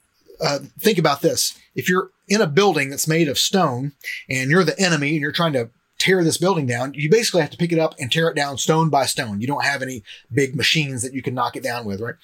uh, 0.45 0.61
think 0.79 0.99
about 0.99 1.23
this. 1.23 1.59
If 1.75 1.89
you're 1.89 2.11
in 2.31 2.41
a 2.41 2.47
building 2.47 2.89
that's 2.89 3.09
made 3.09 3.29
of 3.29 3.39
stone 3.39 3.93
and 4.29 4.51
you're 4.51 4.65
the 4.65 4.79
enemy 4.81 5.11
and 5.11 5.21
you're 5.21 5.33
trying 5.33 5.53
to 5.53 5.69
tear 5.99 6.25
this 6.25 6.39
building 6.39 6.65
down, 6.65 6.95
you 6.95 7.11
basically 7.11 7.43
have 7.43 7.51
to 7.51 7.59
pick 7.59 7.73
it 7.73 7.79
up 7.79 7.95
and 7.99 8.11
tear 8.11 8.29
it 8.29 8.37
down 8.37 8.57
stone 8.57 8.89
by 8.89 9.05
stone. 9.05 9.41
You 9.41 9.47
don't 9.47 9.65
have 9.65 9.83
any 9.83 10.03
big 10.33 10.57
machines 10.57 11.03
that 11.03 11.13
you 11.13 11.21
can 11.21 11.35
knock 11.35 11.57
it 11.57 11.63
down 11.63 11.85
with, 11.85 12.01
right? 12.01 12.15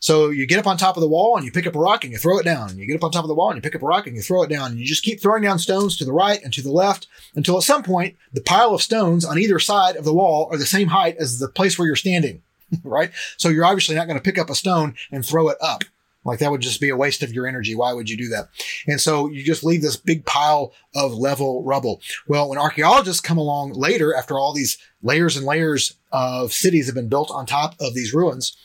So 0.00 0.30
you 0.30 0.46
get 0.46 0.58
up 0.58 0.66
on 0.66 0.76
top 0.78 0.96
of 0.96 1.00
the 1.00 1.08
wall 1.08 1.36
and 1.36 1.44
you 1.44 1.52
pick 1.52 1.66
up 1.66 1.76
a 1.76 1.78
rock 1.78 2.02
and 2.02 2.12
you 2.12 2.18
throw 2.18 2.38
it 2.38 2.44
down. 2.44 2.76
You 2.76 2.86
get 2.86 2.96
up 2.96 3.04
on 3.04 3.12
top 3.12 3.22
of 3.22 3.28
the 3.28 3.34
wall 3.34 3.50
and 3.50 3.56
you 3.56 3.62
pick 3.62 3.76
up 3.76 3.82
a 3.82 3.86
rock 3.86 4.06
and 4.06 4.16
you 4.16 4.22
throw 4.22 4.42
it 4.42 4.48
down. 4.48 4.72
And 4.72 4.80
you 4.80 4.86
just 4.86 5.04
keep 5.04 5.20
throwing 5.20 5.42
down 5.42 5.60
stones 5.60 5.96
to 5.96 6.04
the 6.04 6.12
right 6.12 6.42
and 6.42 6.52
to 6.54 6.62
the 6.62 6.72
left 6.72 7.06
until 7.36 7.56
at 7.56 7.62
some 7.62 7.84
point 7.84 8.16
the 8.32 8.40
pile 8.40 8.74
of 8.74 8.82
stones 8.82 9.24
on 9.24 9.38
either 9.38 9.60
side 9.60 9.94
of 9.94 10.04
the 10.04 10.14
wall 10.14 10.48
are 10.50 10.58
the 10.58 10.66
same 10.66 10.88
height 10.88 11.16
as 11.18 11.38
the 11.38 11.46
place 11.46 11.78
where 11.78 11.86
you're 11.86 11.94
standing. 11.94 12.42
right? 12.84 13.10
So 13.36 13.48
you're 13.48 13.64
obviously 13.64 13.94
not 13.94 14.06
going 14.06 14.18
to 14.18 14.22
pick 14.22 14.38
up 14.38 14.50
a 14.50 14.54
stone 14.54 14.94
and 15.10 15.24
throw 15.24 15.48
it 15.48 15.58
up. 15.60 15.84
Like 16.24 16.38
that 16.38 16.50
would 16.50 16.60
just 16.60 16.80
be 16.80 16.88
a 16.88 16.96
waste 16.96 17.22
of 17.22 17.32
your 17.32 17.46
energy. 17.46 17.74
Why 17.74 17.92
would 17.92 18.08
you 18.08 18.16
do 18.16 18.28
that? 18.28 18.48
And 18.86 19.00
so 19.00 19.28
you 19.28 19.42
just 19.42 19.64
leave 19.64 19.82
this 19.82 19.96
big 19.96 20.24
pile 20.24 20.72
of 20.94 21.12
level 21.12 21.64
rubble. 21.64 22.00
Well, 22.28 22.48
when 22.48 22.58
archaeologists 22.58 23.20
come 23.20 23.38
along 23.38 23.72
later, 23.72 24.14
after 24.14 24.38
all 24.38 24.52
these 24.52 24.78
layers 25.02 25.36
and 25.36 25.44
layers 25.44 25.96
of 26.12 26.52
cities 26.52 26.86
have 26.86 26.94
been 26.94 27.08
built 27.08 27.30
on 27.30 27.46
top 27.46 27.74
of 27.80 27.94
these 27.94 28.14
ruins, 28.14 28.56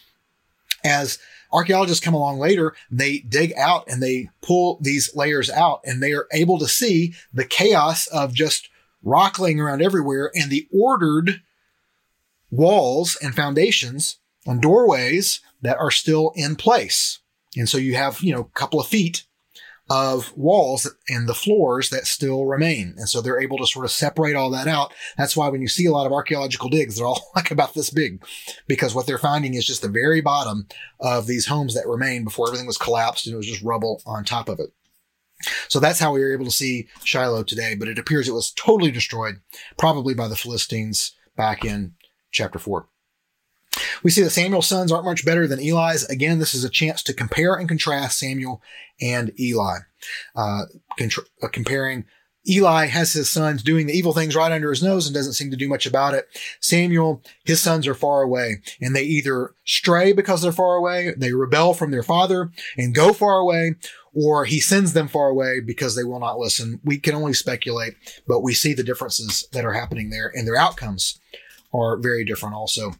as 0.83 1.17
archaeologists 1.51 2.03
come 2.03 2.13
along 2.13 2.37
later, 2.37 2.75
they 2.91 3.19
dig 3.19 3.53
out 3.57 3.87
and 3.87 4.03
they 4.03 4.29
pull 4.41 4.77
these 4.81 5.15
layers 5.15 5.49
out 5.49 5.81
and 5.83 6.01
they 6.01 6.13
are 6.13 6.27
able 6.33 6.59
to 6.59 6.67
see 6.67 7.15
the 7.33 7.45
chaos 7.45 8.07
of 8.07 8.33
just 8.33 8.69
rock 9.03 9.39
laying 9.39 9.59
around 9.59 9.81
everywhere 9.81 10.31
and 10.35 10.51
the 10.51 10.67
ordered 10.71 11.41
walls 12.51 13.17
and 13.21 13.35
foundations 13.35 14.17
and 14.45 14.61
doorways 14.61 15.41
that 15.61 15.77
are 15.77 15.91
still 15.91 16.31
in 16.35 16.55
place. 16.55 17.19
And 17.55 17.67
so 17.67 17.77
you 17.77 17.95
have, 17.95 18.21
you 18.21 18.33
know, 18.33 18.41
a 18.41 18.59
couple 18.59 18.79
of 18.79 18.87
feet 18.87 19.25
of 19.89 20.35
walls 20.35 20.93
and 21.07 21.29
the 21.29 21.33
floors 21.33 21.89
that 21.89 22.05
still 22.05 22.45
remain. 22.45 22.93
And 22.97 23.07
so 23.07 23.21
they're 23.21 23.39
able 23.39 23.57
to 23.59 23.65
sort 23.65 23.85
of 23.85 23.91
separate 23.91 24.35
all 24.35 24.49
that 24.51 24.67
out. 24.67 24.93
That's 25.17 25.37
why 25.37 25.47
when 25.47 25.61
you 25.61 25.69
see 25.69 25.85
a 25.85 25.91
lot 25.91 26.05
of 26.05 26.11
archaeological 26.11 26.69
digs, 26.69 26.97
they're 26.97 27.07
all 27.07 27.31
like 27.35 27.51
about 27.51 27.73
this 27.73 27.89
big 27.89 28.21
because 28.67 28.93
what 28.93 29.07
they're 29.07 29.17
finding 29.17 29.53
is 29.53 29.65
just 29.65 29.81
the 29.81 29.87
very 29.87 30.21
bottom 30.21 30.67
of 30.99 31.25
these 31.27 31.47
homes 31.47 31.73
that 31.73 31.87
remain 31.87 32.23
before 32.23 32.47
everything 32.47 32.67
was 32.67 32.77
collapsed 32.77 33.25
and 33.25 33.33
it 33.33 33.37
was 33.37 33.47
just 33.47 33.63
rubble 33.63 34.01
on 34.05 34.25
top 34.25 34.49
of 34.49 34.59
it. 34.59 34.71
So 35.67 35.79
that's 35.79 35.99
how 35.99 36.13
we 36.13 36.19
were 36.19 36.33
able 36.33 36.45
to 36.45 36.51
see 36.51 36.87
Shiloh 37.03 37.43
today, 37.43 37.75
but 37.75 37.87
it 37.87 37.99
appears 37.99 38.27
it 38.27 38.33
was 38.33 38.51
totally 38.51 38.91
destroyed, 38.91 39.35
probably 39.77 40.15
by 40.15 40.27
the 40.27 40.35
Philistines 40.35 41.13
back 41.35 41.63
in 41.63 41.93
chapter 42.31 42.57
4. 42.57 42.87
We 44.03 44.11
see 44.11 44.21
that 44.21 44.29
Samuel's 44.29 44.67
sons 44.67 44.91
aren't 44.91 45.05
much 45.05 45.25
better 45.25 45.47
than 45.47 45.59
Eli's. 45.59 46.05
Again, 46.05 46.39
this 46.39 46.53
is 46.53 46.63
a 46.63 46.69
chance 46.69 47.03
to 47.03 47.13
compare 47.13 47.55
and 47.55 47.67
contrast 47.67 48.19
Samuel 48.19 48.61
and 49.01 49.31
Eli. 49.39 49.79
Uh, 50.35 50.63
contra- 50.97 51.23
uh, 51.41 51.47
comparing 51.47 52.05
Eli 52.49 52.85
has 52.85 53.13
his 53.13 53.29
sons 53.29 53.61
doing 53.61 53.87
the 53.87 53.93
evil 53.93 54.13
things 54.13 54.35
right 54.35 54.51
under 54.51 54.69
his 54.69 54.81
nose 54.81 55.05
and 55.05 55.13
doesn't 55.13 55.33
seem 55.33 55.51
to 55.51 55.57
do 55.57 55.67
much 55.67 55.85
about 55.85 56.13
it. 56.13 56.27
Samuel, 56.61 57.21
his 57.43 57.61
sons 57.61 57.85
are 57.87 57.93
far 57.93 58.21
away 58.21 58.61
and 58.79 58.95
they 58.95 59.03
either 59.03 59.53
stray 59.65 60.13
because 60.13 60.41
they're 60.41 60.51
far 60.51 60.75
away, 60.75 61.13
they 61.17 61.33
rebel 61.33 61.73
from 61.73 61.91
their 61.91 62.03
father 62.03 62.51
and 62.77 62.95
go 62.95 63.11
far 63.11 63.39
away, 63.39 63.75
or 64.13 64.45
he 64.45 64.59
sends 64.59 64.93
them 64.93 65.07
far 65.07 65.27
away 65.27 65.59
because 65.59 65.95
they 65.95 66.03
will 66.03 66.19
not 66.19 66.39
listen. 66.39 66.79
We 66.83 66.99
can 66.99 67.15
only 67.15 67.33
speculate, 67.33 67.95
but 68.27 68.41
we 68.41 68.53
see 68.53 68.73
the 68.73 68.83
differences 68.83 69.47
that 69.51 69.65
are 69.65 69.73
happening 69.73 70.09
there 70.09 70.31
and 70.33 70.47
their 70.47 70.55
outcomes 70.55 71.19
are 71.73 71.97
very 71.97 72.23
different 72.23 72.55
also. 72.55 72.93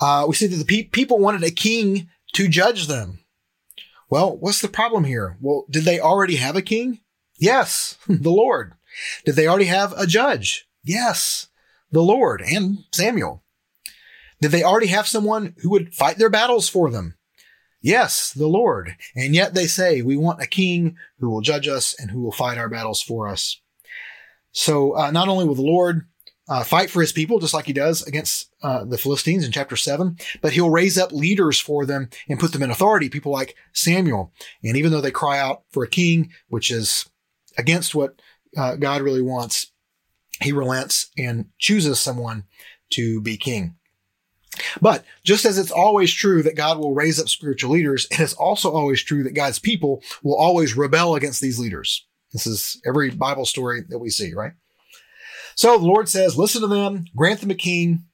Uh, 0.00 0.26
we 0.28 0.34
see 0.34 0.46
that 0.46 0.56
the 0.56 0.64
pe- 0.64 0.88
people 0.88 1.18
wanted 1.18 1.42
a 1.42 1.50
king 1.50 2.08
to 2.34 2.48
judge 2.48 2.86
them. 2.86 3.20
Well, 4.10 4.36
what's 4.36 4.60
the 4.60 4.68
problem 4.68 5.04
here? 5.04 5.36
Well, 5.40 5.64
did 5.70 5.84
they 5.84 5.98
already 5.98 6.36
have 6.36 6.56
a 6.56 6.62
king? 6.62 7.00
Yes, 7.38 7.96
the 8.08 8.30
Lord. 8.30 8.74
Did 9.24 9.36
they 9.36 9.46
already 9.46 9.66
have 9.66 9.92
a 9.96 10.06
judge? 10.06 10.68
Yes, 10.84 11.48
the 11.90 12.02
Lord 12.02 12.42
and 12.42 12.84
Samuel. 12.92 13.42
Did 14.40 14.50
they 14.50 14.62
already 14.62 14.88
have 14.88 15.08
someone 15.08 15.54
who 15.62 15.70
would 15.70 15.94
fight 15.94 16.18
their 16.18 16.30
battles 16.30 16.68
for 16.68 16.90
them? 16.90 17.16
Yes, 17.80 18.32
the 18.32 18.46
Lord. 18.46 18.96
And 19.14 19.34
yet 19.34 19.54
they 19.54 19.66
say, 19.66 20.00
we 20.00 20.16
want 20.16 20.42
a 20.42 20.46
king 20.46 20.96
who 21.18 21.30
will 21.30 21.40
judge 21.40 21.68
us 21.68 21.94
and 21.98 22.10
who 22.10 22.20
will 22.20 22.32
fight 22.32 22.58
our 22.58 22.68
battles 22.68 23.02
for 23.02 23.28
us. 23.28 23.60
So 24.52 24.96
uh, 24.96 25.10
not 25.10 25.28
only 25.28 25.44
will 25.44 25.54
the 25.54 25.62
Lord 25.62 26.06
uh, 26.48 26.62
fight 26.62 26.90
for 26.90 27.00
his 27.00 27.12
people, 27.12 27.38
just 27.38 27.54
like 27.54 27.66
he 27.66 27.72
does 27.72 28.02
against 28.02 28.54
uh, 28.62 28.84
the 28.84 28.98
Philistines 28.98 29.44
in 29.44 29.52
chapter 29.52 29.76
7, 29.76 30.18
but 30.42 30.52
he'll 30.52 30.70
raise 30.70 30.98
up 30.98 31.12
leaders 31.12 31.58
for 31.58 31.86
them 31.86 32.10
and 32.28 32.38
put 32.38 32.52
them 32.52 32.62
in 32.62 32.70
authority, 32.70 33.08
people 33.08 33.32
like 33.32 33.56
Samuel. 33.72 34.32
And 34.62 34.76
even 34.76 34.92
though 34.92 35.00
they 35.00 35.10
cry 35.10 35.38
out 35.38 35.62
for 35.70 35.82
a 35.84 35.88
king, 35.88 36.32
which 36.48 36.70
is 36.70 37.08
against 37.56 37.94
what 37.94 38.20
uh, 38.56 38.76
God 38.76 39.00
really 39.00 39.22
wants, 39.22 39.72
he 40.40 40.52
relents 40.52 41.10
and 41.16 41.46
chooses 41.58 41.98
someone 42.00 42.44
to 42.90 43.20
be 43.20 43.36
king. 43.36 43.76
But 44.80 45.04
just 45.24 45.44
as 45.44 45.58
it's 45.58 45.70
always 45.70 46.12
true 46.12 46.42
that 46.42 46.56
God 46.56 46.78
will 46.78 46.94
raise 46.94 47.18
up 47.18 47.28
spiritual 47.28 47.72
leaders, 47.72 48.06
it 48.10 48.20
is 48.20 48.34
also 48.34 48.70
always 48.70 49.02
true 49.02 49.22
that 49.24 49.34
God's 49.34 49.58
people 49.58 50.02
will 50.22 50.36
always 50.36 50.76
rebel 50.76 51.14
against 51.14 51.40
these 51.40 51.58
leaders. 51.58 52.06
This 52.32 52.46
is 52.46 52.80
every 52.86 53.10
Bible 53.10 53.46
story 53.46 53.82
that 53.88 53.98
we 53.98 54.10
see, 54.10 54.34
right? 54.34 54.52
So 55.56 55.78
the 55.78 55.86
Lord 55.86 56.08
says, 56.08 56.36
listen 56.36 56.60
to 56.62 56.66
them, 56.66 57.06
grant 57.16 57.40
them 57.40 57.50
a 57.50 57.54
king. 57.54 58.04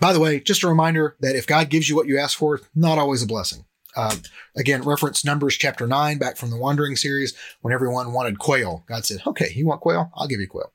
By 0.00 0.12
the 0.12 0.20
way, 0.20 0.40
just 0.40 0.62
a 0.62 0.68
reminder 0.68 1.16
that 1.20 1.36
if 1.36 1.46
God 1.46 1.68
gives 1.70 1.88
you 1.88 1.96
what 1.96 2.06
you 2.06 2.18
ask 2.18 2.36
for, 2.36 2.60
not 2.74 2.98
always 2.98 3.22
a 3.22 3.26
blessing. 3.26 3.64
Uh, 3.94 4.16
again, 4.56 4.82
reference 4.82 5.24
Numbers 5.24 5.56
chapter 5.56 5.86
9 5.86 6.18
back 6.18 6.36
from 6.36 6.50
the 6.50 6.56
Wandering 6.56 6.96
series 6.96 7.34
when 7.60 7.74
everyone 7.74 8.12
wanted 8.12 8.38
quail. 8.38 8.84
God 8.86 9.04
said, 9.04 9.20
okay, 9.26 9.52
you 9.54 9.66
want 9.66 9.82
quail? 9.82 10.10
I'll 10.14 10.26
give 10.28 10.40
you 10.40 10.48
quail. 10.48 10.72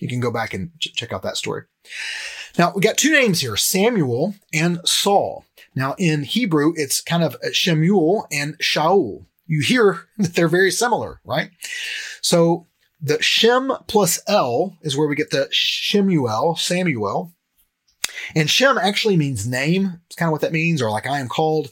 You 0.00 0.08
can 0.08 0.20
go 0.20 0.30
back 0.30 0.54
and 0.54 0.70
ch- 0.80 0.92
check 0.94 1.12
out 1.12 1.22
that 1.22 1.36
story. 1.36 1.64
Now, 2.58 2.72
we 2.74 2.80
got 2.80 2.98
two 2.98 3.12
names 3.12 3.40
here, 3.40 3.56
Samuel 3.56 4.34
and 4.52 4.80
Saul. 4.84 5.44
Now, 5.74 5.94
in 5.98 6.24
Hebrew, 6.24 6.72
it's 6.76 7.00
kind 7.00 7.22
of 7.22 7.36
Shemuel 7.52 8.26
and 8.32 8.58
Shaul. 8.58 9.26
You 9.46 9.62
hear 9.62 10.08
that 10.18 10.34
they're 10.34 10.48
very 10.48 10.70
similar, 10.70 11.20
right? 11.24 11.50
So 12.20 12.66
the 13.00 13.20
Shem 13.22 13.72
plus 13.86 14.20
L 14.26 14.76
is 14.82 14.96
where 14.96 15.08
we 15.08 15.14
get 15.14 15.30
the 15.30 15.48
Shemuel, 15.50 16.56
Samuel. 16.56 17.32
And 18.34 18.50
Shem 18.50 18.78
actually 18.78 19.16
means 19.16 19.46
name. 19.46 20.00
It's 20.06 20.16
kind 20.16 20.28
of 20.28 20.32
what 20.32 20.40
that 20.40 20.52
means, 20.52 20.82
or 20.82 20.90
like 20.90 21.06
I 21.06 21.20
am 21.20 21.28
called. 21.28 21.70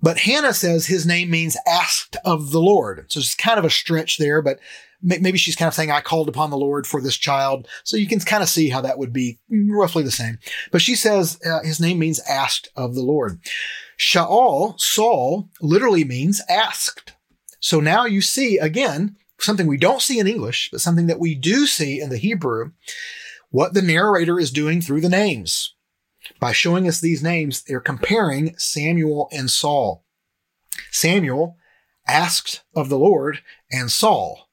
But 0.00 0.18
Hannah 0.18 0.54
says 0.54 0.86
his 0.86 1.06
name 1.06 1.30
means 1.30 1.56
asked 1.66 2.16
of 2.24 2.50
the 2.50 2.60
Lord. 2.60 3.06
So 3.08 3.20
it's 3.20 3.34
kind 3.34 3.58
of 3.58 3.64
a 3.64 3.70
stretch 3.70 4.18
there, 4.18 4.42
but 4.42 4.58
maybe 5.02 5.38
she's 5.38 5.56
kind 5.56 5.68
of 5.68 5.74
saying, 5.74 5.90
I 5.90 6.00
called 6.00 6.28
upon 6.28 6.50
the 6.50 6.56
Lord 6.56 6.86
for 6.86 7.00
this 7.00 7.16
child. 7.16 7.68
So 7.84 7.96
you 7.96 8.06
can 8.06 8.20
kind 8.20 8.42
of 8.42 8.48
see 8.48 8.70
how 8.70 8.80
that 8.80 8.98
would 8.98 9.12
be 9.12 9.38
roughly 9.50 10.02
the 10.02 10.10
same. 10.10 10.38
But 10.72 10.82
she 10.82 10.94
says 10.94 11.38
uh, 11.44 11.62
his 11.62 11.80
name 11.80 11.98
means 11.98 12.20
asked 12.28 12.68
of 12.76 12.94
the 12.94 13.02
Lord. 13.02 13.40
Shaul, 13.98 14.78
Saul, 14.80 15.48
literally 15.60 16.04
means 16.04 16.40
asked. 16.48 17.12
So 17.60 17.80
now 17.80 18.04
you 18.04 18.20
see 18.20 18.58
again, 18.58 19.16
something 19.38 19.66
we 19.66 19.76
don't 19.76 20.02
see 20.02 20.18
in 20.18 20.26
English, 20.26 20.68
but 20.70 20.80
something 20.80 21.06
that 21.06 21.20
we 21.20 21.34
do 21.34 21.66
see 21.66 22.00
in 22.00 22.10
the 22.10 22.18
Hebrew, 22.18 22.72
what 23.50 23.74
the 23.74 23.82
narrator 23.82 24.38
is 24.38 24.50
doing 24.50 24.80
through 24.80 25.00
the 25.00 25.08
names. 25.08 25.74
By 26.40 26.52
showing 26.52 26.88
us 26.88 27.00
these 27.00 27.22
names, 27.22 27.62
they're 27.62 27.80
comparing 27.80 28.56
Samuel 28.58 29.28
and 29.30 29.50
Saul. 29.50 30.04
Samuel 30.90 31.56
asked 32.06 32.62
of 32.74 32.88
the 32.88 32.98
Lord, 32.98 33.40
and 33.70 33.90
Saul 33.90 34.48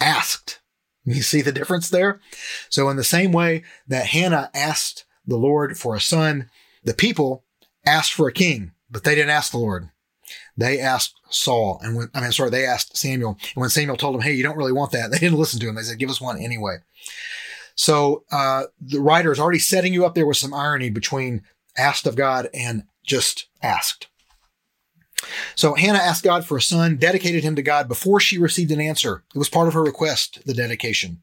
asked. 0.00 0.60
You 1.04 1.22
see 1.22 1.40
the 1.40 1.52
difference 1.52 1.88
there? 1.88 2.20
So, 2.68 2.88
in 2.90 2.96
the 2.96 3.04
same 3.04 3.32
way 3.32 3.64
that 3.88 4.06
Hannah 4.06 4.50
asked 4.54 5.06
the 5.26 5.36
Lord 5.36 5.78
for 5.78 5.94
a 5.94 6.00
son, 6.00 6.50
the 6.84 6.94
people 6.94 7.44
asked 7.86 8.12
for 8.12 8.28
a 8.28 8.32
king, 8.32 8.72
but 8.90 9.04
they 9.04 9.14
didn't 9.14 9.30
ask 9.30 9.50
the 9.50 9.58
Lord. 9.58 9.88
They 10.56 10.80
asked 10.80 11.14
Saul, 11.30 11.80
and 11.82 11.96
when 11.96 12.10
I 12.14 12.20
mean, 12.20 12.32
sorry, 12.32 12.50
they 12.50 12.66
asked 12.66 12.96
Samuel, 12.96 13.38
and 13.54 13.60
when 13.60 13.70
Samuel 13.70 13.96
told 13.96 14.14
them, 14.14 14.22
"Hey, 14.22 14.34
you 14.34 14.42
don't 14.42 14.56
really 14.56 14.72
want 14.72 14.92
that," 14.92 15.10
they 15.10 15.18
didn't 15.18 15.38
listen 15.38 15.60
to 15.60 15.68
him. 15.68 15.74
They 15.74 15.82
said, 15.82 15.98
"Give 15.98 16.10
us 16.10 16.20
one 16.20 16.38
anyway." 16.38 16.78
So 17.74 18.24
uh, 18.30 18.64
the 18.80 19.00
writer 19.00 19.32
is 19.32 19.40
already 19.40 19.58
setting 19.58 19.94
you 19.94 20.04
up 20.04 20.14
there 20.14 20.26
with 20.26 20.36
some 20.36 20.52
irony 20.52 20.90
between 20.90 21.42
asked 21.78 22.06
of 22.06 22.16
God 22.16 22.48
and 22.52 22.84
just 23.04 23.46
asked. 23.62 24.08
So 25.54 25.74
Hannah 25.74 25.98
asked 25.98 26.24
God 26.24 26.44
for 26.44 26.56
a 26.56 26.62
son, 26.62 26.96
dedicated 26.96 27.42
him 27.42 27.56
to 27.56 27.62
God 27.62 27.88
before 27.88 28.20
she 28.20 28.38
received 28.38 28.70
an 28.70 28.80
answer. 28.80 29.24
It 29.34 29.38
was 29.38 29.48
part 29.48 29.68
of 29.68 29.74
her 29.74 29.82
request, 29.82 30.40
the 30.46 30.54
dedication. 30.54 31.22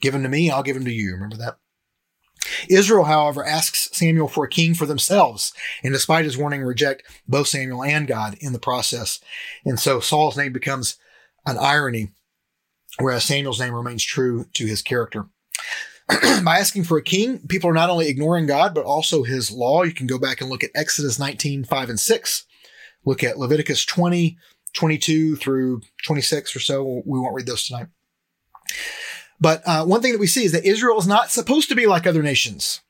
Give 0.00 0.14
him 0.14 0.22
to 0.22 0.28
me, 0.28 0.50
I'll 0.50 0.62
give 0.62 0.76
him 0.76 0.84
to 0.84 0.92
you. 0.92 1.12
Remember 1.14 1.36
that? 1.36 1.58
Israel, 2.68 3.04
however, 3.04 3.44
asks 3.44 3.88
Samuel 3.92 4.28
for 4.28 4.44
a 4.44 4.50
king 4.50 4.74
for 4.74 4.86
themselves, 4.86 5.52
and 5.82 5.92
despite 5.92 6.24
his 6.24 6.38
warning, 6.38 6.62
reject 6.62 7.02
both 7.28 7.48
Samuel 7.48 7.84
and 7.84 8.06
God 8.06 8.36
in 8.40 8.52
the 8.52 8.58
process. 8.58 9.20
And 9.64 9.78
so 9.78 10.00
Saul's 10.00 10.36
name 10.36 10.52
becomes 10.52 10.96
an 11.46 11.58
irony, 11.58 12.10
whereas 12.98 13.24
Samuel's 13.24 13.60
name 13.60 13.74
remains 13.74 14.04
true 14.04 14.46
to 14.54 14.66
his 14.66 14.82
character. 14.82 15.26
By 16.44 16.58
asking 16.58 16.84
for 16.84 16.98
a 16.98 17.02
king, 17.02 17.38
people 17.46 17.70
are 17.70 17.74
not 17.74 17.90
only 17.90 18.08
ignoring 18.08 18.46
God, 18.46 18.74
but 18.74 18.84
also 18.84 19.22
his 19.22 19.50
law. 19.50 19.82
You 19.82 19.92
can 19.92 20.06
go 20.06 20.18
back 20.18 20.40
and 20.40 20.50
look 20.50 20.64
at 20.64 20.70
Exodus 20.74 21.18
19, 21.18 21.64
5 21.64 21.88
and 21.88 22.00
6. 22.00 22.46
Look 23.04 23.22
at 23.22 23.38
Leviticus 23.38 23.84
20, 23.84 24.36
22 24.72 25.36
through 25.36 25.82
26 26.04 26.56
or 26.56 26.60
so. 26.60 27.02
We 27.06 27.18
won't 27.18 27.34
read 27.34 27.46
those 27.46 27.66
tonight. 27.66 27.86
But 29.40 29.62
uh, 29.66 29.84
one 29.84 30.02
thing 30.02 30.12
that 30.12 30.20
we 30.20 30.26
see 30.26 30.44
is 30.44 30.52
that 30.52 30.64
Israel 30.64 30.98
is 30.98 31.06
not 31.06 31.30
supposed 31.30 31.68
to 31.70 31.74
be 31.74 31.86
like 31.86 32.06
other 32.06 32.22
nations. 32.22 32.80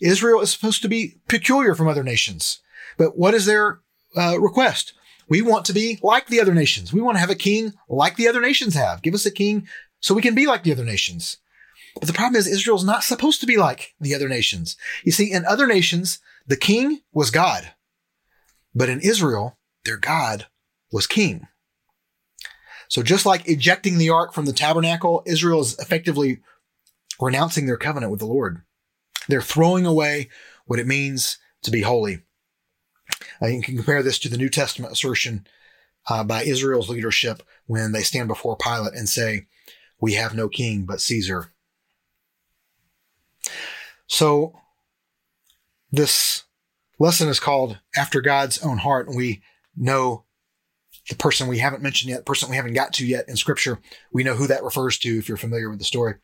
Israel 0.00 0.40
is 0.40 0.50
supposed 0.50 0.82
to 0.82 0.88
be 0.88 1.20
peculiar 1.28 1.74
from 1.74 1.88
other 1.88 2.04
nations. 2.04 2.60
But 2.96 3.18
what 3.18 3.34
is 3.34 3.46
their 3.46 3.80
uh, 4.16 4.40
request? 4.40 4.94
We 5.28 5.42
want 5.42 5.66
to 5.66 5.72
be 5.72 5.98
like 6.02 6.28
the 6.28 6.40
other 6.40 6.54
nations. 6.54 6.92
We 6.92 7.02
want 7.02 7.16
to 7.16 7.20
have 7.20 7.30
a 7.30 7.34
king 7.34 7.74
like 7.88 8.16
the 8.16 8.28
other 8.28 8.40
nations 8.40 8.74
have. 8.74 9.02
Give 9.02 9.14
us 9.14 9.26
a 9.26 9.30
king 9.30 9.68
so 10.00 10.14
we 10.14 10.22
can 10.22 10.34
be 10.34 10.46
like 10.46 10.62
the 10.62 10.72
other 10.72 10.84
nations. 10.84 11.36
But 11.94 12.06
the 12.06 12.14
problem 12.14 12.36
is 12.36 12.46
Israel's 12.46 12.84
not 12.84 13.02
supposed 13.02 13.40
to 13.40 13.46
be 13.46 13.56
like 13.56 13.94
the 14.00 14.14
other 14.14 14.28
nations. 14.28 14.76
You 15.04 15.12
see, 15.12 15.30
in 15.30 15.44
other 15.44 15.66
nations, 15.66 16.20
the 16.46 16.56
king 16.56 17.00
was 17.12 17.30
God, 17.30 17.72
but 18.74 18.88
in 18.88 19.00
Israel, 19.00 19.58
their 19.84 19.96
God 19.96 20.46
was 20.92 21.06
king. 21.06 21.48
So 22.88 23.02
just 23.02 23.26
like 23.26 23.48
ejecting 23.48 23.98
the 23.98 24.10
ark 24.10 24.32
from 24.32 24.46
the 24.46 24.52
tabernacle, 24.52 25.22
Israel 25.26 25.60
is 25.60 25.78
effectively 25.78 26.40
renouncing 27.20 27.66
their 27.66 27.76
covenant 27.76 28.10
with 28.10 28.20
the 28.20 28.26
Lord. 28.26 28.62
They're 29.28 29.42
throwing 29.42 29.86
away 29.86 30.30
what 30.66 30.78
it 30.78 30.86
means 30.86 31.38
to 31.62 31.70
be 31.70 31.82
holy. 31.82 32.22
Uh, 33.42 33.46
you 33.46 33.62
can 33.62 33.76
compare 33.76 34.02
this 34.02 34.18
to 34.20 34.28
the 34.28 34.38
New 34.38 34.48
Testament 34.48 34.92
assertion 34.92 35.46
uh, 36.08 36.24
by 36.24 36.44
Israel's 36.44 36.88
leadership 36.88 37.42
when 37.66 37.92
they 37.92 38.02
stand 38.02 38.28
before 38.28 38.56
Pilate 38.56 38.94
and 38.94 39.08
say, 39.08 39.46
We 40.00 40.14
have 40.14 40.34
no 40.34 40.48
king 40.48 40.84
but 40.84 41.00
Caesar. 41.00 41.52
So, 44.06 44.58
this 45.90 46.44
lesson 46.98 47.28
is 47.28 47.40
called 47.40 47.78
After 47.96 48.20
God's 48.20 48.58
Own 48.64 48.78
Heart, 48.78 49.08
and 49.08 49.16
we 49.16 49.42
know 49.76 50.24
the 51.08 51.16
person 51.16 51.48
we 51.48 51.58
haven't 51.58 51.82
mentioned 51.82 52.10
yet, 52.10 52.18
the 52.18 52.24
person 52.24 52.50
we 52.50 52.56
haven't 52.56 52.74
got 52.74 52.92
to 52.94 53.06
yet 53.06 53.28
in 53.28 53.36
Scripture. 53.36 53.78
We 54.12 54.24
know 54.24 54.34
who 54.34 54.46
that 54.46 54.64
refers 54.64 54.98
to 54.98 55.18
if 55.18 55.28
you're 55.28 55.36
familiar 55.36 55.70
with 55.70 55.78
the 55.78 55.84
story. 55.84 56.14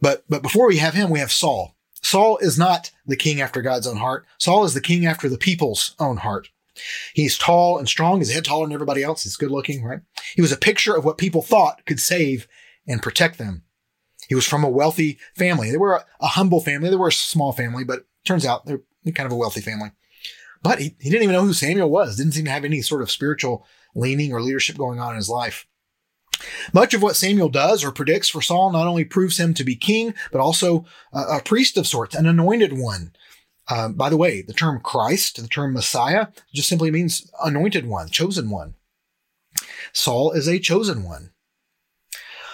But 0.00 0.24
but 0.28 0.42
before 0.42 0.68
we 0.68 0.78
have 0.78 0.94
him, 0.94 1.10
we 1.10 1.20
have 1.20 1.32
Saul. 1.32 1.76
Saul 2.02 2.38
is 2.38 2.58
not 2.58 2.90
the 3.06 3.16
king 3.16 3.40
after 3.40 3.62
God's 3.62 3.86
own 3.86 3.98
heart. 3.98 4.26
Saul 4.38 4.64
is 4.64 4.74
the 4.74 4.80
king 4.80 5.06
after 5.06 5.28
the 5.28 5.38
people's 5.38 5.94
own 5.98 6.18
heart. 6.18 6.48
He's 7.14 7.38
tall 7.38 7.78
and 7.78 7.88
strong. 7.88 8.18
He's 8.18 8.30
a 8.30 8.34
head 8.34 8.44
taller 8.44 8.66
than 8.66 8.72
everybody 8.72 9.02
else. 9.02 9.22
He's 9.22 9.36
good 9.36 9.50
looking, 9.50 9.84
right? 9.84 10.00
He 10.34 10.42
was 10.42 10.52
a 10.52 10.56
picture 10.56 10.96
of 10.96 11.04
what 11.04 11.18
people 11.18 11.42
thought 11.42 11.84
could 11.86 12.00
save 12.00 12.48
and 12.86 13.02
protect 13.02 13.38
them. 13.38 13.62
He 14.28 14.34
was 14.34 14.46
from 14.46 14.64
a 14.64 14.70
wealthy 14.70 15.18
family. 15.36 15.70
They 15.70 15.76
were 15.76 15.96
a, 15.96 16.04
a 16.20 16.28
humble 16.28 16.60
family. 16.60 16.88
They 16.88 16.96
were 16.96 17.08
a 17.08 17.12
small 17.12 17.52
family, 17.52 17.84
but 17.84 18.06
turns 18.24 18.46
out 18.46 18.64
they're 18.64 18.80
kind 19.14 19.26
of 19.26 19.32
a 19.32 19.36
wealthy 19.36 19.60
family. 19.60 19.90
But 20.62 20.78
he, 20.78 20.94
he 21.00 21.10
didn't 21.10 21.24
even 21.24 21.34
know 21.34 21.44
who 21.44 21.52
Samuel 21.52 21.90
was. 21.90 22.16
Didn't 22.16 22.32
seem 22.32 22.44
to 22.44 22.50
have 22.50 22.64
any 22.64 22.82
sort 22.82 23.02
of 23.02 23.10
spiritual 23.10 23.66
leaning 23.94 24.32
or 24.32 24.40
leadership 24.40 24.76
going 24.76 25.00
on 25.00 25.10
in 25.10 25.16
his 25.16 25.28
life. 25.28 25.66
Much 26.72 26.94
of 26.94 27.02
what 27.02 27.16
Samuel 27.16 27.48
does 27.48 27.84
or 27.84 27.92
predicts 27.92 28.28
for 28.28 28.42
Saul 28.42 28.72
not 28.72 28.86
only 28.86 29.04
proves 29.04 29.38
him 29.38 29.54
to 29.54 29.64
be 29.64 29.76
king, 29.76 30.14
but 30.30 30.40
also 30.40 30.84
a, 31.12 31.20
a 31.20 31.42
priest 31.42 31.76
of 31.76 31.86
sorts, 31.86 32.14
an 32.14 32.26
anointed 32.26 32.76
one. 32.76 33.12
Uh, 33.68 33.88
by 33.88 34.08
the 34.08 34.16
way, 34.16 34.42
the 34.42 34.52
term 34.52 34.80
Christ, 34.80 35.40
the 35.40 35.48
term 35.48 35.72
Messiah, 35.72 36.28
just 36.52 36.68
simply 36.68 36.90
means 36.90 37.30
anointed 37.44 37.86
one, 37.86 38.08
chosen 38.08 38.50
one. 38.50 38.74
Saul 39.92 40.32
is 40.32 40.48
a 40.48 40.58
chosen 40.58 41.04
one. 41.04 41.30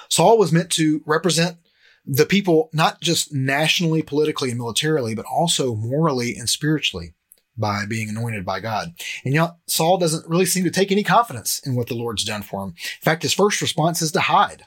Saul 0.08 0.38
was 0.38 0.52
meant 0.52 0.70
to 0.72 1.02
represent 1.06 1.58
the 2.04 2.26
people 2.26 2.70
not 2.72 3.00
just 3.00 3.32
nationally, 3.32 4.02
politically, 4.02 4.50
and 4.50 4.58
militarily, 4.58 5.14
but 5.14 5.26
also 5.26 5.74
morally 5.74 6.36
and 6.36 6.48
spiritually 6.48 7.14
by 7.58 7.84
being 7.86 8.08
anointed 8.08 8.44
by 8.44 8.60
God. 8.60 8.94
And 9.24 9.34
yet 9.34 9.56
Saul 9.66 9.98
doesn't 9.98 10.28
really 10.28 10.46
seem 10.46 10.64
to 10.64 10.70
take 10.70 10.92
any 10.92 11.02
confidence 11.02 11.60
in 11.66 11.74
what 11.74 11.88
the 11.88 11.94
Lord's 11.94 12.24
done 12.24 12.42
for 12.42 12.62
him. 12.62 12.70
In 12.70 13.02
fact, 13.02 13.22
his 13.22 13.34
first 13.34 13.60
response 13.60 14.00
is 14.00 14.12
to 14.12 14.20
hide. 14.20 14.64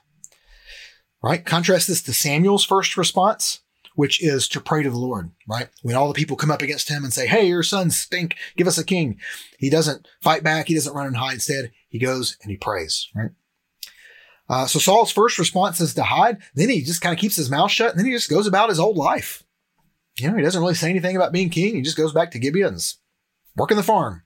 Right? 1.24 1.46
Contrast 1.46 1.88
this 1.88 2.02
to 2.04 2.14
Samuel's 2.14 2.66
first 2.66 2.98
response, 2.98 3.62
which 3.96 4.22
is 4.24 4.48
to 4.50 4.60
pray 4.60 4.84
to 4.84 4.90
the 4.90 4.98
Lord, 4.98 5.32
right? 5.48 5.70
When 5.84 5.96
all 5.96 6.08
the 6.08 6.16
people 6.16 6.36
come 6.36 6.52
up 6.52 6.64
against 6.64 6.90
him 6.90 7.04
and 7.04 7.14
say, 7.14 7.28
Hey, 7.28 7.48
your 7.48 7.64
sons 7.64 7.96
stink. 7.96 8.36
Give 8.58 8.68
us 8.68 8.78
a 8.78 8.86
king. 8.86 9.20
He 9.60 9.70
doesn't 9.70 10.08
fight 10.22 10.44
back. 10.44 10.68
He 10.68 10.74
doesn't 10.74 10.96
run 10.96 11.08
and 11.08 11.18
hide. 11.18 11.36
Instead, 11.36 11.72
he 11.90 12.00
goes 12.00 12.38
and 12.42 12.50
he 12.50 12.58
prays, 12.58 13.08
right? 13.14 13.32
Uh, 14.50 14.66
so 14.66 14.80
Saul's 14.80 15.12
first 15.12 15.38
response 15.38 15.80
is 15.80 15.94
to 15.94 16.04
hide. 16.04 16.40
Then 16.56 16.70
he 16.70 16.82
just 16.82 17.02
kind 17.02 17.14
of 17.14 17.20
keeps 17.20 17.36
his 17.36 17.52
mouth 17.52 17.72
shut 17.72 17.92
and 17.92 18.00
then 18.00 18.06
he 18.06 18.12
just 18.12 18.30
goes 18.30 18.48
about 18.48 18.70
his 18.70 18.80
old 18.80 18.98
life. 18.98 19.44
You 20.22 20.30
know, 20.30 20.38
he 20.38 20.44
doesn't 20.44 20.62
really 20.62 20.76
say 20.76 20.90
anything 20.90 21.16
about 21.16 21.32
being 21.32 21.50
king. 21.50 21.76
He 21.76 21.82
just 21.82 21.98
goes 21.98 22.14
back 22.14 22.32
to 22.32 22.40
Gibeon's 22.40 22.98
working 23.56 23.78
the 23.78 23.84
farm. 23.84 24.24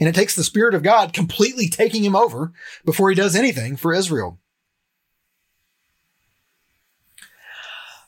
And 0.00 0.08
it 0.08 0.14
takes 0.14 0.34
the 0.34 0.44
Spirit 0.44 0.74
of 0.74 0.82
God 0.82 1.12
completely 1.12 1.68
taking 1.68 2.04
him 2.04 2.16
over 2.16 2.52
before 2.84 3.10
he 3.10 3.14
does 3.14 3.36
anything 3.36 3.76
for 3.76 3.92
Israel. 3.92 4.38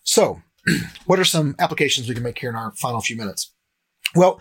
So, 0.03 0.43
what 1.07 1.19
are 1.19 1.25
some 1.25 1.55
applications 1.59 2.09
we 2.09 2.15
can 2.15 2.23
make 2.23 2.39
here 2.39 2.51
in 2.51 2.57
our 2.57 2.73
final 2.73 3.01
few 3.01 3.17
minutes? 3.17 3.53
Well, 4.15 4.41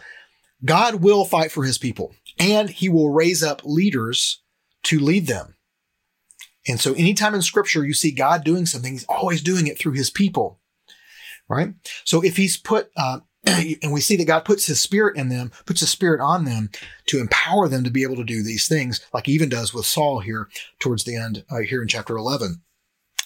God 0.63 0.95
will 0.95 1.25
fight 1.25 1.51
for 1.51 1.63
his 1.63 1.77
people 1.77 2.13
and 2.37 2.69
he 2.69 2.89
will 2.89 3.11
raise 3.11 3.43
up 3.43 3.61
leaders 3.63 4.41
to 4.83 4.99
lead 4.99 5.27
them. 5.27 5.55
And 6.67 6.79
so 6.79 6.93
anytime 6.93 7.33
in 7.33 7.41
scripture 7.41 7.85
you 7.85 7.93
see 7.93 8.11
God 8.11 8.43
doing 8.43 8.65
something, 8.65 8.91
he's 8.91 9.05
always 9.05 9.41
doing 9.41 9.67
it 9.67 9.77
through 9.77 9.93
his 9.93 10.09
people 10.09 10.58
right? 11.49 11.73
So 12.05 12.23
if 12.23 12.37
he's 12.37 12.57
put, 12.57 12.91
uh, 12.95 13.19
and 13.45 13.91
we 13.91 14.01
see 14.01 14.15
that 14.17 14.27
God 14.27 14.45
puts 14.45 14.65
his 14.65 14.79
spirit 14.79 15.17
in 15.17 15.29
them, 15.29 15.51
puts 15.65 15.81
his 15.81 15.89
spirit 15.89 16.21
on 16.21 16.45
them 16.45 16.69
to 17.07 17.19
empower 17.19 17.67
them 17.67 17.83
to 17.83 17.89
be 17.89 18.03
able 18.03 18.17
to 18.17 18.23
do 18.23 18.43
these 18.43 18.67
things, 18.67 19.01
like 19.13 19.25
he 19.25 19.33
even 19.33 19.49
does 19.49 19.73
with 19.73 19.85
Saul 19.85 20.19
here 20.19 20.49
towards 20.79 21.03
the 21.03 21.15
end, 21.15 21.43
uh, 21.49 21.59
here 21.59 21.81
in 21.81 21.87
chapter 21.87 22.15
11. 22.15 22.61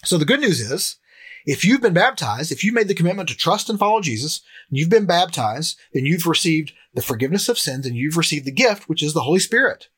So 0.06 0.18
the 0.18 0.26
good 0.26 0.40
news 0.40 0.60
is, 0.60 0.98
if 1.46 1.66
you've 1.66 1.82
been 1.82 1.94
baptized, 1.94 2.52
if 2.52 2.64
you've 2.64 2.74
made 2.74 2.88
the 2.88 2.96
commitment 2.96 3.28
to 3.30 3.36
trust 3.36 3.70
and 3.70 3.78
follow 3.78 4.00
Jesus, 4.00 4.42
and 4.70 4.78
you've 4.78 4.90
been 4.90 5.06
baptized, 5.06 5.78
then 5.94 6.06
you've 6.06 6.26
received 6.26 6.72
the 6.94 7.02
forgiveness 7.02 7.50
of 7.50 7.60
sins 7.60 7.86
and 7.86 7.96
you've 7.96 8.18
received 8.18 8.46
the 8.46 8.52
gift, 8.52 8.88
which 8.88 9.04
is 9.04 9.14
the 9.14 9.22
Holy 9.22 9.40
Spirit. 9.40 9.90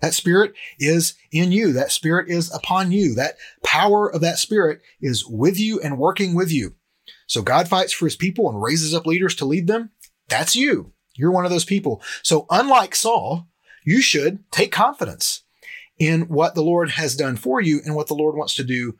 That 0.00 0.14
spirit 0.14 0.54
is 0.78 1.14
in 1.30 1.52
you. 1.52 1.72
That 1.72 1.92
spirit 1.92 2.28
is 2.28 2.52
upon 2.52 2.92
you. 2.92 3.14
That 3.14 3.36
power 3.62 4.12
of 4.12 4.20
that 4.20 4.38
spirit 4.38 4.80
is 5.00 5.24
with 5.26 5.58
you 5.58 5.80
and 5.80 5.98
working 5.98 6.34
with 6.34 6.52
you. 6.52 6.74
So 7.26 7.42
God 7.42 7.68
fights 7.68 7.92
for 7.92 8.06
his 8.06 8.16
people 8.16 8.48
and 8.48 8.62
raises 8.62 8.94
up 8.94 9.06
leaders 9.06 9.34
to 9.36 9.44
lead 9.44 9.66
them. 9.66 9.90
That's 10.28 10.56
you. 10.56 10.92
You're 11.14 11.30
one 11.30 11.44
of 11.44 11.50
those 11.50 11.64
people. 11.64 12.02
So 12.22 12.46
unlike 12.50 12.94
Saul, 12.94 13.48
you 13.84 14.00
should 14.00 14.50
take 14.50 14.72
confidence 14.72 15.42
in 15.98 16.22
what 16.22 16.54
the 16.54 16.62
Lord 16.62 16.90
has 16.92 17.14
done 17.14 17.36
for 17.36 17.60
you 17.60 17.80
and 17.84 17.94
what 17.94 18.08
the 18.08 18.14
Lord 18.14 18.36
wants 18.36 18.54
to 18.56 18.64
do 18.64 18.98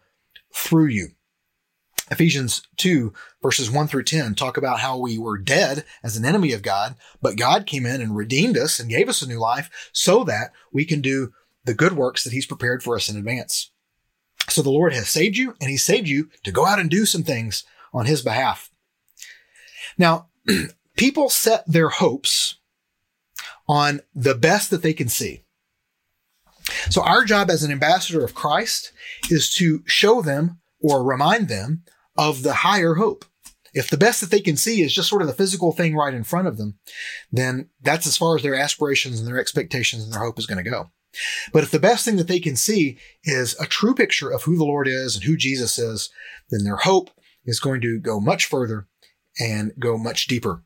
through 0.53 0.87
you. 0.87 1.09
Ephesians 2.11 2.63
2 2.77 3.13
verses 3.43 3.71
1 3.71 3.89
through 3.89 4.05
10 4.05 4.35
talk 4.35 4.57
about 4.57 4.81
how 4.81 4.99
we 4.99 5.19
were 5.19 5.39
dead 5.39 5.85
as 6.03 6.17
an 6.17 6.25
enemy 6.25 6.53
of 6.53 6.63
God, 6.63 6.97
but 7.23 7.37
God 7.37 7.67
came 7.67 7.87
in 7.87 8.03
and 8.03 8.15
redeemed 8.15 8.59
us 8.59 8.79
and 8.79 8.91
gave 8.91 9.09
us 9.09 9.23
a 9.23 9.29
new 9.29 9.39
life 9.39 9.91
so 9.93 10.23
that 10.25 10.53
we 10.71 10.85
can 10.85 11.01
do 11.01 11.33
the 11.65 11.75
good 11.75 11.95
works 11.95 12.23
that 12.23 12.33
he's 12.33 12.47
prepared 12.47 12.83
for 12.83 12.95
us 12.95 13.09
in 13.09 13.17
advance. 13.17 13.71
So 14.51 14.61
the 14.61 14.71
Lord 14.71 14.93
has 14.93 15.09
saved 15.09 15.39
you 15.39 15.55
and 15.61 15.71
he 15.71 15.79
saved 15.79 16.07
you 16.07 16.29
to 16.45 16.53
go 16.53 16.67
out 16.67 16.79
and 16.79 16.91
do 16.91 17.07
some 17.07 17.23
things 17.23 17.65
on 17.95 18.07
his 18.07 18.21
behalf. 18.21 18.71
Now, 19.97 20.29
people 20.97 21.31
set 21.31 21.65
their 21.67 21.89
hopes 21.89 22.57
on 23.69 24.01
the 24.15 24.35
best 24.35 24.71
that 24.71 24.83
they 24.83 24.93
can 24.93 25.09
see. 25.09 25.45
So 26.91 27.03
our 27.03 27.25
job 27.25 27.51
as 27.51 27.63
an 27.63 27.73
ambassador 27.73 28.25
of 28.25 28.35
Christ 28.35 28.93
is 29.31 29.51
to 29.55 29.83
show 29.87 30.21
them 30.21 30.61
or 30.81 31.03
remind 31.03 31.49
them 31.49 31.85
of 32.17 32.43
the 32.43 32.55
higher 32.55 32.95
hope. 32.95 33.25
If 33.73 33.91
the 33.91 33.97
best 33.97 34.21
that 34.21 34.31
they 34.31 34.41
can 34.41 34.57
see 34.57 34.83
is 34.83 34.95
just 34.95 35.09
sort 35.09 35.23
of 35.23 35.29
the 35.29 35.35
physical 35.35 35.73
thing 35.73 35.97
right 35.97 36.15
in 36.15 36.25
front 36.25 36.47
of 36.47 36.59
them, 36.59 36.79
then 37.33 37.71
that's 37.83 38.07
as 38.07 38.17
far 38.17 38.37
as 38.37 38.43
their 38.43 38.55
aspirations 38.55 39.19
and 39.19 39.27
their 39.27 39.41
expectations 39.41 40.05
and 40.05 40.13
their 40.13 40.23
hope 40.23 40.39
is 40.39 40.47
going 40.47 40.63
to 40.63 40.71
go. 40.71 40.91
But 41.53 41.65
if 41.65 41.71
the 41.71 41.81
best 41.81 42.05
thing 42.05 42.17
that 42.17 42.29
they 42.29 42.41
can 42.41 42.57
see 42.57 42.99
is 43.25 43.59
a 43.61 43.67
true 43.67 43.95
picture 43.95 44.31
of 44.31 44.43
who 44.43 44.57
the 44.57 44.65
Lord 44.65 44.89
is 44.89 45.17
and 45.17 45.25
who 45.25 45.37
Jesus 45.37 45.79
is, 45.79 46.11
then 46.51 46.65
their 46.65 46.77
hope 46.77 47.11
is 47.45 47.61
going 47.61 47.81
to 47.83 47.99
go 47.99 48.21
much 48.21 48.47
further 48.47 48.87
and 49.39 49.73
go 49.79 49.99
much 49.99 50.27
deeper. 50.27 50.63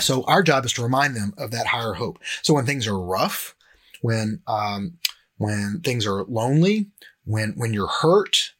So 0.00 0.24
our 0.24 0.42
job 0.42 0.64
is 0.64 0.72
to 0.74 0.82
remind 0.82 1.16
them 1.16 1.34
of 1.38 1.50
that 1.50 1.68
higher 1.68 1.94
hope. 1.94 2.18
So 2.42 2.54
when 2.54 2.66
things 2.66 2.86
are 2.86 2.98
rough, 2.98 3.54
when 4.00 4.42
um, 4.46 4.98
when 5.38 5.80
things 5.82 6.06
are 6.06 6.24
lonely, 6.24 6.90
when 7.24 7.54
when 7.56 7.72
you're 7.72 7.88
hurt, 7.88 8.52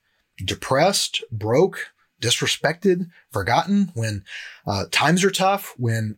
depressed, 0.44 1.22
broke, 1.30 1.90
disrespected, 2.20 3.08
forgotten, 3.30 3.92
when 3.94 4.24
uh, 4.66 4.86
times 4.90 5.24
are 5.24 5.30
tough, 5.30 5.74
when 5.76 6.16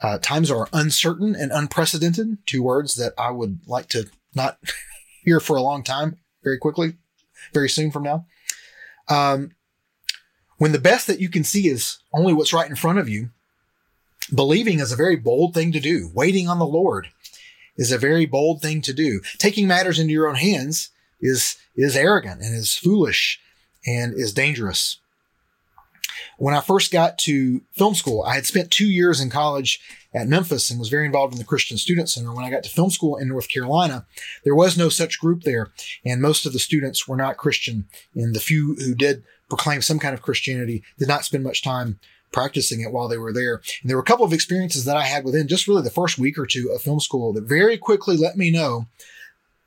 uh, 0.00 0.18
times 0.18 0.50
are 0.50 0.68
uncertain 0.72 1.34
and 1.34 1.52
unprecedented, 1.52 2.38
two 2.46 2.62
words 2.62 2.94
that 2.94 3.12
I 3.18 3.30
would 3.30 3.60
like 3.66 3.88
to 3.90 4.08
not 4.34 4.58
hear 5.24 5.40
for 5.40 5.56
a 5.56 5.62
long 5.62 5.82
time, 5.82 6.18
very 6.42 6.58
quickly, 6.58 6.94
very 7.52 7.68
soon 7.68 7.90
from 7.90 8.04
now. 8.04 8.26
Um, 9.08 9.50
when 10.60 10.72
the 10.72 10.78
best 10.78 11.06
that 11.06 11.20
you 11.20 11.30
can 11.30 11.42
see 11.42 11.68
is 11.68 12.00
only 12.12 12.34
what's 12.34 12.52
right 12.52 12.68
in 12.68 12.76
front 12.76 12.98
of 12.98 13.08
you, 13.08 13.30
believing 14.32 14.78
is 14.78 14.92
a 14.92 14.96
very 14.96 15.16
bold 15.16 15.54
thing 15.54 15.72
to 15.72 15.80
do. 15.80 16.10
Waiting 16.12 16.48
on 16.48 16.58
the 16.58 16.66
Lord 16.66 17.08
is 17.78 17.90
a 17.90 17.96
very 17.96 18.26
bold 18.26 18.60
thing 18.60 18.82
to 18.82 18.92
do. 18.92 19.22
Taking 19.38 19.66
matters 19.66 19.98
into 19.98 20.12
your 20.12 20.28
own 20.28 20.34
hands 20.34 20.90
is, 21.18 21.56
is 21.76 21.96
arrogant 21.96 22.42
and 22.42 22.54
is 22.54 22.76
foolish 22.76 23.40
and 23.86 24.12
is 24.12 24.34
dangerous. 24.34 24.98
When 26.36 26.54
I 26.54 26.60
first 26.60 26.92
got 26.92 27.16
to 27.20 27.62
film 27.72 27.94
school, 27.94 28.22
I 28.22 28.34
had 28.34 28.44
spent 28.44 28.70
two 28.70 28.86
years 28.86 29.18
in 29.18 29.30
college 29.30 29.80
at 30.12 30.28
Memphis 30.28 30.70
and 30.70 30.78
was 30.78 30.90
very 30.90 31.06
involved 31.06 31.32
in 31.32 31.38
the 31.38 31.44
Christian 31.46 31.78
Student 31.78 32.10
Center. 32.10 32.34
When 32.34 32.44
I 32.44 32.50
got 32.50 32.64
to 32.64 32.70
film 32.70 32.90
school 32.90 33.16
in 33.16 33.28
North 33.28 33.48
Carolina, 33.48 34.04
there 34.44 34.54
was 34.54 34.76
no 34.76 34.90
such 34.90 35.20
group 35.20 35.44
there, 35.44 35.70
and 36.04 36.20
most 36.20 36.44
of 36.44 36.52
the 36.52 36.58
students 36.58 37.08
were 37.08 37.16
not 37.16 37.38
Christian. 37.38 37.86
And 38.14 38.34
the 38.34 38.40
few 38.40 38.74
who 38.74 38.94
did 38.94 39.24
proclaim 39.50 39.82
some 39.82 39.98
kind 39.98 40.14
of 40.14 40.22
Christianity, 40.22 40.82
did 40.98 41.08
not 41.08 41.24
spend 41.24 41.44
much 41.44 41.62
time 41.62 41.98
practicing 42.32 42.80
it 42.80 42.92
while 42.92 43.08
they 43.08 43.18
were 43.18 43.32
there. 43.32 43.56
And 43.82 43.90
there 43.90 43.96
were 43.96 44.02
a 44.02 44.06
couple 44.06 44.24
of 44.24 44.32
experiences 44.32 44.84
that 44.86 44.96
I 44.96 45.04
had 45.04 45.24
within 45.24 45.48
just 45.48 45.68
really 45.68 45.82
the 45.82 45.90
first 45.90 46.18
week 46.18 46.38
or 46.38 46.46
two 46.46 46.70
of 46.72 46.80
film 46.80 47.00
school 47.00 47.32
that 47.34 47.44
very 47.44 47.76
quickly 47.76 48.16
let 48.16 48.36
me 48.36 48.50
know 48.50 48.86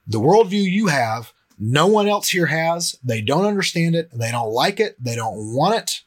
the 0.07 0.19
worldview 0.19 0.63
you 0.63 0.87
have, 0.87 1.33
no 1.59 1.87
one 1.87 2.07
else 2.07 2.29
here 2.29 2.47
has. 2.47 2.97
They 3.03 3.21
don't 3.21 3.45
understand 3.45 3.95
it. 3.95 4.09
They 4.13 4.31
don't 4.31 4.51
like 4.51 4.79
it. 4.79 4.95
They 5.01 5.15
don't 5.15 5.53
want 5.53 5.75
it. 5.75 6.01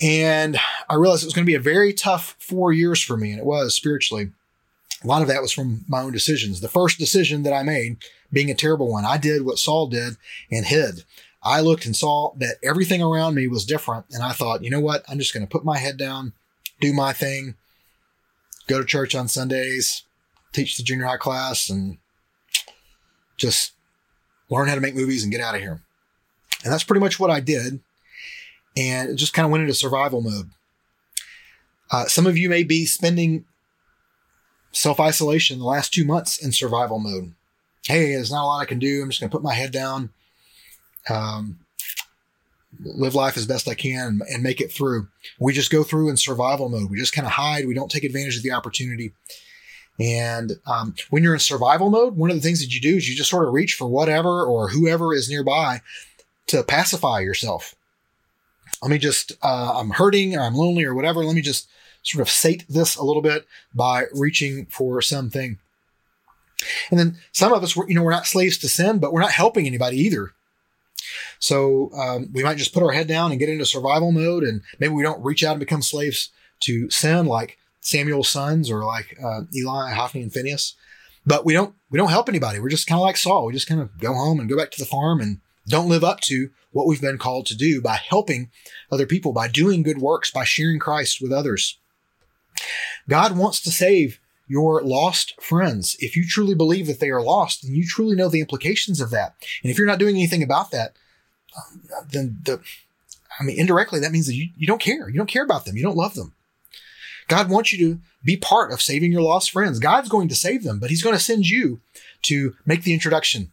And 0.00 0.58
I 0.88 0.94
realized 0.94 1.22
it 1.22 1.26
was 1.26 1.34
going 1.34 1.44
to 1.44 1.50
be 1.50 1.54
a 1.54 1.60
very 1.60 1.92
tough 1.92 2.36
four 2.38 2.72
years 2.72 3.02
for 3.02 3.16
me, 3.16 3.30
and 3.30 3.40
it 3.40 3.44
was 3.44 3.74
spiritually. 3.74 4.30
A 5.02 5.06
lot 5.06 5.22
of 5.22 5.28
that 5.28 5.42
was 5.42 5.52
from 5.52 5.84
my 5.88 6.00
own 6.00 6.12
decisions. 6.12 6.60
The 6.60 6.68
first 6.68 6.98
decision 6.98 7.42
that 7.42 7.52
I 7.52 7.62
made, 7.62 7.98
being 8.32 8.50
a 8.50 8.54
terrible 8.54 8.90
one, 8.90 9.04
I 9.04 9.16
did 9.16 9.44
what 9.44 9.58
Saul 9.58 9.88
did 9.88 10.16
and 10.50 10.66
hid. 10.66 11.04
I 11.48 11.60
looked 11.60 11.86
and 11.86 11.96
saw 11.96 12.34
that 12.36 12.56
everything 12.62 13.02
around 13.02 13.34
me 13.34 13.48
was 13.48 13.64
different. 13.64 14.04
And 14.10 14.22
I 14.22 14.32
thought, 14.32 14.62
you 14.62 14.70
know 14.70 14.80
what? 14.80 15.02
I'm 15.08 15.18
just 15.18 15.32
going 15.32 15.46
to 15.46 15.50
put 15.50 15.64
my 15.64 15.78
head 15.78 15.96
down, 15.96 16.34
do 16.78 16.92
my 16.92 17.14
thing, 17.14 17.54
go 18.66 18.78
to 18.78 18.84
church 18.84 19.14
on 19.14 19.28
Sundays, 19.28 20.04
teach 20.52 20.76
the 20.76 20.82
junior 20.82 21.06
high 21.06 21.16
class, 21.16 21.70
and 21.70 21.96
just 23.38 23.72
learn 24.50 24.68
how 24.68 24.74
to 24.74 24.80
make 24.82 24.94
movies 24.94 25.22
and 25.22 25.32
get 25.32 25.40
out 25.40 25.54
of 25.54 25.62
here. 25.62 25.80
And 26.64 26.72
that's 26.72 26.84
pretty 26.84 27.00
much 27.00 27.18
what 27.18 27.30
I 27.30 27.40
did. 27.40 27.80
And 28.76 29.08
it 29.08 29.14
just 29.14 29.32
kind 29.32 29.46
of 29.46 29.50
went 29.50 29.62
into 29.62 29.74
survival 29.74 30.20
mode. 30.20 30.50
Uh, 31.90 32.04
some 32.06 32.26
of 32.26 32.36
you 32.36 32.50
may 32.50 32.62
be 32.62 32.84
spending 32.84 33.46
self 34.72 35.00
isolation 35.00 35.58
the 35.58 35.64
last 35.64 35.94
two 35.94 36.04
months 36.04 36.36
in 36.36 36.52
survival 36.52 36.98
mode. 36.98 37.32
Hey, 37.86 38.12
there's 38.12 38.30
not 38.30 38.44
a 38.44 38.46
lot 38.46 38.60
I 38.60 38.66
can 38.66 38.78
do. 38.78 39.02
I'm 39.02 39.08
just 39.08 39.20
going 39.20 39.30
to 39.30 39.34
put 39.34 39.42
my 39.42 39.54
head 39.54 39.72
down, 39.72 40.10
um, 41.10 41.58
live 42.80 43.14
life 43.14 43.36
as 43.36 43.46
best 43.46 43.68
I 43.68 43.74
can, 43.74 44.20
and 44.30 44.42
make 44.42 44.60
it 44.60 44.72
through. 44.72 45.08
We 45.38 45.52
just 45.52 45.70
go 45.70 45.82
through 45.82 46.10
in 46.10 46.16
survival 46.16 46.68
mode. 46.68 46.90
We 46.90 46.98
just 46.98 47.14
kind 47.14 47.26
of 47.26 47.32
hide. 47.32 47.66
We 47.66 47.74
don't 47.74 47.90
take 47.90 48.04
advantage 48.04 48.36
of 48.36 48.42
the 48.42 48.52
opportunity. 48.52 49.12
And 50.00 50.52
um, 50.66 50.94
when 51.10 51.22
you're 51.22 51.34
in 51.34 51.40
survival 51.40 51.90
mode, 51.90 52.16
one 52.16 52.30
of 52.30 52.36
the 52.36 52.42
things 52.42 52.60
that 52.60 52.72
you 52.72 52.80
do 52.80 52.96
is 52.96 53.08
you 53.08 53.16
just 53.16 53.30
sort 53.30 53.46
of 53.46 53.52
reach 53.52 53.74
for 53.74 53.88
whatever 53.88 54.44
or 54.44 54.68
whoever 54.68 55.12
is 55.12 55.28
nearby 55.28 55.80
to 56.46 56.62
pacify 56.62 57.20
yourself. 57.20 57.74
Let 58.80 58.92
me 58.92 58.98
just, 58.98 59.32
uh, 59.42 59.72
I'm 59.76 59.90
hurting 59.90 60.36
or 60.36 60.42
I'm 60.42 60.54
lonely 60.54 60.84
or 60.84 60.94
whatever. 60.94 61.24
Let 61.24 61.34
me 61.34 61.42
just 61.42 61.68
sort 62.02 62.22
of 62.22 62.30
sate 62.30 62.64
this 62.68 62.94
a 62.94 63.02
little 63.02 63.22
bit 63.22 63.46
by 63.74 64.04
reaching 64.14 64.66
for 64.66 65.02
something. 65.02 65.58
And 66.90 66.98
then 66.98 67.18
some 67.32 67.52
of 67.52 67.62
us, 67.64 67.76
you 67.76 67.94
know, 67.94 68.02
we're 68.02 68.12
not 68.12 68.26
slaves 68.26 68.56
to 68.58 68.68
sin, 68.68 68.98
but 69.00 69.12
we're 69.12 69.20
not 69.20 69.32
helping 69.32 69.66
anybody 69.66 69.96
either. 69.98 70.32
So 71.38 71.90
um, 71.92 72.30
we 72.32 72.42
might 72.42 72.58
just 72.58 72.74
put 72.74 72.82
our 72.82 72.92
head 72.92 73.08
down 73.08 73.30
and 73.30 73.40
get 73.40 73.48
into 73.48 73.64
survival 73.64 74.12
mode, 74.12 74.44
and 74.44 74.62
maybe 74.78 74.92
we 74.94 75.02
don't 75.02 75.24
reach 75.24 75.44
out 75.44 75.52
and 75.52 75.60
become 75.60 75.82
slaves 75.82 76.30
to 76.60 76.90
sin 76.90 77.26
like 77.26 77.58
Samuel's 77.80 78.28
sons 78.28 78.70
or 78.70 78.84
like 78.84 79.16
uh, 79.22 79.42
Eli, 79.54 79.92
Hophni, 79.92 80.22
and 80.22 80.32
Phinehas. 80.32 80.74
But 81.24 81.44
we 81.44 81.52
don't 81.52 81.74
we 81.90 81.98
don't 81.98 82.10
help 82.10 82.28
anybody. 82.28 82.58
We're 82.58 82.68
just 82.68 82.86
kind 82.86 82.98
of 82.98 83.04
like 83.04 83.16
Saul. 83.16 83.46
We 83.46 83.52
just 83.52 83.68
kind 83.68 83.80
of 83.80 83.98
go 84.00 84.14
home 84.14 84.40
and 84.40 84.48
go 84.48 84.56
back 84.56 84.70
to 84.72 84.78
the 84.78 84.86
farm 84.86 85.20
and 85.20 85.40
don't 85.66 85.88
live 85.88 86.04
up 86.04 86.20
to 86.22 86.50
what 86.72 86.86
we've 86.86 87.00
been 87.00 87.18
called 87.18 87.46
to 87.46 87.56
do 87.56 87.80
by 87.80 87.96
helping 87.96 88.50
other 88.90 89.06
people, 89.06 89.32
by 89.32 89.48
doing 89.48 89.82
good 89.82 89.98
works, 89.98 90.30
by 90.30 90.44
sharing 90.44 90.78
Christ 90.78 91.20
with 91.20 91.32
others. 91.32 91.78
God 93.08 93.36
wants 93.36 93.60
to 93.62 93.70
save 93.70 94.20
your 94.46 94.82
lost 94.82 95.40
friends. 95.40 95.96
If 96.00 96.16
you 96.16 96.26
truly 96.26 96.54
believe 96.54 96.86
that 96.86 97.00
they 97.00 97.10
are 97.10 97.22
lost, 97.22 97.62
then 97.62 97.74
you 97.74 97.86
truly 97.86 98.16
know 98.16 98.28
the 98.28 98.40
implications 98.40 99.00
of 99.00 99.10
that. 99.10 99.34
And 99.62 99.70
if 99.70 99.78
you're 99.78 99.86
not 99.86 99.98
doing 99.98 100.16
anything 100.16 100.42
about 100.42 100.70
that, 100.70 100.96
then 102.10 102.38
the, 102.44 102.60
I 103.38 103.44
mean, 103.44 103.58
indirectly, 103.58 104.00
that 104.00 104.12
means 104.12 104.26
that 104.26 104.34
you, 104.34 104.50
you 104.56 104.66
don't 104.66 104.80
care. 104.80 105.08
You 105.08 105.16
don't 105.16 105.28
care 105.28 105.44
about 105.44 105.64
them. 105.64 105.76
You 105.76 105.82
don't 105.82 105.96
love 105.96 106.14
them. 106.14 106.34
God 107.28 107.50
wants 107.50 107.72
you 107.72 107.78
to 107.78 108.00
be 108.24 108.36
part 108.36 108.72
of 108.72 108.80
saving 108.80 109.12
your 109.12 109.22
lost 109.22 109.50
friends. 109.50 109.78
God's 109.78 110.08
going 110.08 110.28
to 110.28 110.34
save 110.34 110.64
them, 110.64 110.78
but 110.78 110.90
he's 110.90 111.02
going 111.02 111.14
to 111.14 111.22
send 111.22 111.46
you 111.46 111.80
to 112.22 112.56
make 112.64 112.82
the 112.82 112.94
introduction. 112.94 113.50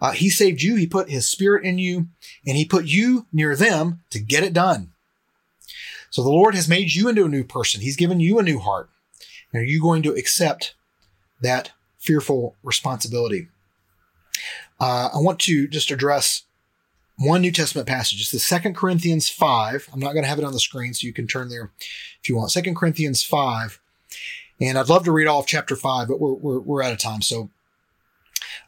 Uh, 0.00 0.12
he 0.12 0.28
saved 0.28 0.62
you. 0.62 0.76
He 0.76 0.86
put 0.86 1.10
his 1.10 1.28
spirit 1.28 1.64
in 1.64 1.78
you 1.78 2.08
and 2.46 2.56
he 2.56 2.64
put 2.64 2.86
you 2.86 3.26
near 3.32 3.56
them 3.56 4.00
to 4.10 4.18
get 4.18 4.44
it 4.44 4.52
done. 4.52 4.92
So 6.10 6.22
the 6.22 6.30
Lord 6.30 6.54
has 6.54 6.68
made 6.68 6.92
you 6.92 7.08
into 7.08 7.24
a 7.24 7.28
new 7.28 7.44
person. 7.44 7.80
He's 7.80 7.96
given 7.96 8.20
you 8.20 8.38
a 8.38 8.42
new 8.42 8.58
heart. 8.58 8.90
And 9.52 9.62
are 9.62 9.66
you 9.66 9.80
going 9.80 10.02
to 10.04 10.14
accept 10.14 10.74
that 11.40 11.72
fearful 11.98 12.56
responsibility? 12.62 13.48
Uh, 14.80 15.10
I 15.12 15.18
want 15.18 15.40
to 15.40 15.66
just 15.68 15.90
address 15.90 16.44
one 17.18 17.40
New 17.42 17.52
Testament 17.52 17.88
passage. 17.88 18.20
It's 18.20 18.30
the 18.30 18.38
Second 18.38 18.76
Corinthians 18.76 19.28
5. 19.28 19.90
I'm 19.92 20.00
not 20.00 20.12
going 20.12 20.22
to 20.22 20.28
have 20.28 20.38
it 20.38 20.44
on 20.44 20.52
the 20.52 20.60
screen, 20.60 20.94
so 20.94 21.06
you 21.06 21.12
can 21.12 21.26
turn 21.26 21.48
there 21.48 21.72
if 22.22 22.28
you 22.28 22.36
want. 22.36 22.52
Second 22.52 22.76
Corinthians 22.76 23.22
5. 23.22 23.80
And 24.60 24.78
I'd 24.78 24.88
love 24.88 25.04
to 25.04 25.12
read 25.12 25.26
all 25.26 25.40
of 25.40 25.46
chapter 25.46 25.76
5, 25.76 26.08
but 26.08 26.20
we're, 26.20 26.34
we're, 26.34 26.60
we're 26.60 26.82
out 26.82 26.92
of 26.92 26.98
time. 26.98 27.22
So 27.22 27.50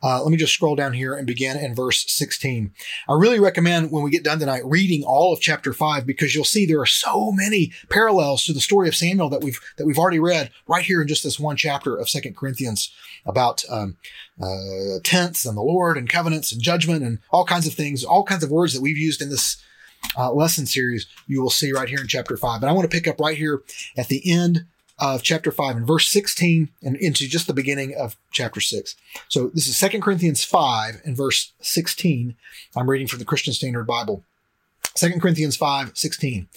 uh, 0.03 0.22
let 0.22 0.30
me 0.30 0.36
just 0.36 0.55
scroll 0.55 0.74
down 0.74 0.94
here 0.94 1.14
and 1.14 1.26
begin 1.26 1.57
in 1.59 1.74
verse 1.74 2.05
16. 2.11 2.72
I 3.09 3.12
really 3.12 3.38
recommend 3.38 3.90
when 3.90 4.03
we 4.03 4.11
get 4.11 4.24
done 4.24 4.38
tonight 4.38 4.62
reading 4.64 5.05
all 5.05 5.32
of 5.32 5.40
chapter 5.40 5.72
5 5.72 6.07
because 6.07 6.34
you'll 6.34 6.44
see 6.44 6.64
there 6.64 6.80
are 6.80 6.86
so 6.86 7.30
many 7.32 7.72
parallels 7.88 8.44
to 8.44 8.53
the 8.53 8.61
story 8.61 8.88
of 8.88 8.96
Samuel 8.96 9.28
that 9.30 9.42
we've 9.42 9.61
that 9.76 9.86
we've 9.86 9.98
already 9.98 10.18
read 10.18 10.51
right 10.66 10.84
here 10.84 11.03
in 11.03 11.09
just 11.09 11.22
this 11.22 11.38
one 11.38 11.57
chapter 11.57 11.96
of 11.96 12.09
Second 12.09 12.36
Corinthians 12.36 12.92
about 13.27 13.64
um, 13.71 13.97
uh, 14.41 14.99
tents 15.05 15.45
and 15.45 15.57
the 15.57 15.62
Lord 15.62 15.97
and 15.97 16.09
covenants 16.09 16.53
and 16.53 16.62
judgment 16.62 17.03
and 17.03 17.18
all 17.31 17.45
kinds 17.45 17.66
of 17.66 17.75
things, 17.75 18.05
all 18.05 18.25
kinds 18.25 18.45
of 18.45 18.51
words 18.51 18.75
that 18.75 18.83
we've 18.83 18.99
used 18.99 19.23
in 19.23 19.31
this 19.31 19.62
uh, 20.16 20.33
lesson 20.33 20.66
series. 20.66 21.07
You 21.27 21.43
will 21.43 21.51
see 21.51 21.73
right 21.73 21.89
here 21.89 22.01
in 22.01 22.09
chapter 22.09 22.37
5. 22.37 22.62
And 22.62 22.71
I 22.71 22.73
want 22.73 22.91
to 22.91 22.95
pick 22.95 23.09
up 23.09 23.21
right 23.21 23.37
here 23.37 23.62
at 23.97 24.09
the 24.09 24.23
end 24.31 24.66
of 24.99 25.23
chapter 25.23 25.51
5 25.51 25.77
and 25.77 25.87
verse 25.87 26.09
16 26.09 26.68
and 26.83 26.97
into 26.97 27.27
just 27.27 27.47
the 27.47 27.55
beginning 27.55 27.95
of 27.95 28.16
chapter 28.33 28.61
6. 28.61 28.97
So 29.29 29.51
this 29.55 29.66
is 29.66 29.79
2 29.79 30.01
Corinthians 30.01 30.45
5 30.45 31.01
and 31.05 31.16
verse 31.16 31.53
16. 31.61 32.37
I'm 32.77 32.91
reading 32.91 33.07
from 33.07 33.18
the 33.18 33.25
Christian 33.25 33.55
Standard 33.55 33.87
Bible. 33.87 34.25
2 34.95 35.18
Corinthians 35.21 35.57
5, 35.57 35.93
16. 35.95 36.49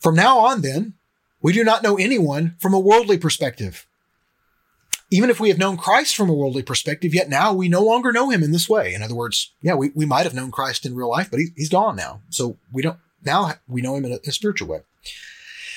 From 0.00 0.14
now 0.14 0.38
on 0.38 0.60
then, 0.62 0.94
we 1.42 1.52
do 1.52 1.64
not 1.64 1.82
know 1.82 1.96
anyone 1.96 2.54
from 2.58 2.74
a 2.74 2.78
worldly 2.78 3.18
perspective. 3.18 3.87
Even 5.10 5.30
if 5.30 5.40
we 5.40 5.48
have 5.48 5.58
known 5.58 5.78
Christ 5.78 6.14
from 6.14 6.28
a 6.28 6.34
worldly 6.34 6.62
perspective, 6.62 7.14
yet 7.14 7.30
now 7.30 7.54
we 7.54 7.68
no 7.68 7.82
longer 7.82 8.12
know 8.12 8.28
him 8.28 8.42
in 8.42 8.52
this 8.52 8.68
way. 8.68 8.92
In 8.92 9.02
other 9.02 9.14
words, 9.14 9.52
yeah, 9.62 9.74
we, 9.74 9.90
we 9.94 10.04
might 10.04 10.24
have 10.24 10.34
known 10.34 10.50
Christ 10.50 10.84
in 10.84 10.94
real 10.94 11.08
life, 11.08 11.30
but 11.30 11.40
he, 11.40 11.46
he's 11.56 11.70
gone 11.70 11.96
now. 11.96 12.20
So 12.28 12.58
we 12.72 12.82
don't, 12.82 12.98
now 13.24 13.54
we 13.66 13.80
know 13.80 13.96
him 13.96 14.04
in 14.04 14.12
a, 14.12 14.16
in 14.16 14.28
a 14.28 14.32
spiritual 14.32 14.68
way. 14.68 14.80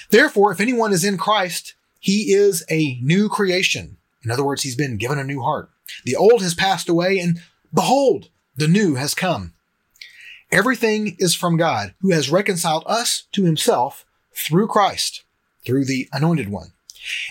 Therefore, 0.10 0.52
if 0.52 0.60
anyone 0.60 0.92
is 0.92 1.06
in 1.06 1.18
Christ, 1.18 1.76
he 2.00 2.34
is 2.34 2.66
a 2.70 3.00
new 3.02 3.30
creation. 3.30 3.98
In 4.24 4.32
other 4.32 4.44
words, 4.44 4.64
he's 4.64 4.76
been 4.76 4.98
given 4.98 5.18
a 5.18 5.24
new 5.24 5.42
heart. 5.42 5.70
The 6.04 6.16
old 6.16 6.42
has 6.42 6.54
passed 6.54 6.90
away 6.90 7.18
and 7.18 7.40
behold, 7.74 8.30
the 8.56 8.68
new 8.68 8.96
has 8.96 9.14
come. 9.14 9.54
Everything 10.52 11.16
is 11.18 11.34
from 11.34 11.56
God 11.56 11.94
who 12.02 12.12
has 12.12 12.30
reconciled 12.30 12.84
us 12.86 13.24
to 13.32 13.46
himself 13.46 14.06
through 14.36 14.68
Christ, 14.68 15.24
through 15.66 15.86
the 15.86 16.10
anointed 16.12 16.50
one, 16.50 16.74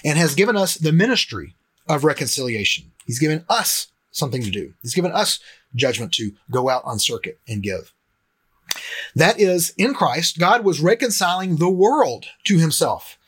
and 0.02 0.18
has 0.18 0.34
given 0.34 0.56
us 0.56 0.74
the 0.76 0.92
ministry 0.92 1.54
of 1.90 2.04
reconciliation. 2.04 2.92
He's 3.04 3.18
given 3.18 3.44
us 3.48 3.88
something 4.10 4.42
to 4.42 4.50
do. 4.50 4.72
He's 4.82 4.94
given 4.94 5.12
us 5.12 5.40
judgment 5.74 6.12
to 6.12 6.32
go 6.50 6.68
out 6.70 6.84
on 6.84 6.98
circuit 6.98 7.38
and 7.46 7.62
give. 7.62 7.92
That 9.14 9.38
is, 9.38 9.74
in 9.76 9.94
Christ, 9.94 10.38
God 10.38 10.64
was 10.64 10.80
reconciling 10.80 11.56
the 11.56 11.68
world 11.68 12.26
to 12.44 12.58
himself 12.58 13.18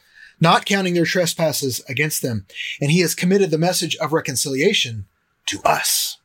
not 0.43 0.67
counting 0.67 0.95
their 0.95 1.05
trespasses 1.05 1.81
against 1.89 2.21
them, 2.21 2.45
and 2.81 2.91
he 2.91 2.99
has 2.99 3.15
committed 3.15 3.53
the 3.53 3.59
message 3.59 3.95
of 3.97 4.13
reconciliation 4.13 5.07
to 5.47 5.61
us. 5.65 6.19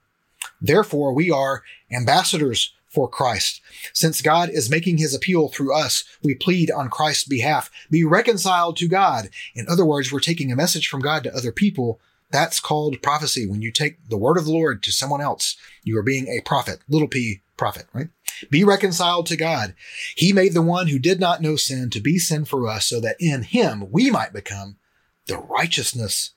Therefore, 0.59 1.13
we 1.13 1.29
are 1.29 1.61
ambassadors 1.91 2.73
for 2.89 3.07
Christ. 3.07 3.61
Since 3.93 4.23
God 4.23 4.49
is 4.49 4.71
making 4.71 4.97
his 4.97 5.13
appeal 5.13 5.49
through 5.49 5.71
us, 5.71 6.03
we 6.23 6.33
plead 6.33 6.71
on 6.71 6.89
Christ's 6.89 7.25
behalf. 7.25 7.69
Be 7.91 8.03
reconciled 8.03 8.75
to 8.77 8.87
God. 8.87 9.29
In 9.53 9.67
other 9.69 9.85
words, 9.85 10.11
we're 10.11 10.19
taking 10.19 10.51
a 10.51 10.55
message 10.55 10.87
from 10.87 11.01
God 11.01 11.23
to 11.23 11.35
other 11.35 11.51
people. 11.51 11.99
That's 12.31 12.59
called 12.59 13.01
prophecy. 13.01 13.47
When 13.47 13.61
you 13.61 13.71
take 13.71 14.09
the 14.09 14.17
word 14.17 14.37
of 14.37 14.45
the 14.45 14.51
Lord 14.51 14.83
to 14.83 14.91
someone 14.91 15.21
else, 15.21 15.55
you 15.83 15.97
are 15.97 16.03
being 16.03 16.27
a 16.27 16.41
prophet, 16.41 16.79
little 16.89 17.07
p 17.07 17.41
prophet, 17.55 17.85
right? 17.93 18.09
Be 18.51 18.63
reconciled 18.63 19.25
to 19.27 19.37
God. 19.37 19.73
He 20.15 20.33
made 20.33 20.53
the 20.53 20.61
one 20.61 20.87
who 20.87 20.99
did 20.99 21.19
not 21.19 21.41
know 21.41 21.55
sin 21.55 21.89
to 21.89 21.99
be 21.99 22.19
sin 22.19 22.45
for 22.45 22.67
us 22.67 22.85
so 22.85 22.99
that 22.99 23.15
in 23.19 23.43
him 23.43 23.87
we 23.91 24.11
might 24.11 24.33
become 24.33 24.77
the 25.25 25.37
righteousness 25.37 26.31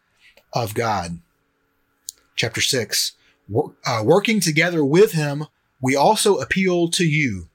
of 0.53 0.75
God. 0.75 1.21
Chapter 2.37 2.61
six, 2.61 3.13
uh, 3.85 4.03
working 4.05 4.41
together 4.41 4.85
with 4.85 5.13
him, 5.13 5.47
we 5.83 5.95
also 5.95 6.39
appeal 6.39 6.89
to 6.89 7.05
you. 7.05 7.49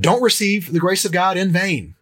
Don't 0.00 0.22
receive 0.22 0.72
the 0.72 0.80
grace 0.80 1.04
of 1.04 1.12
God 1.12 1.36
in 1.36 1.52
vain. 1.52 1.94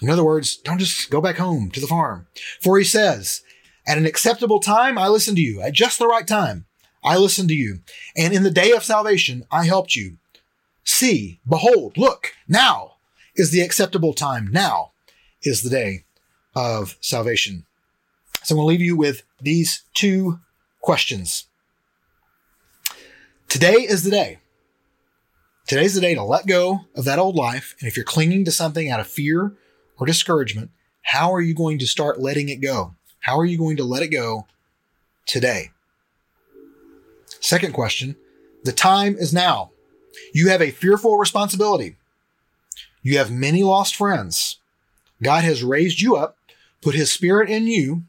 In 0.00 0.08
other 0.08 0.24
words, 0.24 0.56
don't 0.56 0.78
just 0.78 1.10
go 1.10 1.20
back 1.20 1.36
home 1.36 1.70
to 1.72 1.80
the 1.80 1.86
farm. 1.86 2.26
For 2.60 2.78
he 2.78 2.84
says, 2.84 3.42
at 3.90 3.98
an 3.98 4.06
acceptable 4.06 4.60
time, 4.60 4.96
I 4.96 5.08
listened 5.08 5.36
to 5.38 5.42
you. 5.42 5.60
At 5.60 5.72
just 5.72 5.98
the 5.98 6.06
right 6.06 6.24
time, 6.24 6.64
I 7.02 7.16
listened 7.16 7.48
to 7.48 7.56
you. 7.56 7.80
And 8.16 8.32
in 8.32 8.44
the 8.44 8.50
day 8.50 8.70
of 8.70 8.84
salvation, 8.84 9.44
I 9.50 9.64
helped 9.64 9.96
you. 9.96 10.18
See, 10.84 11.40
behold, 11.48 11.98
look, 11.98 12.34
now 12.46 12.98
is 13.34 13.50
the 13.50 13.62
acceptable 13.62 14.14
time. 14.14 14.48
Now 14.52 14.92
is 15.42 15.62
the 15.62 15.70
day 15.70 16.04
of 16.54 16.98
salvation. 17.00 17.66
So 18.44 18.54
I'm 18.54 18.58
going 18.58 18.66
to 18.66 18.68
leave 18.68 18.86
you 18.86 18.96
with 18.96 19.24
these 19.40 19.82
two 19.92 20.38
questions. 20.80 21.48
Today 23.48 23.74
is 23.74 24.04
the 24.04 24.10
day. 24.12 24.38
Today's 25.66 25.94
the 25.94 26.00
day 26.00 26.14
to 26.14 26.22
let 26.22 26.46
go 26.46 26.82
of 26.94 27.06
that 27.06 27.18
old 27.18 27.34
life. 27.34 27.74
And 27.80 27.88
if 27.88 27.96
you're 27.96 28.04
clinging 28.04 28.44
to 28.44 28.52
something 28.52 28.88
out 28.88 29.00
of 29.00 29.08
fear 29.08 29.56
or 29.98 30.06
discouragement, 30.06 30.70
how 31.02 31.34
are 31.34 31.40
you 31.40 31.54
going 31.54 31.80
to 31.80 31.88
start 31.88 32.20
letting 32.20 32.48
it 32.50 32.60
go? 32.60 32.94
How 33.20 33.38
are 33.38 33.44
you 33.44 33.58
going 33.58 33.76
to 33.76 33.84
let 33.84 34.02
it 34.02 34.08
go 34.08 34.46
today? 35.26 35.70
Second 37.40 37.72
question 37.72 38.16
the 38.64 38.72
time 38.72 39.16
is 39.16 39.32
now. 39.32 39.70
You 40.34 40.48
have 40.48 40.60
a 40.60 40.70
fearful 40.70 41.16
responsibility. 41.16 41.96
You 43.02 43.18
have 43.18 43.30
many 43.30 43.62
lost 43.62 43.96
friends. 43.96 44.58
God 45.22 45.44
has 45.44 45.62
raised 45.62 46.00
you 46.00 46.16
up, 46.16 46.36
put 46.82 46.94
his 46.94 47.12
spirit 47.12 47.48
in 47.48 47.66
you, 47.66 48.02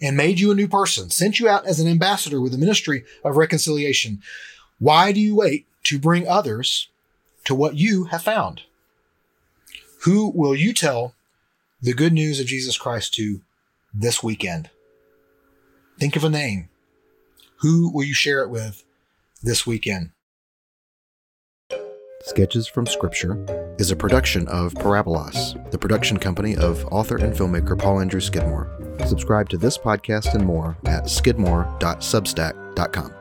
and 0.00 0.16
made 0.16 0.38
you 0.38 0.50
a 0.50 0.54
new 0.54 0.68
person, 0.68 1.10
sent 1.10 1.40
you 1.40 1.48
out 1.48 1.66
as 1.66 1.80
an 1.80 1.88
ambassador 1.88 2.40
with 2.40 2.54
a 2.54 2.58
ministry 2.58 3.04
of 3.24 3.36
reconciliation. 3.36 4.22
Why 4.78 5.10
do 5.10 5.20
you 5.20 5.34
wait 5.34 5.66
to 5.84 5.98
bring 5.98 6.28
others 6.28 6.88
to 7.44 7.54
what 7.54 7.76
you 7.76 8.04
have 8.04 8.22
found? 8.22 8.62
Who 10.02 10.30
will 10.30 10.54
you 10.54 10.72
tell 10.72 11.14
the 11.82 11.94
good 11.94 12.12
news 12.12 12.38
of 12.38 12.46
Jesus 12.46 12.78
Christ 12.78 13.14
to 13.14 13.40
this 13.92 14.22
weekend? 14.22 14.70
Think 15.98 16.16
of 16.16 16.24
a 16.24 16.30
name. 16.30 16.68
Who 17.60 17.92
will 17.92 18.04
you 18.04 18.14
share 18.14 18.42
it 18.42 18.50
with 18.50 18.84
this 19.42 19.66
weekend? 19.66 20.10
Sketches 22.22 22.68
from 22.68 22.86
Scripture 22.86 23.44
is 23.78 23.90
a 23.90 23.96
production 23.96 24.46
of 24.48 24.74
Parabolas, 24.74 25.70
the 25.70 25.78
production 25.78 26.18
company 26.18 26.56
of 26.56 26.84
author 26.86 27.16
and 27.16 27.34
filmmaker 27.34 27.78
Paul 27.78 28.00
Andrew 28.00 28.20
Skidmore. 28.20 28.74
Subscribe 29.06 29.48
to 29.50 29.56
this 29.56 29.78
podcast 29.78 30.34
and 30.34 30.44
more 30.44 30.76
at 30.84 31.04
skidmore.substack.com. 31.04 33.17